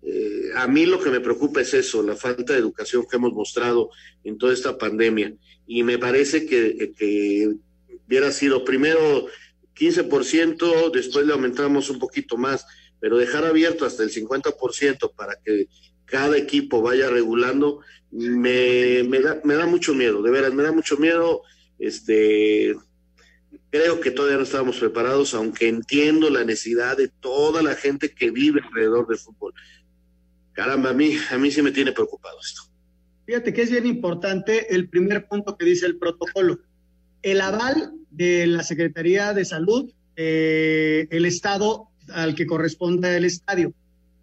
eh, 0.01 0.36
a 0.57 0.67
mí 0.67 0.85
lo 0.87 0.99
que 0.99 1.11
me 1.11 1.19
preocupa 1.19 1.61
es 1.61 1.73
eso, 1.75 2.01
la 2.01 2.15
falta 2.15 2.53
de 2.53 2.59
educación 2.59 3.05
que 3.09 3.17
hemos 3.17 3.31
mostrado 3.33 3.91
en 4.23 4.37
toda 4.37 4.53
esta 4.53 4.77
pandemia. 4.77 5.33
Y 5.67 5.83
me 5.83 5.99
parece 5.99 6.47
que, 6.47 7.55
hubiera 8.07 8.31
sido 8.31 8.65
primero 8.65 9.27
15%, 9.75 10.91
después 10.91 11.27
le 11.27 11.33
aumentamos 11.33 11.91
un 11.91 11.99
poquito 11.99 12.37
más, 12.37 12.65
pero 12.99 13.17
dejar 13.17 13.45
abierto 13.45 13.85
hasta 13.85 14.01
el 14.01 14.11
50% 14.11 15.13
para 15.15 15.35
que 15.45 15.67
cada 16.05 16.37
equipo 16.37 16.81
vaya 16.81 17.09
regulando, 17.09 17.81
me, 18.09 19.03
me, 19.03 19.19
da, 19.19 19.39
me 19.43 19.53
da 19.53 19.67
mucho 19.67 19.93
miedo, 19.93 20.23
de 20.23 20.31
veras, 20.31 20.53
me 20.53 20.63
da 20.63 20.71
mucho 20.71 20.97
miedo. 20.97 21.41
Este, 21.77 22.75
creo 23.69 23.99
que 23.99 24.09
todavía 24.09 24.37
no 24.37 24.43
estábamos 24.43 24.77
preparados, 24.77 25.35
aunque 25.35 25.67
entiendo 25.67 26.31
la 26.31 26.43
necesidad 26.43 26.97
de 26.97 27.09
toda 27.09 27.61
la 27.61 27.75
gente 27.75 28.11
que 28.13 28.31
vive 28.31 28.61
alrededor 28.61 29.07
del 29.07 29.17
fútbol. 29.17 29.53
Caramba, 30.57 30.89
a 30.89 30.93
mí, 30.93 31.15
a 31.29 31.37
mí 31.37 31.51
sí 31.51 31.61
me 31.61 31.71
tiene 31.71 31.91
preocupado 31.91 32.39
esto. 32.43 32.63
Fíjate 33.27 33.53
que 33.53 33.61
es 33.61 33.69
bien 33.69 33.85
importante 33.85 34.73
el 34.73 34.89
primer 34.89 35.27
punto 35.27 35.55
que 35.55 35.65
dice 35.65 35.85
el 35.85 35.99
protocolo. 35.99 36.61
El 37.21 37.41
aval 37.41 37.91
de 38.09 38.47
la 38.47 38.63
Secretaría 38.63 39.35
de 39.35 39.45
Salud, 39.45 39.91
eh, 40.15 41.07
el 41.11 41.27
estado 41.27 41.89
al 42.11 42.33
que 42.33 42.47
corresponde 42.47 43.15
el 43.15 43.25
estadio. 43.25 43.71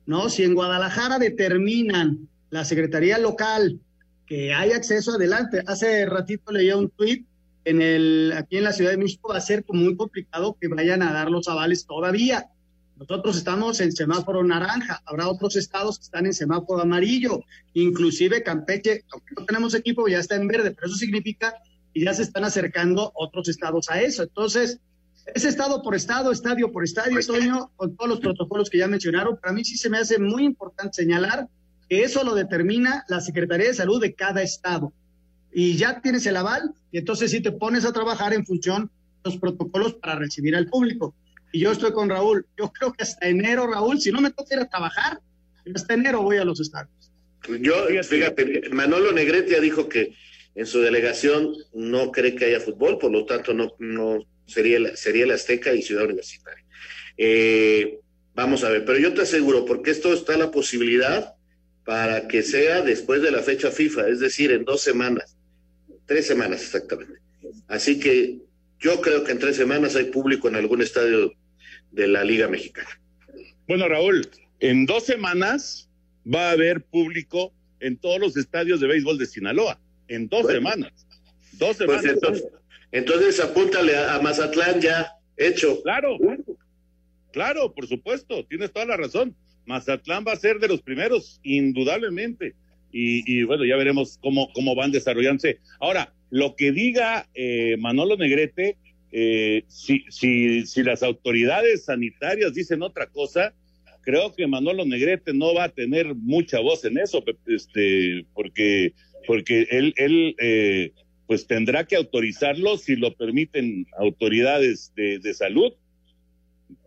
¿no? 0.06 0.28
Si 0.28 0.42
en 0.42 0.56
Guadalajara 0.56 1.20
determinan 1.20 2.28
la 2.50 2.64
Secretaría 2.64 3.18
local 3.18 3.78
que 4.26 4.52
hay 4.52 4.72
acceso 4.72 5.12
adelante, 5.12 5.62
hace 5.68 6.04
ratito 6.04 6.50
leía 6.50 6.76
un 6.76 6.90
tuit 6.90 7.24
en 7.64 7.80
el, 7.80 8.34
aquí 8.36 8.56
en 8.56 8.64
la 8.64 8.72
Ciudad 8.72 8.90
de 8.90 8.96
México 8.96 9.28
va 9.28 9.36
a 9.36 9.40
ser 9.40 9.64
muy 9.68 9.96
complicado 9.96 10.56
que 10.60 10.66
vayan 10.66 11.00
a 11.02 11.12
dar 11.12 11.30
los 11.30 11.46
avales 11.46 11.86
todavía. 11.86 12.50
Nosotros 12.96 13.36
estamos 13.36 13.80
en 13.80 13.90
semáforo 13.90 14.44
naranja, 14.44 15.02
habrá 15.04 15.28
otros 15.28 15.56
estados 15.56 15.98
que 15.98 16.04
están 16.04 16.26
en 16.26 16.34
semáforo 16.34 16.82
amarillo, 16.82 17.40
inclusive 17.72 18.42
Campeche, 18.42 19.04
aunque 19.10 19.34
no 19.36 19.44
tenemos 19.44 19.74
equipo, 19.74 20.06
ya 20.06 20.20
está 20.20 20.36
en 20.36 20.46
verde, 20.46 20.70
pero 20.70 20.86
eso 20.86 20.96
significa 20.96 21.54
que 21.92 22.04
ya 22.04 22.14
se 22.14 22.22
están 22.22 22.44
acercando 22.44 23.10
otros 23.14 23.48
estados 23.48 23.90
a 23.90 24.00
eso. 24.00 24.22
Entonces, 24.22 24.78
es 25.34 25.44
estado 25.44 25.82
por 25.82 25.96
estado, 25.96 26.30
estadio 26.30 26.70
por 26.70 26.84
estadio, 26.84 27.18
Toño, 27.26 27.72
con 27.76 27.96
todos 27.96 28.10
los 28.10 28.20
protocolos 28.20 28.70
que 28.70 28.78
ya 28.78 28.86
mencionaron, 28.86 29.38
para 29.38 29.52
mí 29.52 29.64
sí 29.64 29.76
se 29.76 29.90
me 29.90 29.98
hace 29.98 30.20
muy 30.20 30.44
importante 30.44 30.94
señalar 30.94 31.48
que 31.88 32.04
eso 32.04 32.22
lo 32.22 32.34
determina 32.34 33.04
la 33.08 33.20
Secretaría 33.20 33.68
de 33.68 33.74
Salud 33.74 34.00
de 34.00 34.14
cada 34.14 34.42
estado. 34.42 34.92
Y 35.52 35.76
ya 35.76 36.00
tienes 36.00 36.26
el 36.26 36.36
aval, 36.36 36.74
y 36.92 36.98
entonces 36.98 37.32
sí 37.32 37.40
te 37.40 37.52
pones 37.52 37.84
a 37.84 37.92
trabajar 37.92 38.34
en 38.34 38.46
función 38.46 38.84
de 39.24 39.30
los 39.30 39.38
protocolos 39.38 39.94
para 39.94 40.14
recibir 40.14 40.54
al 40.54 40.68
público 40.68 41.14
y 41.54 41.60
yo 41.60 41.70
estoy 41.70 41.92
con 41.92 42.10
Raúl. 42.10 42.44
Yo 42.58 42.72
creo 42.72 42.92
que 42.92 43.04
hasta 43.04 43.28
enero, 43.28 43.68
Raúl, 43.68 44.00
si 44.00 44.10
no 44.10 44.20
me 44.20 44.32
toca 44.32 44.56
ir 44.56 44.60
a 44.60 44.68
trabajar, 44.68 45.20
hasta 45.72 45.94
enero 45.94 46.20
voy 46.20 46.38
a 46.38 46.44
los 46.44 46.58
estadios. 46.58 47.12
Yo, 47.60 47.86
fíjate, 48.02 48.70
Manolo 48.70 49.12
Negrete 49.12 49.60
dijo 49.60 49.88
que 49.88 50.16
en 50.56 50.66
su 50.66 50.80
delegación 50.80 51.54
no 51.72 52.10
cree 52.10 52.34
que 52.34 52.46
haya 52.46 52.58
fútbol, 52.58 52.98
por 52.98 53.12
lo 53.12 53.24
tanto 53.24 53.54
no, 53.54 53.72
no 53.78 54.26
sería, 54.46 54.80
la, 54.80 54.96
sería 54.96 55.26
la 55.26 55.34
Azteca 55.34 55.72
y 55.72 55.82
Ciudad 55.82 56.06
Universitaria. 56.06 56.64
Eh, 57.16 58.00
vamos 58.34 58.64
a 58.64 58.70
ver, 58.70 58.84
pero 58.84 58.98
yo 58.98 59.14
te 59.14 59.22
aseguro, 59.22 59.64
porque 59.64 59.92
esto 59.92 60.12
está 60.12 60.36
la 60.36 60.50
posibilidad 60.50 61.34
para 61.84 62.26
que 62.26 62.42
sea 62.42 62.82
después 62.82 63.22
de 63.22 63.30
la 63.30 63.42
fecha 63.42 63.70
FIFA, 63.70 64.08
es 64.08 64.18
decir, 64.18 64.50
en 64.50 64.64
dos 64.64 64.80
semanas, 64.80 65.36
tres 66.06 66.26
semanas 66.26 66.62
exactamente. 66.62 67.20
Así 67.68 68.00
que 68.00 68.40
yo 68.80 69.00
creo 69.00 69.22
que 69.22 69.30
en 69.30 69.38
tres 69.38 69.54
semanas 69.54 69.94
hay 69.94 70.06
público 70.06 70.48
en 70.48 70.56
algún 70.56 70.82
estadio 70.82 71.32
de 71.94 72.08
la 72.08 72.24
Liga 72.24 72.48
Mexicana. 72.48 72.88
Bueno, 73.66 73.88
Raúl, 73.88 74.26
en 74.60 74.86
dos 74.86 75.04
semanas 75.04 75.88
va 76.32 76.48
a 76.48 76.52
haber 76.52 76.82
público 76.82 77.52
en 77.80 77.96
todos 77.96 78.18
los 78.18 78.36
estadios 78.36 78.80
de 78.80 78.88
béisbol 78.88 79.18
de 79.18 79.26
Sinaloa. 79.26 79.80
En 80.08 80.28
dos 80.28 80.46
semanas. 80.46 81.06
Dos 81.52 81.76
pues 81.76 81.78
semanas. 81.78 82.04
entonces, 82.04 82.44
entonces, 82.92 83.40
apúntale 83.40 83.96
a, 83.96 84.20
Mazatlán 84.20 84.80
ya 84.80 85.12
hecho. 85.36 85.82
Claro, 85.82 86.18
claro, 87.32 87.72
por 87.72 87.86
supuesto, 87.86 88.44
tienes 88.46 88.72
toda 88.72 88.86
la 88.86 88.96
razón. 88.96 89.34
Mazatlán 89.66 90.24
va 90.26 90.32
a 90.32 90.36
ser 90.36 90.58
de 90.58 90.68
los 90.68 90.82
primeros, 90.82 91.40
indudablemente. 91.42 92.54
Y, 92.96 93.42
bueno, 93.42 93.64
ya 93.64 93.74
veremos 93.74 94.18
cómo, 94.22 94.52
cómo 94.52 94.76
van 94.76 94.92
desarrollándose. 94.92 95.58
Ahora, 95.80 96.12
lo 96.30 96.54
que 96.54 96.70
diga 96.70 97.28
eh, 97.34 97.76
Manolo 97.80 98.16
Negrete 98.16 98.76
eh, 99.16 99.64
si, 99.68 100.04
si, 100.08 100.66
si 100.66 100.82
las 100.82 101.04
autoridades 101.04 101.84
sanitarias 101.84 102.52
dicen 102.52 102.82
otra 102.82 103.06
cosa, 103.06 103.54
creo 104.00 104.34
que 104.34 104.48
Manolo 104.48 104.84
Negrete 104.84 105.32
no 105.32 105.54
va 105.54 105.64
a 105.64 105.68
tener 105.68 106.16
mucha 106.16 106.58
voz 106.58 106.84
en 106.84 106.98
eso, 106.98 107.22
este, 107.46 108.26
porque, 108.34 108.92
porque 109.24 109.68
él, 109.70 109.94
él 109.98 110.34
eh, 110.40 110.92
pues 111.28 111.46
tendrá 111.46 111.84
que 111.84 111.94
autorizarlo 111.94 112.76
si 112.76 112.96
lo 112.96 113.14
permiten 113.14 113.86
autoridades 113.98 114.92
de, 114.96 115.20
de 115.20 115.32
salud. 115.32 115.72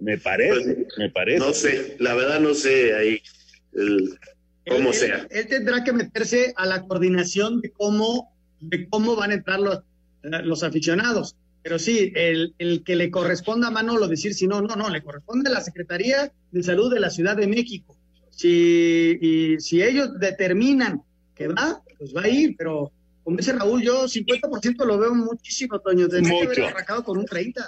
Me 0.01 0.17
parece, 0.17 0.73
pues, 0.73 0.97
me 0.97 1.09
parece. 1.09 1.39
No 1.39 1.53
sé, 1.53 1.95
la 1.99 2.13
verdad 2.13 2.41
no 2.41 2.53
sé 2.53 2.93
ahí 2.93 3.21
cómo 4.67 4.91
sea. 4.91 5.25
Él, 5.30 5.47
tendrá 5.47 5.82
que 5.86 5.93
meterse 5.93 6.53
a 6.57 6.65
la 6.65 6.82
coordinación 6.86 7.61
de 7.61 7.71
cómo, 7.71 8.36
de 8.59 8.86
cómo 8.89 9.15
van 9.15 9.32
a 9.32 9.36
entrar 9.36 9.61
los, 9.61 9.80
los 10.23 10.63
aficionados 10.63 11.38
pero 11.68 11.80
sí, 11.80 12.13
el, 12.15 12.53
el, 12.59 12.82
que 12.86 12.95
le 12.95 13.11
corresponda 13.11 13.68
a 13.68 13.72
Manolo 13.72 14.07
decir 14.07 14.34
si 14.34 14.47
no, 14.47 14.61
no, 14.61 14.78
no, 14.78 14.89
le 14.89 15.01
corresponde 15.01 15.49
a 15.49 15.53
la 15.53 15.59
Secretaría 15.59 16.32
de 16.49 16.63
Salud 16.63 16.89
de 16.93 17.01
la 17.01 17.09
Ciudad 17.09 17.36
de 17.36 17.45
México. 17.45 17.97
Si, 18.30 19.18
y, 19.20 19.59
si 19.59 19.84
ellos 19.84 20.18
determinan 20.18 21.01
que 21.36 21.49
va, 21.49 21.84
pues 21.99 22.15
va 22.15 22.22
a 22.22 22.30
ir, 22.30 22.55
pero 22.57 22.93
como 23.22 23.36
dice 23.36 23.51
Raúl, 23.51 23.84
yo 23.84 24.05
50% 24.05 24.86
lo 24.86 24.97
veo 24.97 25.13
muchísimo, 25.13 25.78
Toño. 25.80 26.07
Tendría 26.07 26.39
que 26.39 26.45
haber 26.45 26.63
arrancado 26.63 27.03
con 27.03 27.18
un 27.18 27.26
30. 27.26 27.61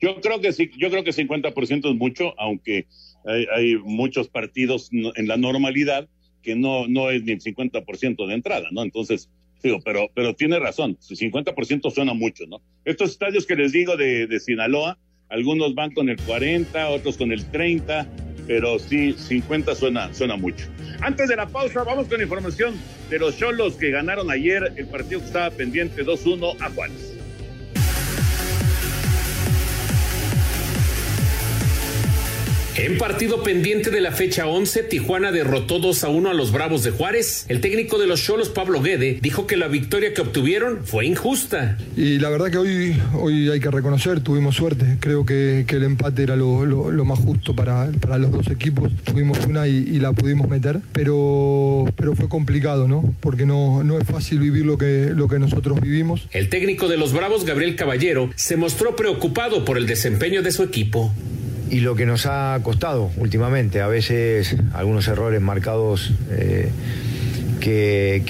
Yo 0.00 0.20
creo 0.20 0.40
que 0.40 0.52
sí, 0.52 0.70
yo 0.78 0.88
creo 0.88 1.02
que 1.02 1.10
50% 1.10 1.90
es 1.90 1.96
mucho, 1.96 2.38
aunque 2.38 2.86
hay, 3.24 3.46
hay, 3.52 3.76
muchos 3.78 4.28
partidos 4.28 4.90
en 4.92 5.26
la 5.26 5.36
normalidad 5.36 6.08
que 6.40 6.54
no, 6.54 6.86
no 6.86 7.10
es 7.10 7.24
ni 7.24 7.32
el 7.32 7.40
50% 7.40 8.28
de 8.28 8.34
entrada, 8.34 8.68
¿no? 8.70 8.84
Entonces, 8.84 9.28
Pero, 9.62 10.10
pero 10.14 10.34
tiene 10.34 10.58
razón, 10.58 10.96
50% 10.98 11.90
suena 11.90 12.14
mucho, 12.14 12.44
¿no? 12.46 12.60
Estos 12.84 13.10
estadios 13.10 13.46
que 13.46 13.56
les 13.56 13.72
digo 13.72 13.96
de, 13.96 14.26
de 14.26 14.40
Sinaloa, 14.40 14.98
algunos 15.28 15.74
van 15.74 15.92
con 15.92 16.08
el 16.08 16.16
40, 16.16 16.88
otros 16.88 17.16
con 17.16 17.30
el 17.30 17.44
30, 17.50 18.06
pero 18.46 18.78
sí, 18.78 19.12
50 19.12 19.74
suena, 19.74 20.12
suena 20.12 20.36
mucho. 20.36 20.66
Antes 21.02 21.28
de 21.28 21.36
la 21.36 21.46
pausa, 21.46 21.84
vamos 21.84 22.08
con 22.08 22.20
información 22.20 22.74
de 23.08 23.18
los 23.18 23.38
Cholos 23.38 23.74
que 23.74 23.90
ganaron 23.90 24.30
ayer 24.30 24.72
el 24.76 24.86
partido 24.88 25.20
que 25.20 25.26
estaba 25.26 25.50
pendiente 25.50 26.04
2-1 26.04 26.60
a 26.60 26.70
Juárez. 26.70 27.19
En 32.76 32.98
partido 32.98 33.42
pendiente 33.42 33.90
de 33.90 34.00
la 34.00 34.12
fecha 34.12 34.46
11, 34.46 34.84
Tijuana 34.84 35.32
derrotó 35.32 35.80
2 35.80 36.04
a 36.04 36.08
1 36.08 36.30
a 36.30 36.34
los 36.34 36.52
Bravos 36.52 36.84
de 36.84 36.92
Juárez. 36.92 37.44
El 37.48 37.60
técnico 37.60 37.98
de 37.98 38.06
los 38.06 38.22
Cholos, 38.22 38.48
Pablo 38.48 38.80
Guede, 38.80 39.18
dijo 39.20 39.46
que 39.46 39.56
la 39.56 39.66
victoria 39.66 40.14
que 40.14 40.20
obtuvieron 40.20 40.80
fue 40.84 41.04
injusta. 41.04 41.76
Y 41.96 42.18
la 42.18 42.30
verdad 42.30 42.50
que 42.50 42.58
hoy, 42.58 42.96
hoy 43.14 43.50
hay 43.50 43.58
que 43.58 43.70
reconocer, 43.70 44.20
tuvimos 44.20 44.54
suerte. 44.54 44.98
Creo 45.00 45.26
que, 45.26 45.66
el 45.68 45.82
empate 45.82 46.22
era 46.22 46.36
lo, 46.36 47.04
más 47.04 47.18
justo 47.18 47.56
para, 47.56 47.90
para, 48.00 48.18
los 48.18 48.30
dos 48.30 48.46
equipos. 48.48 48.92
Tuvimos 49.04 49.44
una 49.46 49.66
y, 49.66 49.98
la 49.98 50.12
pudimos 50.12 50.48
meter, 50.48 50.80
pero, 50.92 51.86
pero 51.96 52.14
fue 52.14 52.28
complicado, 52.28 52.86
¿no? 52.86 53.14
Porque 53.20 53.46
no, 53.46 53.82
no 53.82 53.98
es 53.98 54.06
fácil 54.06 54.38
vivir 54.38 54.64
lo 54.64 54.78
que, 54.78 55.10
lo 55.14 55.26
que 55.26 55.38
nosotros 55.38 55.80
vivimos. 55.80 56.28
El 56.30 56.48
técnico 56.48 56.86
de 56.88 56.96
los 56.96 57.12
Bravos, 57.12 57.44
Gabriel 57.44 57.74
Caballero, 57.74 58.30
se 58.36 58.56
mostró 58.56 58.94
preocupado 58.94 59.64
por 59.64 59.76
el 59.76 59.86
desempeño 59.86 60.42
de 60.42 60.52
su 60.52 60.62
equipo 60.62 61.12
y 61.70 61.80
lo 61.80 61.94
que 61.94 62.04
nos 62.04 62.26
ha 62.26 62.58
costado 62.62 63.10
últimamente, 63.16 63.80
a 63.80 63.86
veces 63.86 64.56
algunos 64.72 65.06
errores 65.08 65.40
marcados 65.40 66.12
eh, 66.30 66.70
que, 67.60 68.22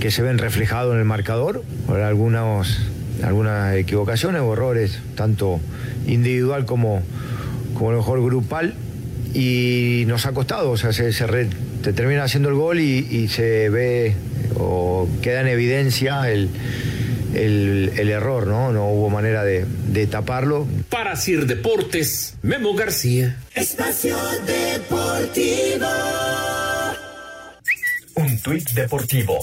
que, 0.00 0.10
se 0.10 0.22
ven 0.22 0.38
reflejados 0.38 0.94
en 0.94 0.98
el 0.98 1.04
marcador, 1.04 1.62
por 1.86 2.00
algunos, 2.00 2.80
algunas 3.22 3.76
equivocaciones 3.76 4.42
o 4.42 4.52
errores, 4.52 4.98
tanto 5.14 5.60
individual 6.06 6.64
como, 6.64 7.02
como 7.74 7.92
mejor 7.92 8.22
grupal, 8.22 8.74
y 9.32 10.04
nos 10.08 10.26
ha 10.26 10.32
costado, 10.32 10.72
o 10.72 10.76
sea, 10.76 10.92
se, 10.92 11.12
se 11.12 11.24
termina 11.92 12.24
haciendo 12.24 12.48
el 12.48 12.56
gol 12.56 12.80
y 12.80 13.28
se 13.28 13.68
ve 13.70 14.16
o 14.56 15.08
queda 15.22 15.42
en 15.42 15.46
evidencia 15.46 16.30
el 16.30 16.50
el, 17.34 18.10
error, 18.10 18.46
¿no? 18.46 18.72
No 18.72 18.88
hubo 18.90 19.10
manera 19.10 19.44
de, 19.44 19.64
de 19.64 20.06
taparlo. 20.06 20.66
Para 20.88 21.16
Sir 21.16 21.46
Deportes, 21.46 22.34
Memo 22.42 22.74
García. 22.74 23.36
Espacio 23.54 24.16
Deportivo. 24.46 25.86
Un 28.16 28.38
tuit 28.40 28.68
deportivo. 28.70 29.38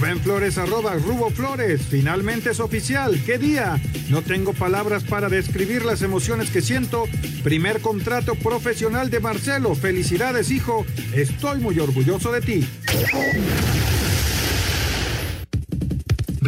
Rubén 0.00 0.20
Flores 0.20 0.56
arroba 0.56 0.94
Rubo 0.94 1.28
Flores. 1.30 1.82
Finalmente 1.90 2.50
es 2.50 2.60
oficial. 2.60 3.20
¿Qué 3.26 3.36
día? 3.36 3.78
No 4.08 4.22
tengo 4.22 4.54
palabras 4.54 5.04
para 5.04 5.28
describir 5.28 5.84
las 5.84 6.00
emociones 6.00 6.50
que 6.50 6.62
siento. 6.62 7.04
Primer 7.44 7.80
contrato 7.80 8.34
profesional 8.36 9.10
de 9.10 9.20
Marcelo. 9.20 9.74
Felicidades, 9.74 10.50
hijo. 10.50 10.86
Estoy 11.12 11.60
muy 11.60 11.78
orgulloso 11.78 12.32
de 12.32 12.40
ti. 12.40 12.66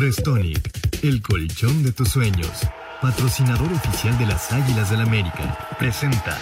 Restonic, 0.03 0.69
el 1.05 1.23
colchón 1.23 1.85
de 1.85 1.93
tus 1.93 2.09
sueños. 2.09 2.51
Patrocinador 3.01 3.73
oficial 3.73 4.19
de 4.19 4.27
las 4.27 4.53
Águilas 4.53 4.91
del 4.91 5.01
América. 5.01 5.57
Presenta. 5.79 6.37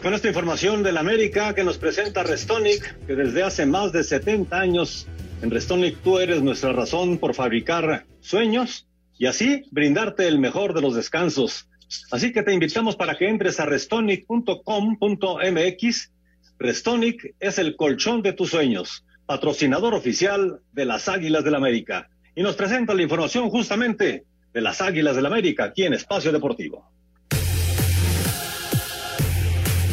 con 0.00 0.14
esta 0.14 0.28
información 0.28 0.84
del 0.84 0.98
América 0.98 1.54
que 1.54 1.64
nos 1.64 1.78
presenta 1.78 2.22
Restonic, 2.22 3.04
que 3.06 3.16
desde 3.16 3.42
hace 3.42 3.66
más 3.66 3.90
de 3.90 4.04
70 4.04 4.60
años 4.60 5.08
en 5.42 5.50
Restonic 5.50 6.00
tú 6.02 6.20
eres 6.20 6.40
nuestra 6.40 6.72
razón 6.72 7.18
por 7.18 7.34
fabricar 7.34 8.06
sueños 8.20 8.86
y 9.18 9.26
así 9.26 9.64
brindarte 9.72 10.28
el 10.28 10.38
mejor 10.38 10.72
de 10.72 10.82
los 10.82 10.94
descansos. 10.94 11.68
Así 12.12 12.32
que 12.32 12.44
te 12.44 12.52
invitamos 12.52 12.94
para 12.94 13.16
que 13.16 13.28
entres 13.28 13.58
a 13.58 13.66
restonic.com.mx. 13.66 16.13
Restonic 16.58 17.34
es 17.40 17.58
el 17.58 17.76
colchón 17.76 18.22
de 18.22 18.32
tus 18.32 18.50
sueños, 18.50 19.04
patrocinador 19.26 19.94
oficial 19.94 20.60
de 20.72 20.84
las 20.84 21.08
Águilas 21.08 21.44
del 21.44 21.54
América. 21.54 22.08
Y 22.34 22.42
nos 22.42 22.56
presenta 22.56 22.94
la 22.94 23.02
información 23.02 23.50
justamente 23.50 24.24
de 24.52 24.60
las 24.60 24.80
Águilas 24.80 25.16
del 25.16 25.26
América 25.26 25.64
aquí 25.64 25.84
en 25.84 25.94
Espacio 25.94 26.32
Deportivo. 26.32 26.90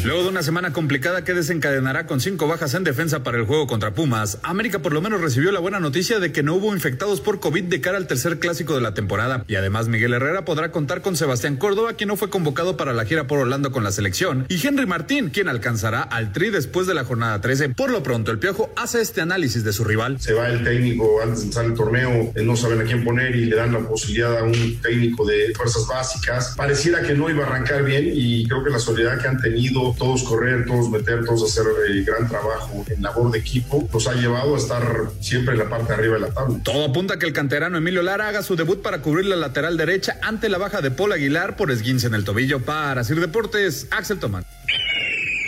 Luego 0.04 0.24
de 0.24 0.30
una 0.30 0.42
semana 0.42 0.72
complicada 0.72 1.22
que 1.22 1.32
desencadenará 1.32 2.08
con 2.08 2.20
cinco 2.20 2.48
bajas 2.48 2.74
en 2.74 2.82
defensa 2.82 3.22
para 3.22 3.38
el 3.38 3.44
juego 3.44 3.68
contra 3.68 3.94
Pumas, 3.94 4.38
América 4.42 4.80
por 4.80 4.92
lo 4.92 5.00
menos 5.00 5.20
recibió 5.20 5.52
la 5.52 5.60
buena 5.60 5.78
noticia 5.78 6.18
de 6.18 6.32
que 6.32 6.42
no 6.42 6.56
hubo 6.56 6.74
infectados 6.74 7.20
por 7.20 7.38
COVID 7.38 7.62
de 7.64 7.80
cara 7.80 7.98
al 7.98 8.08
tercer 8.08 8.40
clásico 8.40 8.74
de 8.74 8.80
la 8.80 8.94
temporada. 8.94 9.44
Y 9.46 9.54
además 9.54 9.86
Miguel 9.86 10.14
Herrera 10.14 10.44
podrá 10.44 10.72
contar 10.72 11.02
con 11.02 11.14
Sebastián 11.14 11.56
Córdoba, 11.56 11.92
quien 11.92 12.08
no 12.08 12.16
fue 12.16 12.30
convocado 12.30 12.76
para 12.76 12.92
la 12.92 13.04
gira 13.04 13.28
por 13.28 13.38
Orlando 13.38 13.70
con 13.70 13.84
la 13.84 13.92
selección, 13.92 14.44
y 14.48 14.66
Henry 14.66 14.86
Martín, 14.86 15.30
quien 15.30 15.48
alcanzará 15.48 16.02
al 16.02 16.32
tri 16.32 16.50
después 16.50 16.88
de 16.88 16.94
la 16.94 17.04
jornada 17.04 17.40
13. 17.40 17.68
Por 17.68 17.92
lo 17.92 18.02
pronto, 18.02 18.32
el 18.32 18.40
Piojo 18.40 18.72
hace 18.74 19.00
este 19.00 19.20
análisis 19.20 19.62
de 19.62 19.72
su 19.72 19.84
rival. 19.84 20.20
Se 20.20 20.32
va 20.32 20.48
el 20.48 20.64
técnico 20.64 21.22
antes 21.22 21.38
de 21.38 21.44
empezar 21.44 21.64
el 21.66 21.74
torneo, 21.74 22.32
no 22.42 22.56
saben 22.56 22.80
a 22.80 22.84
quién 22.84 23.04
poner 23.04 23.36
y 23.36 23.44
le 23.44 23.54
dan 23.54 23.72
la 23.72 23.78
posibilidad 23.78 24.36
a 24.36 24.42
un 24.42 24.80
técnico 24.82 25.24
de 25.24 25.52
fuerzas 25.54 25.86
básicas. 25.86 26.54
Pareciera 26.56 27.02
que 27.02 27.14
no 27.14 27.30
iba 27.30 27.44
a 27.44 27.46
arrancar 27.46 27.84
bien 27.84 28.10
y 28.12 28.48
creo 28.48 28.64
que 28.64 28.70
la 28.70 28.80
solidaridad 28.80 29.22
que 29.22 29.28
han 29.28 29.40
tenido 29.40 29.91
todos 29.98 30.22
correr, 30.22 30.66
todos 30.66 30.90
meter, 30.90 31.24
todos 31.24 31.50
hacer 31.50 31.64
el 31.88 32.04
gran 32.04 32.28
trabajo 32.28 32.84
en 32.88 33.02
labor 33.02 33.30
de 33.30 33.38
equipo, 33.38 33.88
nos 33.92 34.06
ha 34.06 34.14
llevado 34.14 34.54
a 34.54 34.58
estar 34.58 34.84
siempre 35.20 35.54
en 35.54 35.60
la 35.60 35.68
parte 35.68 35.88
de 35.88 35.94
arriba 35.94 36.14
de 36.14 36.20
la 36.20 36.30
tabla. 36.30 36.58
Todo 36.62 36.84
apunta 36.84 37.14
a 37.14 37.18
que 37.18 37.26
el 37.26 37.32
canterano 37.32 37.78
Emilio 37.78 38.02
Lara 38.02 38.28
haga 38.28 38.42
su 38.42 38.56
debut 38.56 38.82
para 38.82 39.02
cubrir 39.02 39.26
la 39.26 39.36
lateral 39.36 39.76
derecha 39.76 40.18
ante 40.22 40.48
la 40.48 40.58
baja 40.58 40.80
de 40.80 40.90
Paul 40.90 41.12
Aguilar 41.12 41.56
por 41.56 41.70
esguince 41.70 42.06
en 42.06 42.14
el 42.14 42.24
tobillo. 42.24 42.60
Para 42.60 43.04
Sir 43.04 43.20
Deportes, 43.20 43.86
Axel 43.90 44.18
Tomán. 44.18 44.44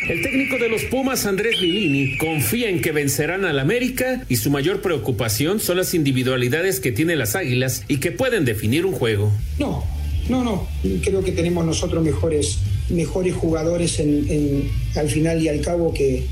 El 0.09 0.23
técnico 0.23 0.59
de 0.59 0.69
los 0.69 0.85
Pumas, 0.85 1.25
Andrés 1.25 1.59
Lilini, 1.61 2.19
confía 2.19 2.69
en 2.69 2.83
que 2.83 2.93
vencerán 2.93 3.47
al 3.47 3.59
América 3.59 4.23
y 4.29 4.37
su 4.37 4.51
mayor 4.51 4.83
preocupación 4.83 5.61
son 5.61 5.79
las 5.79 5.95
individualidades 5.95 6.79
que 6.79 6.93
tienen 6.93 7.19
las 7.19 7.35
Águilas 7.35 7.85
y 7.89 8.01
que 8.01 8.13
pueden 8.13 8.45
definir 8.45 8.85
un 8.85 8.93
juego. 8.93 9.33
No, 9.59 9.83
no, 10.29 10.45
no. 10.45 10.69
Creo 11.03 11.25
que 11.25 11.33
tenemos 11.33 11.65
nosotros 11.65 12.05
mejores 12.05 12.59
mejores 12.91 13.35
jugadores 13.35 13.99
en, 14.01 14.71
al 14.95 15.09
final 15.09 15.43
y 15.43 15.49
al 15.49 15.61
cabo 15.61 15.93
que, 15.93 16.25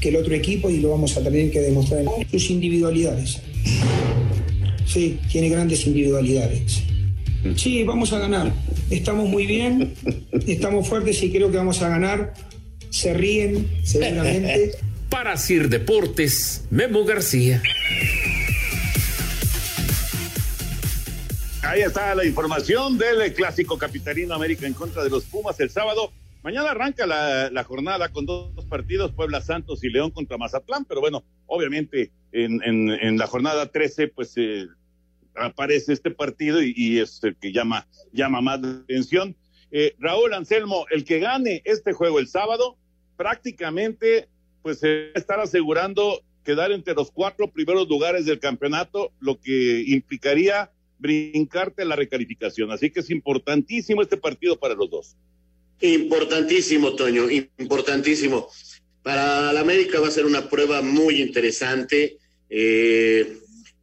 que, 0.00 0.10
el 0.10 0.16
otro 0.16 0.34
equipo 0.34 0.70
y 0.70 0.80
lo 0.80 0.90
vamos 0.90 1.16
a 1.16 1.22
tener 1.22 1.50
que 1.50 1.60
demostrar 1.60 2.02
en 2.02 2.30
sus 2.30 2.50
individualidades. 2.50 3.40
Sí, 4.86 5.18
tiene 5.30 5.48
grandes 5.48 5.86
individualidades. 5.86 6.82
Sí, 7.56 7.82
vamos 7.84 8.12
a 8.12 8.18
ganar. 8.18 8.52
Estamos 8.90 9.28
muy 9.28 9.46
bien, 9.46 9.94
estamos 10.46 10.88
fuertes 10.88 11.22
y 11.22 11.30
creo 11.30 11.50
que 11.50 11.56
vamos 11.56 11.82
a 11.82 11.88
ganar. 11.88 12.34
Se 12.90 13.12
ríen, 13.14 13.68
seguramente. 13.82 14.72
Para 15.10 15.36
Sir 15.36 15.68
Deportes, 15.68 16.64
Memo 16.70 17.04
García. 17.04 17.62
Ahí 21.66 21.82
está 21.82 22.14
la 22.14 22.24
información 22.24 22.96
del 22.96 23.34
clásico 23.34 23.76
capitalino 23.76 24.34
América 24.34 24.68
en 24.68 24.72
contra 24.72 25.02
de 25.02 25.10
los 25.10 25.24
Pumas 25.24 25.58
el 25.58 25.68
sábado. 25.68 26.12
Mañana 26.44 26.70
arranca 26.70 27.06
la, 27.06 27.64
jornada 27.64 28.08
con 28.10 28.24
dos, 28.24 28.64
partidos, 28.66 29.10
Puebla 29.10 29.40
Santos 29.40 29.82
y 29.82 29.90
León 29.90 30.12
contra 30.12 30.38
Mazatlán, 30.38 30.84
pero 30.84 31.00
bueno, 31.00 31.24
obviamente 31.46 32.12
en, 32.30 33.18
la 33.18 33.26
jornada 33.26 33.66
13 33.66 34.08
pues 34.08 34.34
eh, 34.36 34.66
aparece 35.34 35.92
este 35.92 36.12
partido 36.12 36.62
y, 36.62 37.00
es 37.00 37.18
el 37.24 37.34
que 37.34 37.52
llama, 37.52 37.88
llama 38.12 38.40
más 38.40 38.60
la 38.60 38.70
atención. 38.70 39.34
Eh, 39.72 39.96
Raúl 39.98 40.34
Anselmo, 40.34 40.86
el 40.92 41.04
que 41.04 41.18
gane 41.18 41.62
este 41.64 41.92
juego 41.92 42.20
el 42.20 42.28
sábado, 42.28 42.76
prácticamente 43.16 44.28
pues 44.62 44.78
se 44.78 45.10
estar 45.18 45.40
asegurando 45.40 46.22
quedar 46.44 46.70
entre 46.70 46.94
los 46.94 47.10
cuatro 47.10 47.50
primeros 47.50 47.88
lugares 47.88 48.24
del 48.24 48.38
campeonato, 48.38 49.10
lo 49.18 49.40
que 49.40 49.82
implicaría 49.88 50.70
brincarte 50.98 51.84
la 51.84 51.96
recalificación. 51.96 52.70
Así 52.70 52.90
que 52.90 53.00
es 53.00 53.10
importantísimo 53.10 54.02
este 54.02 54.16
partido 54.16 54.58
para 54.58 54.74
los 54.74 54.90
dos. 54.90 55.16
Importantísimo, 55.80 56.94
Toño, 56.94 57.28
importantísimo. 57.30 58.48
Para 59.02 59.52
la 59.52 59.60
América 59.60 60.00
va 60.00 60.08
a 60.08 60.12
ser 60.12 60.26
una 60.26 60.48
prueba 60.48 60.82
muy 60.82 61.20
interesante, 61.20 62.18
eh, 62.48 63.38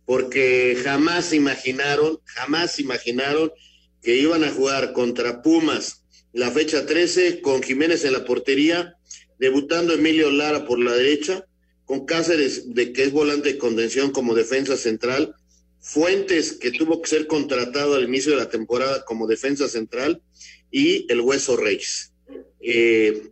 porque 0.05 0.77
jamás 0.83 1.33
imaginaron, 1.33 2.19
jamás 2.25 2.79
imaginaron 2.79 3.51
que 4.01 4.17
iban 4.17 4.43
a 4.43 4.51
jugar 4.51 4.91
contra 4.91 5.41
Pumas 5.41 6.03
la 6.33 6.49
fecha 6.49 6.85
13 6.85 7.41
con 7.41 7.61
Jiménez 7.61 8.03
en 8.05 8.13
la 8.13 8.25
portería, 8.25 8.97
debutando 9.39 9.93
Emilio 9.93 10.31
Lara 10.31 10.65
por 10.65 10.79
la 10.79 10.93
derecha, 10.93 11.45
con 11.85 12.05
Cáceres 12.05 12.73
de 12.73 12.91
que 12.91 13.03
es 13.03 13.11
volante 13.11 13.53
de 13.53 13.57
contención 13.59 14.11
como 14.11 14.33
defensa 14.33 14.75
central, 14.75 15.35
Fuentes, 15.85 16.53
que 16.53 16.71
tuvo 16.71 17.01
que 17.01 17.09
ser 17.09 17.27
contratado 17.27 17.95
al 17.95 18.05
inicio 18.05 18.31
de 18.31 18.37
la 18.37 18.49
temporada 18.49 19.03
como 19.03 19.27
defensa 19.27 19.67
central, 19.67 20.21
y 20.71 21.05
el 21.11 21.19
Hueso 21.19 21.57
Reyes. 21.57 22.13
Eh, 22.61 23.29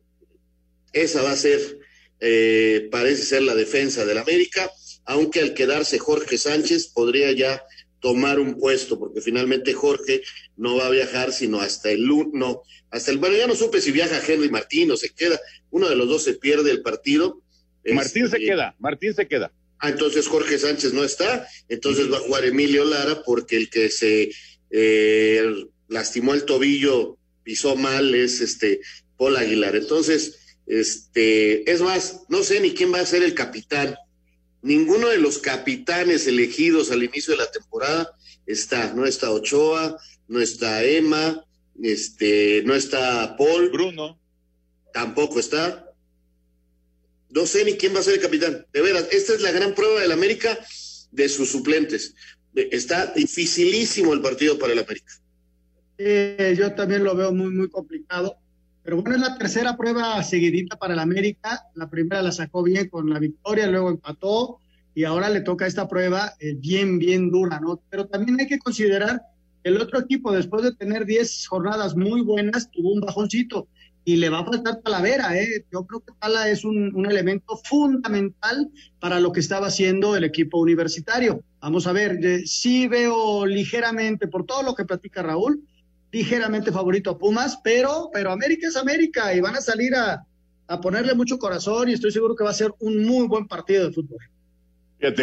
esa 0.92 1.24
va 1.24 1.32
a 1.32 1.38
ser, 1.38 1.80
eh, 2.20 2.90
parece 2.92 3.24
ser 3.24 3.44
la 3.44 3.56
defensa 3.56 4.06
del 4.06 4.18
América, 4.18 4.70
aunque 5.06 5.40
al 5.40 5.54
quedarse 5.54 5.98
Jorge 5.98 6.38
Sánchez 6.38 6.88
podría 6.88 7.32
ya 7.32 7.64
tomar 8.02 8.38
un 8.40 8.58
puesto, 8.60 9.00
porque 9.00 9.22
finalmente 9.22 9.74
Jorge 9.74 10.22
no 10.58 10.76
va 10.76 10.88
a 10.88 10.92
viajar 10.92 11.32
sino 11.32 11.62
hasta 11.62 11.90
el 11.90 12.06
no, 12.34 12.64
hasta 12.90 13.12
el 13.12 13.18
bueno, 13.18 13.38
ya 13.38 13.48
no 13.48 13.56
supe 13.56 13.80
si 13.80 13.92
viaja 13.92 14.22
Henry 14.28 14.50
Martín 14.50 14.92
o 14.92 14.98
se 14.98 15.10
queda, 15.14 15.40
uno 15.70 15.88
de 15.88 15.96
los 15.96 16.10
dos 16.10 16.24
se 16.24 16.34
pierde 16.34 16.72
el 16.72 16.82
partido. 16.82 17.42
Martín 17.86 18.30
se 18.30 18.36
este, 18.36 18.50
queda, 18.50 18.76
Martín 18.78 19.14
se 19.14 19.28
queda. 19.28 19.54
Ah, 19.84 19.90
entonces 19.90 20.28
Jorge 20.28 20.60
Sánchez 20.60 20.94
no 20.94 21.04
está, 21.04 21.48
entonces 21.68 22.12
va 22.12 22.18
a 22.18 22.22
jugar 22.22 22.46
Emilio 22.46 22.86
Lara 22.86 23.24
porque 23.24 23.58
el 23.58 23.70
que 23.72 23.90
se 23.90 24.32
eh, 24.70 25.44
lastimó 25.88 26.36
el 26.36 26.46
tobillo, 26.46 27.18
pisó 27.44 27.76
mal, 27.76 28.14
es 28.14 28.42
este 28.42 28.82
Paul 29.18 29.38
Aguilar. 29.38 29.76
Entonces, 29.76 30.38
este, 30.68 31.70
es 31.70 31.82
más, 31.82 32.22
no 32.30 32.44
sé 32.44 32.60
ni 32.60 32.76
quién 32.76 32.94
va 32.94 33.00
a 33.00 33.06
ser 33.08 33.24
el 33.24 33.34
capitán. 33.34 33.96
Ninguno 34.62 35.10
de 35.10 35.18
los 35.18 35.40
capitanes 35.40 36.28
elegidos 36.28 36.92
al 36.92 37.02
inicio 37.04 37.34
de 37.34 37.40
la 37.40 37.52
temporada 37.52 38.16
está. 38.46 38.94
No 38.94 39.08
está 39.08 39.32
Ochoa, 39.32 39.98
no 40.28 40.40
está 40.40 40.84
Emma, 40.84 41.44
este, 41.82 42.62
no 42.66 42.76
está 42.76 43.36
Paul. 43.36 43.70
Bruno. 43.70 44.20
Tampoco 44.94 45.40
está. 45.40 45.91
No 47.34 47.46
sé 47.46 47.64
ni 47.64 47.74
quién 47.74 47.96
va 47.96 48.00
a 48.00 48.04
ser 48.04 48.16
el 48.16 48.22
capitán. 48.22 48.66
De 48.74 48.82
veras, 48.82 49.08
esta 49.12 49.34
es 49.34 49.42
la 49.42 49.52
gran 49.52 49.74
prueba 49.74 50.02
del 50.02 50.12
América 50.12 50.58
de 51.12 51.30
sus 51.30 51.50
suplentes. 51.50 52.16
Está 52.54 53.08
dificilísimo 53.08 54.14
el 54.14 54.22
partido 54.22 54.60
para 54.60 54.74
el 54.74 54.80
América. 54.80 55.14
yo 56.58 56.74
también 56.74 57.04
lo 57.04 57.16
veo 57.16 57.34
muy, 57.34 57.54
muy 57.54 57.70
complicado. 57.70 58.38
Pero 58.84 59.02
bueno, 59.02 59.16
es 59.16 59.22
la 59.22 59.38
tercera 59.38 59.78
prueba 59.78 60.22
seguidita 60.24 60.78
para 60.78 60.94
el 60.94 61.00
América. 61.00 61.64
La 61.76 61.90
primera 61.90 62.22
la 62.22 62.32
sacó 62.32 62.64
bien 62.64 62.90
con 62.90 63.10
la 63.10 63.20
victoria, 63.20 63.68
luego 63.68 63.90
empató 63.90 64.58
y 64.94 65.04
ahora 65.04 65.30
le 65.30 65.42
toca 65.42 65.68
esta 65.68 65.88
prueba 65.88 66.34
eh, 66.40 66.56
bien, 66.56 67.00
bien 67.00 67.30
dura, 67.30 67.60
¿no? 67.60 67.82
Pero 67.90 68.08
también 68.08 68.40
hay 68.40 68.48
que 68.48 68.60
considerar 68.60 69.22
el 69.64 69.80
otro 69.80 70.00
equipo, 70.00 70.32
después 70.32 70.64
de 70.64 70.74
tener 70.74 71.06
10 71.06 71.48
jornadas 71.48 71.96
muy 71.96 72.22
buenas, 72.22 72.72
tuvo 72.72 72.94
un 72.94 73.02
bajoncito 73.02 73.68
y 74.04 74.16
le 74.16 74.30
va 74.30 74.40
a 74.40 74.46
faltar 74.46 74.82
Talavera, 74.82 75.38
¿eh? 75.38 75.66
Yo 75.72 75.86
creo 75.86 76.00
que 76.00 76.14
Tala 76.20 76.50
es 76.50 76.66
un, 76.66 76.94
un, 76.96 77.06
elemento 77.06 77.58
fundamental 77.64 78.70
para 79.00 79.20
lo 79.20 79.32
que 79.32 79.40
estaba 79.40 79.68
haciendo 79.68 80.16
el 80.16 80.24
equipo 80.24 80.60
universitario. 80.60 81.44
Vamos 81.60 81.86
a 81.86 81.92
ver, 81.92 82.20
sí 82.48 82.88
veo 82.88 83.46
ligeramente, 83.46 84.28
por 84.28 84.46
todo 84.46 84.64
lo 84.64 84.74
que 84.74 84.86
platica 84.86 85.22
Raúl, 85.22 85.62
ligeramente 86.12 86.72
favorito 86.72 87.12
a 87.12 87.18
Pumas, 87.18 87.60
pero, 87.64 88.10
pero 88.12 88.32
América 88.32 88.68
es 88.68 88.76
América 88.76 89.34
y 89.34 89.40
van 89.40 89.56
a 89.56 89.62
salir 89.62 89.94
a, 89.94 90.26
a 90.68 90.82
ponerle 90.82 91.14
mucho 91.14 91.38
corazón 91.38 91.90
y 91.90 91.94
estoy 91.94 92.12
seguro 92.12 92.36
que 92.36 92.44
va 92.44 92.50
a 92.50 92.54
ser 92.54 92.74
un 92.80 93.06
muy 93.06 93.28
buen 93.28 93.48
partido 93.48 93.88
de 93.88 93.94
fútbol. 93.94 94.20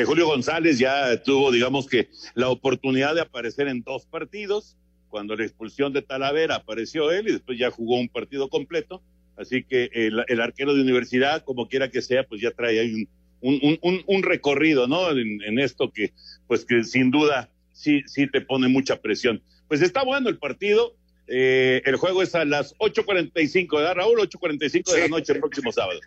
Julio 0.04 0.26
González 0.26 0.78
ya 0.78 1.22
tuvo, 1.22 1.52
digamos 1.52 1.86
que, 1.86 2.10
la 2.34 2.48
oportunidad 2.48 3.14
de 3.14 3.20
aparecer 3.20 3.68
en 3.68 3.82
dos 3.82 4.06
partidos 4.06 4.76
cuando 5.08 5.36
la 5.36 5.44
expulsión 5.44 5.92
de 5.92 6.02
Talavera 6.02 6.56
apareció 6.56 7.10
él 7.10 7.28
y 7.28 7.32
después 7.32 7.58
ya 7.58 7.70
jugó 7.70 7.98
un 7.98 8.08
partido 8.08 8.48
completo. 8.48 9.02
Así 9.36 9.62
que 9.62 9.90
el, 9.92 10.40
arquero 10.40 10.74
de 10.74 10.82
universidad, 10.82 11.44
como 11.44 11.68
quiera 11.68 11.90
que 11.90 12.02
sea, 12.02 12.24
pues 12.24 12.40
ya 12.40 12.50
trae 12.50 12.80
ahí 12.80 13.08
un, 13.40 13.78
un, 13.82 14.02
un, 14.04 14.22
recorrido, 14.24 14.88
¿no? 14.88 15.10
En, 15.10 15.58
esto 15.60 15.92
que, 15.92 16.12
pues 16.48 16.64
que 16.64 16.82
sin 16.82 17.12
duda 17.12 17.48
sí, 17.72 18.02
sí 18.06 18.26
te 18.26 18.40
pone 18.40 18.66
mucha 18.66 19.00
presión. 19.00 19.40
Pues 19.68 19.80
está 19.80 20.02
bueno 20.02 20.28
el 20.28 20.38
partido. 20.38 20.96
Eh, 21.28 21.82
el 21.84 21.96
juego 21.96 22.22
es 22.22 22.34
a 22.34 22.44
las 22.44 22.74
8.45, 22.78 23.76
¿verdad, 23.76 23.94
Raúl? 23.94 24.18
8.45 24.18 24.92
de 24.92 25.00
la 25.02 25.08
noche 25.08 25.34
el 25.34 25.40
próximo 25.40 25.70
sábado. 25.70 26.00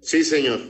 Sí, 0.00 0.22
señor. 0.22 0.60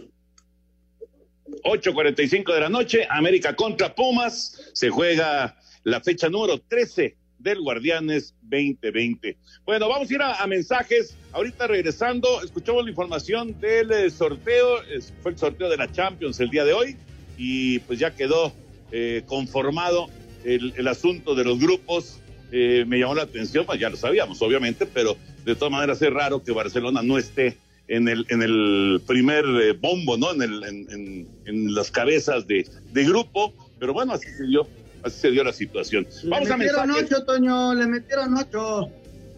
8.45 1.64 2.54
de 2.54 2.60
la 2.60 2.68
noche, 2.70 3.06
América 3.10 3.54
contra 3.54 3.94
Pumas. 3.94 4.70
Se 4.72 4.88
juega 4.88 5.58
la 5.84 6.00
fecha 6.00 6.28
número 6.28 6.58
13 6.58 7.16
del 7.38 7.60
Guardianes 7.60 8.34
2020. 8.42 9.36
Bueno, 9.64 9.88
vamos 9.88 10.10
a 10.10 10.14
ir 10.14 10.22
a, 10.22 10.46
mensajes. 10.46 11.16
Ahorita 11.32 11.66
regresando, 11.66 12.42
escuchamos 12.42 12.84
la 12.84 12.90
información 12.90 13.58
del 13.60 13.90
eh, 13.90 14.10
sorteo. 14.10 14.78
fue 15.22 15.32
el 15.32 15.38
sorteo 15.38 15.68
de 15.68 15.76
la 15.76 15.90
Champions 15.90 16.40
el 16.40 16.50
día 16.50 16.64
de 16.64 16.72
hoy 16.72 16.96
y 17.36 17.78
pues 17.80 17.98
ya 17.98 18.14
quedó 18.14 18.52
eh, 18.90 19.22
conformado 19.26 20.08
el, 20.44 20.72
el, 20.76 20.88
asunto 20.88 21.34
de 21.34 21.44
los 21.44 21.58
grupos. 21.58 22.20
Eh, 22.50 22.84
me 22.86 22.98
llamó 22.98 23.14
la 23.14 23.22
atención, 23.22 23.66
pues 23.66 23.78
ya 23.78 23.90
lo 23.90 23.96
sabíamos, 23.96 24.40
obviamente, 24.42 24.86
pero 24.86 25.16
de 25.44 25.54
todas 25.54 25.70
maneras 25.70 26.00
es 26.02 26.12
raro 26.12 26.42
que 26.42 26.52
Barcelona 26.52 27.02
no 27.02 27.18
esté 27.18 27.58
en 27.86 28.08
el, 28.08 28.26
en 28.28 28.42
el 28.42 29.00
primer 29.06 29.74
bombo, 29.74 30.16
¿no? 30.16 30.32
En, 30.32 30.42
el, 30.42 30.64
en, 30.64 31.28
en, 31.46 31.74
las 31.74 31.90
cabezas 31.90 32.46
de, 32.46 32.66
de 32.92 33.04
grupo, 33.04 33.54
pero 33.78 33.92
bueno, 33.92 34.12
así 34.12 34.28
se 34.30 34.46
dio 34.46 34.66
Así 35.02 35.20
se 35.20 35.30
dio 35.30 35.44
la 35.44 35.52
situación. 35.52 36.06
Le 36.22 36.30
Vamos 36.30 36.48
metieron 36.56 36.90
ocho, 36.90 37.24
Toño, 37.24 37.74
le 37.74 37.86
metieron 37.86 38.36
ocho. 38.36 38.90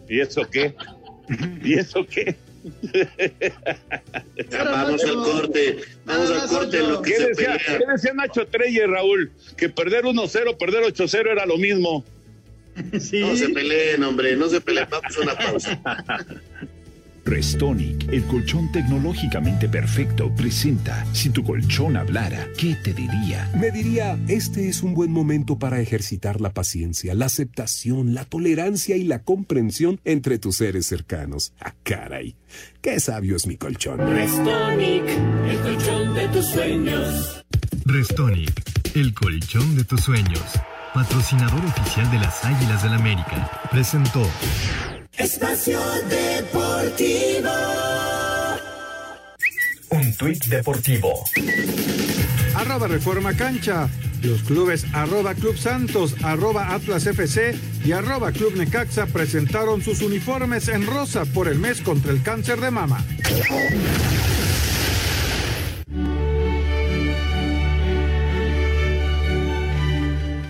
¿Y 0.09 0.19
eso 0.19 0.41
qué? 0.49 0.75
¿Y 1.63 1.73
eso 1.73 2.05
qué? 2.05 2.35
vamos 4.51 5.03
al 5.03 5.15
corte, 5.15 5.77
vamos 6.05 6.29
al 6.29 6.47
corte 6.47 6.79
lo 6.79 7.01
que 7.01 7.13
¿Qué, 7.13 7.27
decía, 7.27 7.57
¿Qué 7.57 7.79
decía 7.91 8.13
Nacho 8.13 8.45
Treyes, 8.45 8.87
Raúl? 8.87 9.31
Que 9.57 9.69
perder 9.69 10.03
1-0, 10.03 10.57
perder 10.57 10.83
8-0 10.83 11.31
era 11.31 11.45
lo 11.45 11.57
mismo. 11.57 12.05
¿Sí? 12.99 13.21
No 13.21 13.35
se 13.35 13.49
peleen, 13.49 14.03
hombre, 14.03 14.35
no 14.35 14.47
se 14.47 14.61
peleen, 14.61 14.87
vamos 14.89 15.17
a 15.17 15.21
una 15.21 15.35
pausa. 15.35 15.81
Restonic, 17.31 18.11
el 18.11 18.25
colchón 18.25 18.69
tecnológicamente 18.73 19.69
perfecto, 19.69 20.35
presenta 20.35 21.05
Si 21.13 21.29
tu 21.29 21.45
colchón 21.45 21.95
hablara, 21.95 22.49
¿qué 22.57 22.75
te 22.75 22.93
diría? 22.93 23.49
Me 23.57 23.71
diría, 23.71 24.19
este 24.27 24.67
es 24.67 24.83
un 24.83 24.93
buen 24.93 25.13
momento 25.13 25.57
para 25.57 25.79
ejercitar 25.79 26.41
la 26.41 26.53
paciencia, 26.53 27.15
la 27.15 27.27
aceptación, 27.27 28.13
la 28.13 28.25
tolerancia 28.25 28.97
y 28.97 29.05
la 29.05 29.23
comprensión 29.23 30.01
entre 30.03 30.39
tus 30.39 30.57
seres 30.57 30.87
cercanos. 30.87 31.53
¡Ah, 31.61 31.73
caray! 31.83 32.35
¡Qué 32.81 32.99
sabio 32.99 33.37
es 33.37 33.47
mi 33.47 33.55
colchón! 33.55 33.99
Restonic, 33.99 35.07
el 35.47 35.59
colchón 35.61 36.13
de 36.13 36.27
tus 36.27 36.45
sueños. 36.47 37.45
Restonic, 37.85 38.95
el 38.97 39.13
colchón 39.13 39.77
de 39.77 39.85
tus 39.85 40.01
sueños. 40.01 40.43
Patrocinador 40.93 41.63
oficial 41.63 42.11
de 42.11 42.19
las 42.19 42.43
Águilas 42.43 42.83
del 42.83 42.91
América. 42.91 43.49
Presentó. 43.71 44.27
Espacio 45.17 45.79
Deportivo. 46.09 47.49
Un 49.89 50.15
tuit 50.15 50.45
deportivo. 50.45 51.23
Arroba 52.55 52.87
Reforma 52.87 53.33
Cancha. 53.33 53.89
Los 54.21 54.41
clubes 54.43 54.85
arroba 54.93 55.33
Club 55.33 55.57
Santos, 55.57 56.15
arroba 56.23 56.73
Atlas 56.73 57.07
FC 57.07 57.55
y 57.83 57.91
arroba 57.91 58.31
Club 58.31 58.55
Necaxa 58.55 59.07
presentaron 59.07 59.81
sus 59.81 60.01
uniformes 60.01 60.67
en 60.67 60.85
rosa 60.85 61.25
por 61.25 61.47
el 61.47 61.57
mes 61.57 61.81
contra 61.81 62.11
el 62.11 62.21
cáncer 62.21 62.61
de 62.61 62.69
mama. 62.71 63.03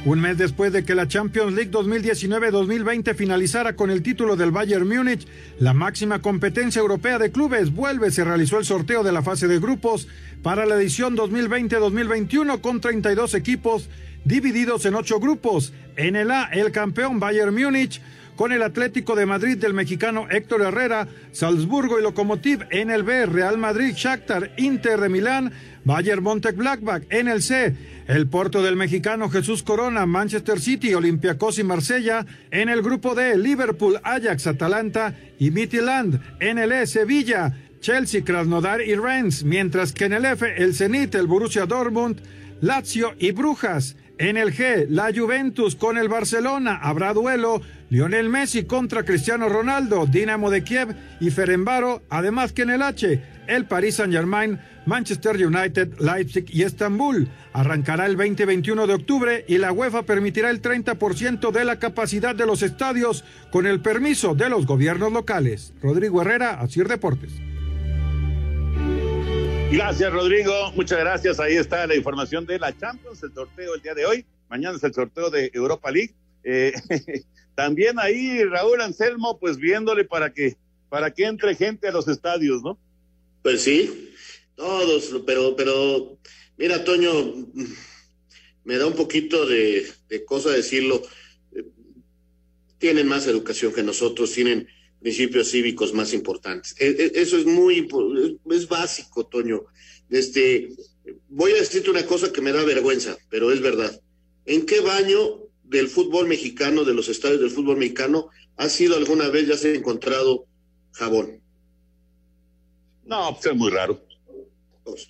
Un 0.04 0.20
mes 0.20 0.36
después 0.36 0.74
de 0.74 0.84
que 0.84 0.96
la 0.96 1.08
Champions 1.08 1.54
League 1.54 1.70
2019-2020 1.70 3.14
finalizara 3.14 3.76
con 3.76 3.92
el 3.92 4.02
título 4.02 4.36
del 4.36 4.50
Bayern 4.50 4.88
Múnich, 4.88 5.28
la 5.60 5.74
máxima 5.74 6.20
competencia 6.24 6.80
europea 6.80 7.20
de 7.20 7.32
clubes 7.32 7.72
vuelve. 7.72 8.10
Se 8.10 8.24
realizó 8.24 8.58
el 8.58 8.66
sorteo 8.66 9.04
de 9.04 9.12
la 9.12 9.22
fase 9.22 9.48
de 9.48 9.60
grupos 9.60 10.08
para 10.42 10.66
la 10.66 10.74
edición 10.74 11.16
2020-2021 11.16 12.62
con 12.62 12.82
32 12.82 13.36
equipos 13.36 13.90
divididos 14.26 14.88
en 14.88 14.96
ocho 14.96 15.20
grupos. 15.20 15.72
En 15.96 16.16
el 16.16 16.32
A, 16.32 16.46
el 16.46 16.72
campeón 16.72 17.20
Bayern 17.20 17.54
Múnich 17.54 18.02
con 18.42 18.52
el 18.52 18.64
Atlético 18.64 19.16
de 19.16 19.28
Madrid 19.28 19.56
del 19.56 19.76
mexicano 19.76 20.26
Héctor 20.28 20.64
Herrera, 20.64 21.08
Salzburgo 21.32 22.00
y 22.00 22.02
Lokomotiv 22.02 22.66
en 22.72 22.90
el 22.90 23.04
B, 23.04 23.28
Real 23.28 23.60
Madrid, 23.60 23.94
Shakhtar, 23.96 24.54
Inter 24.58 25.00
de 25.00 25.10
Milán, 25.10 25.52
Bayern 25.84 26.24
Montec 26.24 26.56
Blackback 26.56 27.06
en 27.12 27.28
el 27.28 27.44
C, 27.44 27.76
el 28.08 28.26
Porto 28.26 28.64
del 28.64 28.76
mexicano 28.76 29.30
Jesús 29.30 29.62
Corona, 29.62 30.08
Manchester 30.08 30.60
City, 30.60 30.96
Olympiacos 30.96 31.60
y 31.60 31.64
Marsella 31.64 32.26
en 32.50 32.70
el 32.70 32.82
grupo 32.82 33.14
D, 33.14 33.38
Liverpool, 33.38 34.00
Ajax, 34.02 34.48
Atalanta 34.48 35.14
y 35.38 35.52
Midtjylland 35.52 36.20
en 36.40 36.58
el 36.58 36.72
E, 36.72 36.88
Sevilla, 36.88 37.56
Chelsea, 37.80 38.24
Krasnodar 38.24 38.82
y 38.82 38.96
Rennes, 38.96 39.44
mientras 39.44 39.94
que 39.94 40.06
en 40.06 40.14
el 40.14 40.26
F, 40.26 40.52
el 40.58 40.74
Zenit, 40.74 41.14
el 41.14 41.28
Borussia 41.28 41.68
Dortmund, 41.68 42.20
Lazio 42.60 43.14
y 43.20 43.34
Brujas. 43.34 43.96
En 44.18 44.38
el 44.38 44.54
G, 44.56 44.88
la 44.90 45.12
Juventus 45.14 45.76
con 45.76 45.98
el 45.98 46.08
Barcelona. 46.08 46.80
Habrá 46.82 47.14
duelo. 47.14 47.62
Lionel 47.90 48.30
Messi 48.30 48.64
contra 48.64 49.04
Cristiano 49.04 49.50
Ronaldo, 49.50 50.06
Dinamo 50.06 50.50
de 50.50 50.64
Kiev 50.64 50.96
y 51.20 51.30
Ferenbaro. 51.30 52.04
Además 52.10 52.54
que 52.54 52.62
en 52.62 52.70
el 52.70 52.82
H, 52.82 53.22
el 53.48 53.66
Paris 53.66 53.96
Saint-Germain, 53.96 54.60
Manchester 54.86 55.36
United, 55.36 56.00
Leipzig 56.00 56.46
y 56.50 56.64
Estambul. 56.64 57.28
Arrancará 57.52 58.06
el 58.06 58.18
20-21 58.18 58.88
de 58.88 58.94
octubre 58.94 59.46
y 59.48 59.58
la 59.58 59.72
UEFA 59.74 60.04
permitirá 60.04 60.50
el 60.50 60.62
30% 60.62 61.52
de 61.52 61.66
la 61.66 61.80
capacidad 61.80 62.34
de 62.34 62.46
los 62.46 62.64
estadios 62.64 63.26
con 63.52 63.68
el 63.68 63.82
permiso 63.82 64.36
de 64.36 64.50
los 64.50 64.66
gobiernos 64.66 65.12
locales. 65.12 65.74
Rodrigo 65.82 66.22
Herrera, 66.22 66.62
Asir 66.62 66.88
Deportes. 66.88 67.51
Gracias, 69.72 70.12
Rodrigo. 70.12 70.74
Muchas 70.76 71.00
gracias. 71.00 71.40
Ahí 71.40 71.56
está 71.56 71.88
la 71.88 71.96
información 71.96 72.46
de 72.46 72.60
la 72.60 72.78
Champions, 72.78 73.24
el 73.24 73.34
sorteo 73.34 73.74
el 73.74 73.82
día 73.82 73.94
de 73.94 74.06
hoy. 74.06 74.26
Mañana 74.50 74.76
es 74.76 74.84
el 74.84 74.94
sorteo 74.94 75.30
de 75.30 75.50
Europa 75.54 75.90
League. 75.90 76.14
Eh, 76.44 76.74
también 77.56 77.98
ahí 77.98 78.44
Raúl 78.44 78.82
Anselmo, 78.82 79.40
pues 79.40 79.56
viéndole 79.56 80.04
para 80.04 80.34
que, 80.34 80.58
para 80.90 81.10
que 81.12 81.24
entre 81.24 81.56
gente 81.56 81.88
a 81.88 81.94
los 81.94 82.10
estadios, 82.10 82.62
¿no? 82.62 82.78
Pues 83.44 83.62
sí, 83.62 84.14
todos, 84.56 85.10
pero, 85.26 85.56
pero, 85.56 86.18
mira, 86.58 86.84
Toño, 86.84 87.48
me 88.66 88.78
da 88.78 88.86
un 88.86 88.96
poquito 88.96 89.46
de, 89.46 89.88
de 90.10 90.26
cosa 90.26 90.50
decirlo. 90.50 91.02
Tienen 92.78 93.08
más 93.08 93.26
educación 93.26 93.72
que 93.72 93.84
nosotros, 93.84 94.34
tienen 94.34 94.68
principios 95.02 95.50
cívicos 95.50 95.94
más 95.94 96.14
importantes. 96.14 96.76
E, 96.80 96.88
e, 96.88 97.22
eso 97.22 97.38
es 97.38 97.46
muy, 97.46 97.90
es 98.52 98.68
básico, 98.68 99.26
Toño. 99.26 99.66
Este, 100.10 100.70
voy 101.28 101.52
a 101.54 101.56
decirte 101.56 101.90
una 101.90 102.06
cosa 102.06 102.32
que 102.32 102.42
me 102.42 102.52
da 102.52 102.64
vergüenza, 102.64 103.18
pero 103.30 103.52
es 103.52 103.62
verdad. 103.62 104.00
¿En 104.46 104.66
qué 104.66 104.80
baño 104.80 105.48
del 105.64 105.88
fútbol 105.88 106.28
mexicano, 106.28 106.84
de 106.84 106.94
los 106.94 107.10
estadios 107.10 107.42
del 107.42 107.50
fútbol 107.50 107.78
mexicano, 107.78 108.30
ha 108.58 108.70
sido 108.70 108.96
alguna 108.96 109.30
vez, 109.30 109.48
ya 109.48 109.58
se 109.58 109.72
ha 109.72 109.76
encontrado 109.76 110.46
jabón? 110.92 111.42
No, 113.04 113.34
pues 113.34 113.48
es 113.48 113.56
muy 113.56 113.72
raro. 113.72 114.06
Pues, 114.84 115.08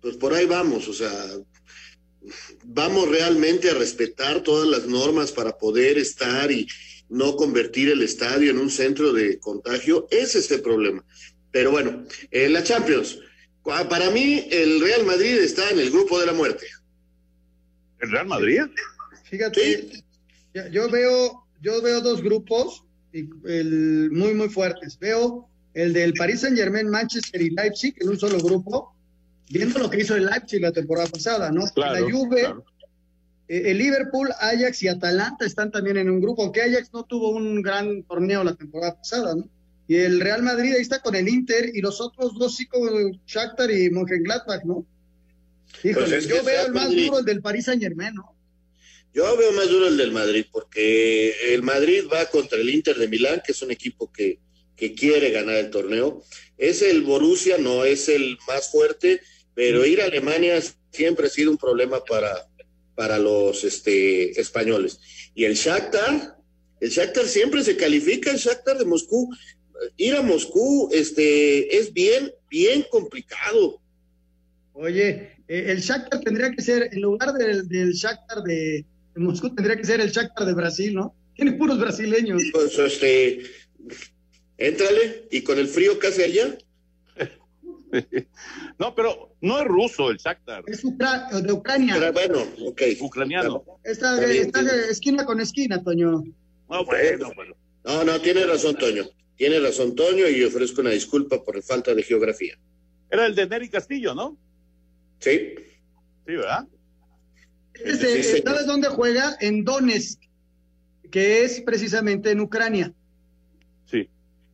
pues 0.00 0.16
por 0.16 0.34
ahí 0.34 0.46
vamos, 0.46 0.88
o 0.88 0.92
sea, 0.92 1.12
vamos 2.64 3.08
realmente 3.08 3.70
a 3.70 3.74
respetar 3.74 4.42
todas 4.42 4.68
las 4.68 4.86
normas 4.86 5.30
para 5.30 5.56
poder 5.56 5.98
estar 5.98 6.50
y, 6.50 6.66
no 7.12 7.36
convertir 7.36 7.90
el 7.90 8.02
estadio 8.02 8.50
en 8.50 8.58
un 8.58 8.70
centro 8.70 9.12
de 9.12 9.38
contagio, 9.38 10.08
ese 10.10 10.38
es 10.38 10.50
el 10.50 10.62
problema. 10.62 11.04
Pero 11.50 11.70
bueno, 11.70 12.04
en 12.30 12.52
la 12.54 12.64
Champions, 12.64 13.18
para 13.62 14.10
mí 14.10 14.48
el 14.50 14.80
Real 14.80 15.04
Madrid 15.04 15.38
está 15.38 15.68
en 15.70 15.78
el 15.78 15.90
grupo 15.90 16.18
de 16.18 16.26
la 16.26 16.32
muerte. 16.32 16.66
¿El 18.00 18.10
Real 18.10 18.26
Madrid? 18.26 18.62
Fíjate, 19.24 20.02
yo 20.70 20.88
veo, 20.88 21.44
yo 21.60 21.82
veo 21.82 22.00
dos 22.00 22.22
grupos 22.22 22.82
el, 23.12 24.10
muy, 24.10 24.32
muy 24.32 24.48
fuertes. 24.48 24.98
Veo 24.98 25.48
el 25.74 25.92
del 25.92 26.14
Paris 26.14 26.40
Saint 26.40 26.56
Germain, 26.56 26.88
Manchester 26.88 27.42
y 27.42 27.50
Leipzig 27.50 27.94
en 28.00 28.08
un 28.08 28.18
solo 28.18 28.38
grupo, 28.38 28.96
viendo 29.50 29.78
lo 29.78 29.90
que 29.90 30.00
hizo 30.00 30.16
el 30.16 30.26
Leipzig 30.26 30.62
la 30.62 30.72
temporada 30.72 31.08
pasada, 31.08 31.52
¿no? 31.52 31.64
la 31.76 32.00
Juve, 32.00 32.54
el 33.52 33.78
Liverpool, 33.78 34.30
Ajax 34.40 34.82
y 34.82 34.88
Atalanta 34.88 35.44
están 35.44 35.70
también 35.70 35.98
en 35.98 36.08
un 36.08 36.22
grupo, 36.22 36.42
aunque 36.42 36.62
Ajax 36.62 36.90
no 36.92 37.04
tuvo 37.04 37.30
un 37.30 37.60
gran 37.60 38.02
torneo 38.04 38.42
la 38.42 38.54
temporada 38.54 38.96
pasada, 38.96 39.34
¿no? 39.34 39.46
Y 39.86 39.96
el 39.96 40.20
Real 40.20 40.42
Madrid 40.42 40.72
ahí 40.74 40.80
está 40.80 41.00
con 41.02 41.14
el 41.14 41.28
Inter 41.28 41.70
y 41.74 41.82
los 41.82 42.00
otros 42.00 42.38
dos 42.38 42.56
sí 42.56 42.66
con 42.66 43.20
Shakhtar 43.26 43.70
y 43.70 43.90
Mönchengladbach, 43.90 44.64
¿no? 44.64 44.86
Híjole, 45.84 46.06
pues 46.06 46.28
yo 46.28 46.42
veo 46.42 46.66
el 46.66 46.72
más 46.72 46.90
duro 46.90 47.18
el 47.18 47.24
del 47.26 47.42
Paris 47.42 47.66
Saint 47.66 47.82
Germain, 47.82 48.14
¿no? 48.14 48.34
Yo 49.12 49.36
veo 49.36 49.52
más 49.52 49.68
duro 49.68 49.88
el 49.88 49.98
del 49.98 50.12
Madrid, 50.12 50.46
porque 50.50 51.54
el 51.54 51.62
Madrid 51.62 52.04
va 52.10 52.24
contra 52.26 52.58
el 52.58 52.70
Inter 52.70 52.96
de 52.96 53.08
Milán, 53.08 53.42
que 53.44 53.52
es 53.52 53.60
un 53.60 53.70
equipo 53.70 54.10
que, 54.10 54.38
que 54.76 54.94
quiere 54.94 55.30
ganar 55.30 55.56
el 55.56 55.68
torneo. 55.68 56.22
Es 56.56 56.80
el 56.80 57.02
Borussia, 57.02 57.58
no 57.58 57.84
es 57.84 58.08
el 58.08 58.38
más 58.48 58.70
fuerte, 58.70 59.20
pero 59.54 59.84
ir 59.84 60.00
a 60.00 60.06
Alemania 60.06 60.58
siempre 60.90 61.26
ha 61.26 61.30
sido 61.30 61.50
un 61.50 61.58
problema 61.58 62.02
para, 62.02 62.48
para 62.94 63.18
los 63.18 63.64
este, 63.64 64.38
españoles. 64.40 65.00
Y 65.34 65.44
el 65.44 65.54
Shakhtar 65.54 66.36
El 66.80 66.90
Shakhtar 66.90 67.26
siempre 67.26 67.62
se 67.62 67.76
califica, 67.76 68.32
el 68.32 68.38
Shakhtar 68.38 68.76
de 68.76 68.84
Moscú. 68.84 69.30
Ir 69.96 70.14
a 70.16 70.22
Moscú 70.22 70.90
este, 70.92 71.76
es 71.76 71.92
bien, 71.92 72.32
bien 72.50 72.84
complicado. 72.90 73.80
Oye, 74.72 75.36
eh, 75.48 75.64
el 75.68 75.80
Shakhtar 75.80 76.20
tendría 76.20 76.50
que 76.50 76.60
ser, 76.60 76.88
en 76.92 77.00
lugar 77.00 77.34
del, 77.34 77.68
del 77.68 77.92
Shakhtar 77.92 78.42
de, 78.42 78.84
de 79.14 79.20
Moscú, 79.20 79.54
tendría 79.54 79.76
que 79.76 79.84
ser 79.84 80.00
el 80.00 80.10
Shakhtar 80.10 80.46
de 80.46 80.54
Brasil, 80.54 80.94
¿no? 80.94 81.14
Tiene 81.36 81.52
puros 81.52 81.78
brasileños. 81.78 82.42
Pues, 82.52 82.78
este, 82.78 83.42
éntrale, 84.58 85.28
y 85.30 85.42
con 85.42 85.58
el 85.58 85.68
frío 85.68 85.98
que 85.98 86.08
hace 86.08 86.24
allá. 86.24 86.58
no, 88.78 88.94
pero 88.94 89.34
no 89.40 89.58
es 89.60 89.64
ruso 89.66 90.10
el 90.10 90.16
Shakhtar. 90.16 90.64
Es 90.66 90.84
Ucra- 90.84 91.28
de 91.30 91.52
Ucrania. 91.52 91.94
Pero 91.98 92.12
bueno, 92.12 92.38
ok. 92.66 92.82
Ucraniano. 93.00 93.64
Está, 93.84 94.14
Está 94.14 94.26
bien, 94.26 94.46
está 94.46 94.62
de 94.62 94.90
esquina 94.90 95.24
con 95.24 95.40
esquina, 95.40 95.82
Toño. 95.82 96.22
No, 96.70 96.84
bueno, 96.84 97.30
bueno. 97.36 97.54
No, 97.84 98.04
no, 98.04 98.20
tiene 98.20 98.46
razón, 98.46 98.76
Toño. 98.76 99.04
Tiene 99.36 99.60
razón, 99.60 99.94
Toño, 99.94 100.28
y 100.28 100.42
ofrezco 100.44 100.80
una 100.80 100.90
disculpa 100.90 101.42
por 101.42 101.62
falta 101.62 101.94
de 101.94 102.02
geografía. 102.02 102.56
Era 103.10 103.26
el 103.26 103.34
de 103.34 103.46
Neri 103.46 103.68
Castillo, 103.68 104.14
¿no? 104.14 104.38
Sí. 105.18 105.54
Sí, 106.26 106.32
¿verdad? 106.34 106.66
Este, 107.74 108.22
sí. 108.22 108.42
¿Sabes 108.44 108.66
dónde 108.66 108.88
juega? 108.88 109.36
En 109.40 109.64
Donetsk, 109.64 110.20
que 111.10 111.44
es 111.44 111.60
precisamente 111.60 112.30
en 112.30 112.40
Ucrania. 112.40 112.92
Sí, 113.86 114.08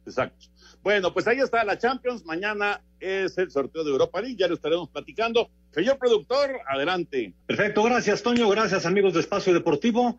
exacto. 0.07 0.47
Bueno, 0.82 1.12
pues 1.12 1.26
ahí 1.26 1.39
está 1.39 1.62
la 1.64 1.78
Champions. 1.78 2.24
Mañana 2.24 2.82
es 3.01 3.36
el 3.38 3.51
sorteo 3.51 3.84
de 3.84 3.90
Europa 3.90 4.20
League. 4.20 4.36
Ya 4.38 4.49
lo 4.49 4.55
estaremos 4.55 4.88
platicando. 4.88 5.51
Señor 5.70 5.99
productor, 5.99 6.51
adelante. 6.68 7.32
Perfecto, 7.46 7.82
gracias 7.82 8.22
Toño, 8.22 8.49
gracias 8.49 8.86
amigos 8.86 9.14
de 9.14 9.20
Espacio 9.20 9.53
Deportivo. 9.53 10.18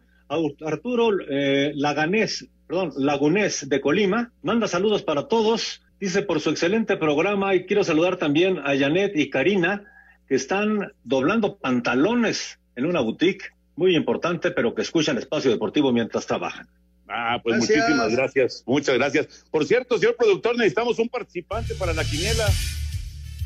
Arturo 0.65 1.09
eh, 1.27 1.71
Laganés, 1.75 2.47
perdón, 2.67 2.91
Lagunés 2.97 3.67
de 3.67 3.81
Colima, 3.81 4.31
manda 4.43 4.67
saludos 4.67 5.01
para 5.01 5.27
todos, 5.27 5.81
dice 5.99 6.21
por 6.21 6.39
su 6.39 6.51
excelente 6.51 6.97
programa 6.97 7.55
y 7.55 7.65
quiero 7.65 7.83
saludar 7.83 8.17
también 8.17 8.59
a 8.59 8.77
Janet 8.77 9.15
y 9.15 9.31
Karina 9.31 9.85
que 10.27 10.35
están 10.35 10.93
doblando 11.03 11.57
pantalones 11.57 12.59
en 12.75 12.85
una 12.85 13.01
boutique 13.01 13.53
muy 13.75 13.95
importante, 13.95 14.51
pero 14.51 14.75
que 14.75 14.83
escuchan 14.83 15.17
Espacio 15.17 15.49
Deportivo 15.49 15.91
mientras 15.91 16.27
trabajan. 16.27 16.67
Ah, 17.09 17.39
pues 17.41 17.57
Gracias. 17.57 17.79
muchísimas 17.79 18.15
gracias. 18.15 18.63
Muchas 18.67 18.95
gracias. 18.95 19.27
Por 19.49 19.65
cierto, 19.65 19.97
señor 19.97 20.15
productor, 20.15 20.55
necesitamos 20.55 20.99
un 20.99 21.09
participante 21.09 21.73
para 21.75 21.93
la 21.93 22.05
quiniela. 22.05 22.47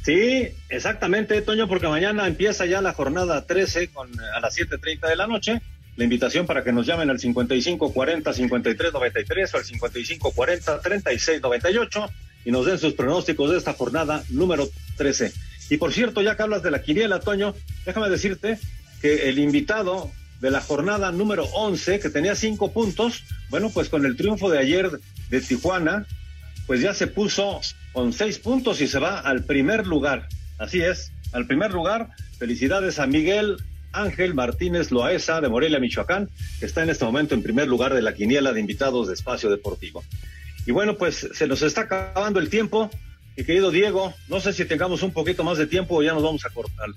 Sí, 0.03 0.49
exactamente, 0.67 1.41
Toño, 1.41 1.69
porque 1.69 1.87
mañana 1.87 2.27
empieza 2.27 2.65
ya 2.65 2.81
la 2.81 2.91
jornada 2.93 3.45
13 3.45 3.87
con, 3.87 4.09
a 4.19 4.41
las 4.41 4.57
7.30 4.57 5.07
de 5.07 5.15
la 5.15 5.27
noche. 5.27 5.61
La 5.95 6.03
invitación 6.03 6.45
para 6.45 6.61
que 6.63 6.73
nos 6.73 6.85
llamen 6.85 7.09
al 7.09 7.19
5540-5393 7.19 9.53
o 9.53 9.57
al 9.57 9.63
5540-3698 9.63 12.09
y 12.45 12.51
nos 12.51 12.65
den 12.65 12.77
sus 12.79 12.95
pronósticos 12.95 13.51
de 13.51 13.57
esta 13.57 13.71
jornada 13.73 14.23
número 14.29 14.67
13. 14.97 15.31
Y 15.69 15.77
por 15.77 15.93
cierto, 15.93 16.21
ya 16.21 16.35
que 16.35 16.43
hablas 16.43 16.63
de 16.63 16.71
la 16.71 16.81
quiniela, 16.81 17.21
Toño, 17.21 17.55
déjame 17.85 18.09
decirte 18.09 18.59
que 19.01 19.29
el 19.29 19.39
invitado 19.39 20.11
de 20.43 20.51
la 20.51 20.59
jornada 20.59 21.09
número 21.13 21.45
11, 21.45 22.01
que 22.01 22.09
tenía 22.09 22.35
cinco 22.35 22.73
puntos, 22.73 23.23
bueno, 23.49 23.69
pues 23.69 23.87
con 23.87 24.05
el 24.05 24.17
triunfo 24.17 24.49
de 24.49 24.59
ayer 24.59 24.91
de 25.29 25.39
Tijuana, 25.39 26.05
pues 26.67 26.81
ya 26.81 26.93
se 26.93 27.07
puso 27.07 27.61
con 27.93 28.11
seis 28.11 28.39
puntos 28.39 28.81
y 28.81 28.87
se 28.87 28.99
va 28.99 29.21
al 29.21 29.45
primer 29.45 29.87
lugar. 29.87 30.27
Así 30.57 30.81
es, 30.81 31.13
al 31.31 31.47
primer 31.47 31.71
lugar. 31.71 32.09
Felicidades 32.39 32.99
a 32.99 33.07
Miguel 33.07 33.55
Ángel 33.93 34.33
Martínez 34.33 34.91
Loaesa 34.91 35.39
de 35.39 35.47
Morelia, 35.47 35.79
Michoacán, 35.79 36.29
que 36.59 36.65
está 36.65 36.83
en 36.83 36.89
este 36.89 37.05
momento 37.05 37.35
en 37.35 37.41
primer 37.41 37.69
lugar 37.69 37.93
de 37.93 38.01
la 38.01 38.13
quiniela 38.13 38.51
de 38.51 38.59
invitados 38.59 39.07
de 39.07 39.13
Espacio 39.13 39.49
Deportivo. 39.49 40.03
Y 40.65 40.73
bueno, 40.73 40.97
pues 40.97 41.29
se 41.33 41.47
nos 41.47 41.61
está 41.61 41.81
acabando 41.81 42.41
el 42.41 42.49
tiempo. 42.49 42.89
Mi 43.37 43.45
querido 43.45 43.71
Diego, 43.71 44.13
no 44.27 44.41
sé 44.41 44.51
si 44.51 44.65
tengamos 44.65 45.03
un 45.03 45.13
poquito 45.13 45.45
más 45.45 45.57
de 45.57 45.67
tiempo 45.67 45.95
o 45.95 46.03
ya 46.03 46.11
nos 46.11 46.23
vamos 46.23 46.45
a 46.45 46.49
cortar. 46.49 46.89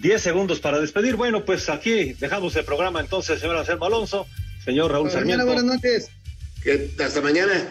Diez 0.00 0.22
segundos 0.22 0.60
para 0.60 0.80
despedir. 0.80 1.16
Bueno, 1.16 1.44
pues 1.44 1.68
aquí 1.68 2.14
dejamos 2.14 2.56
el 2.56 2.64
programa 2.64 3.00
entonces, 3.00 3.38
señor 3.40 3.56
Anselmo 3.56 3.84
Alonso, 3.84 4.26
señor 4.64 4.90
Raúl 4.92 5.06
Mañana, 5.08 5.18
Sarmiento. 5.20 5.46
buenas 5.46 5.64
noches. 5.64 6.08
Que- 6.62 6.90
hasta 7.02 7.20
mañana. 7.20 7.68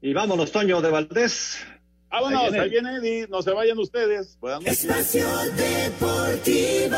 Y 0.00 0.12
vámonos, 0.12 0.50
Toño 0.52 0.80
de 0.80 0.90
Valdés. 0.90 1.58
Vámonos, 2.10 2.42
Ahí 2.44 2.50
viene. 2.50 2.64
ahí 2.64 2.70
viene 2.70 2.96
Eddie. 2.96 3.26
No 3.28 3.42
se 3.42 3.50
vayan 3.50 3.78
ustedes. 3.78 4.38
Buenas 4.40 4.60
noches. 4.60 4.84
Espacio 4.84 5.26
Deportivo. 5.56 6.96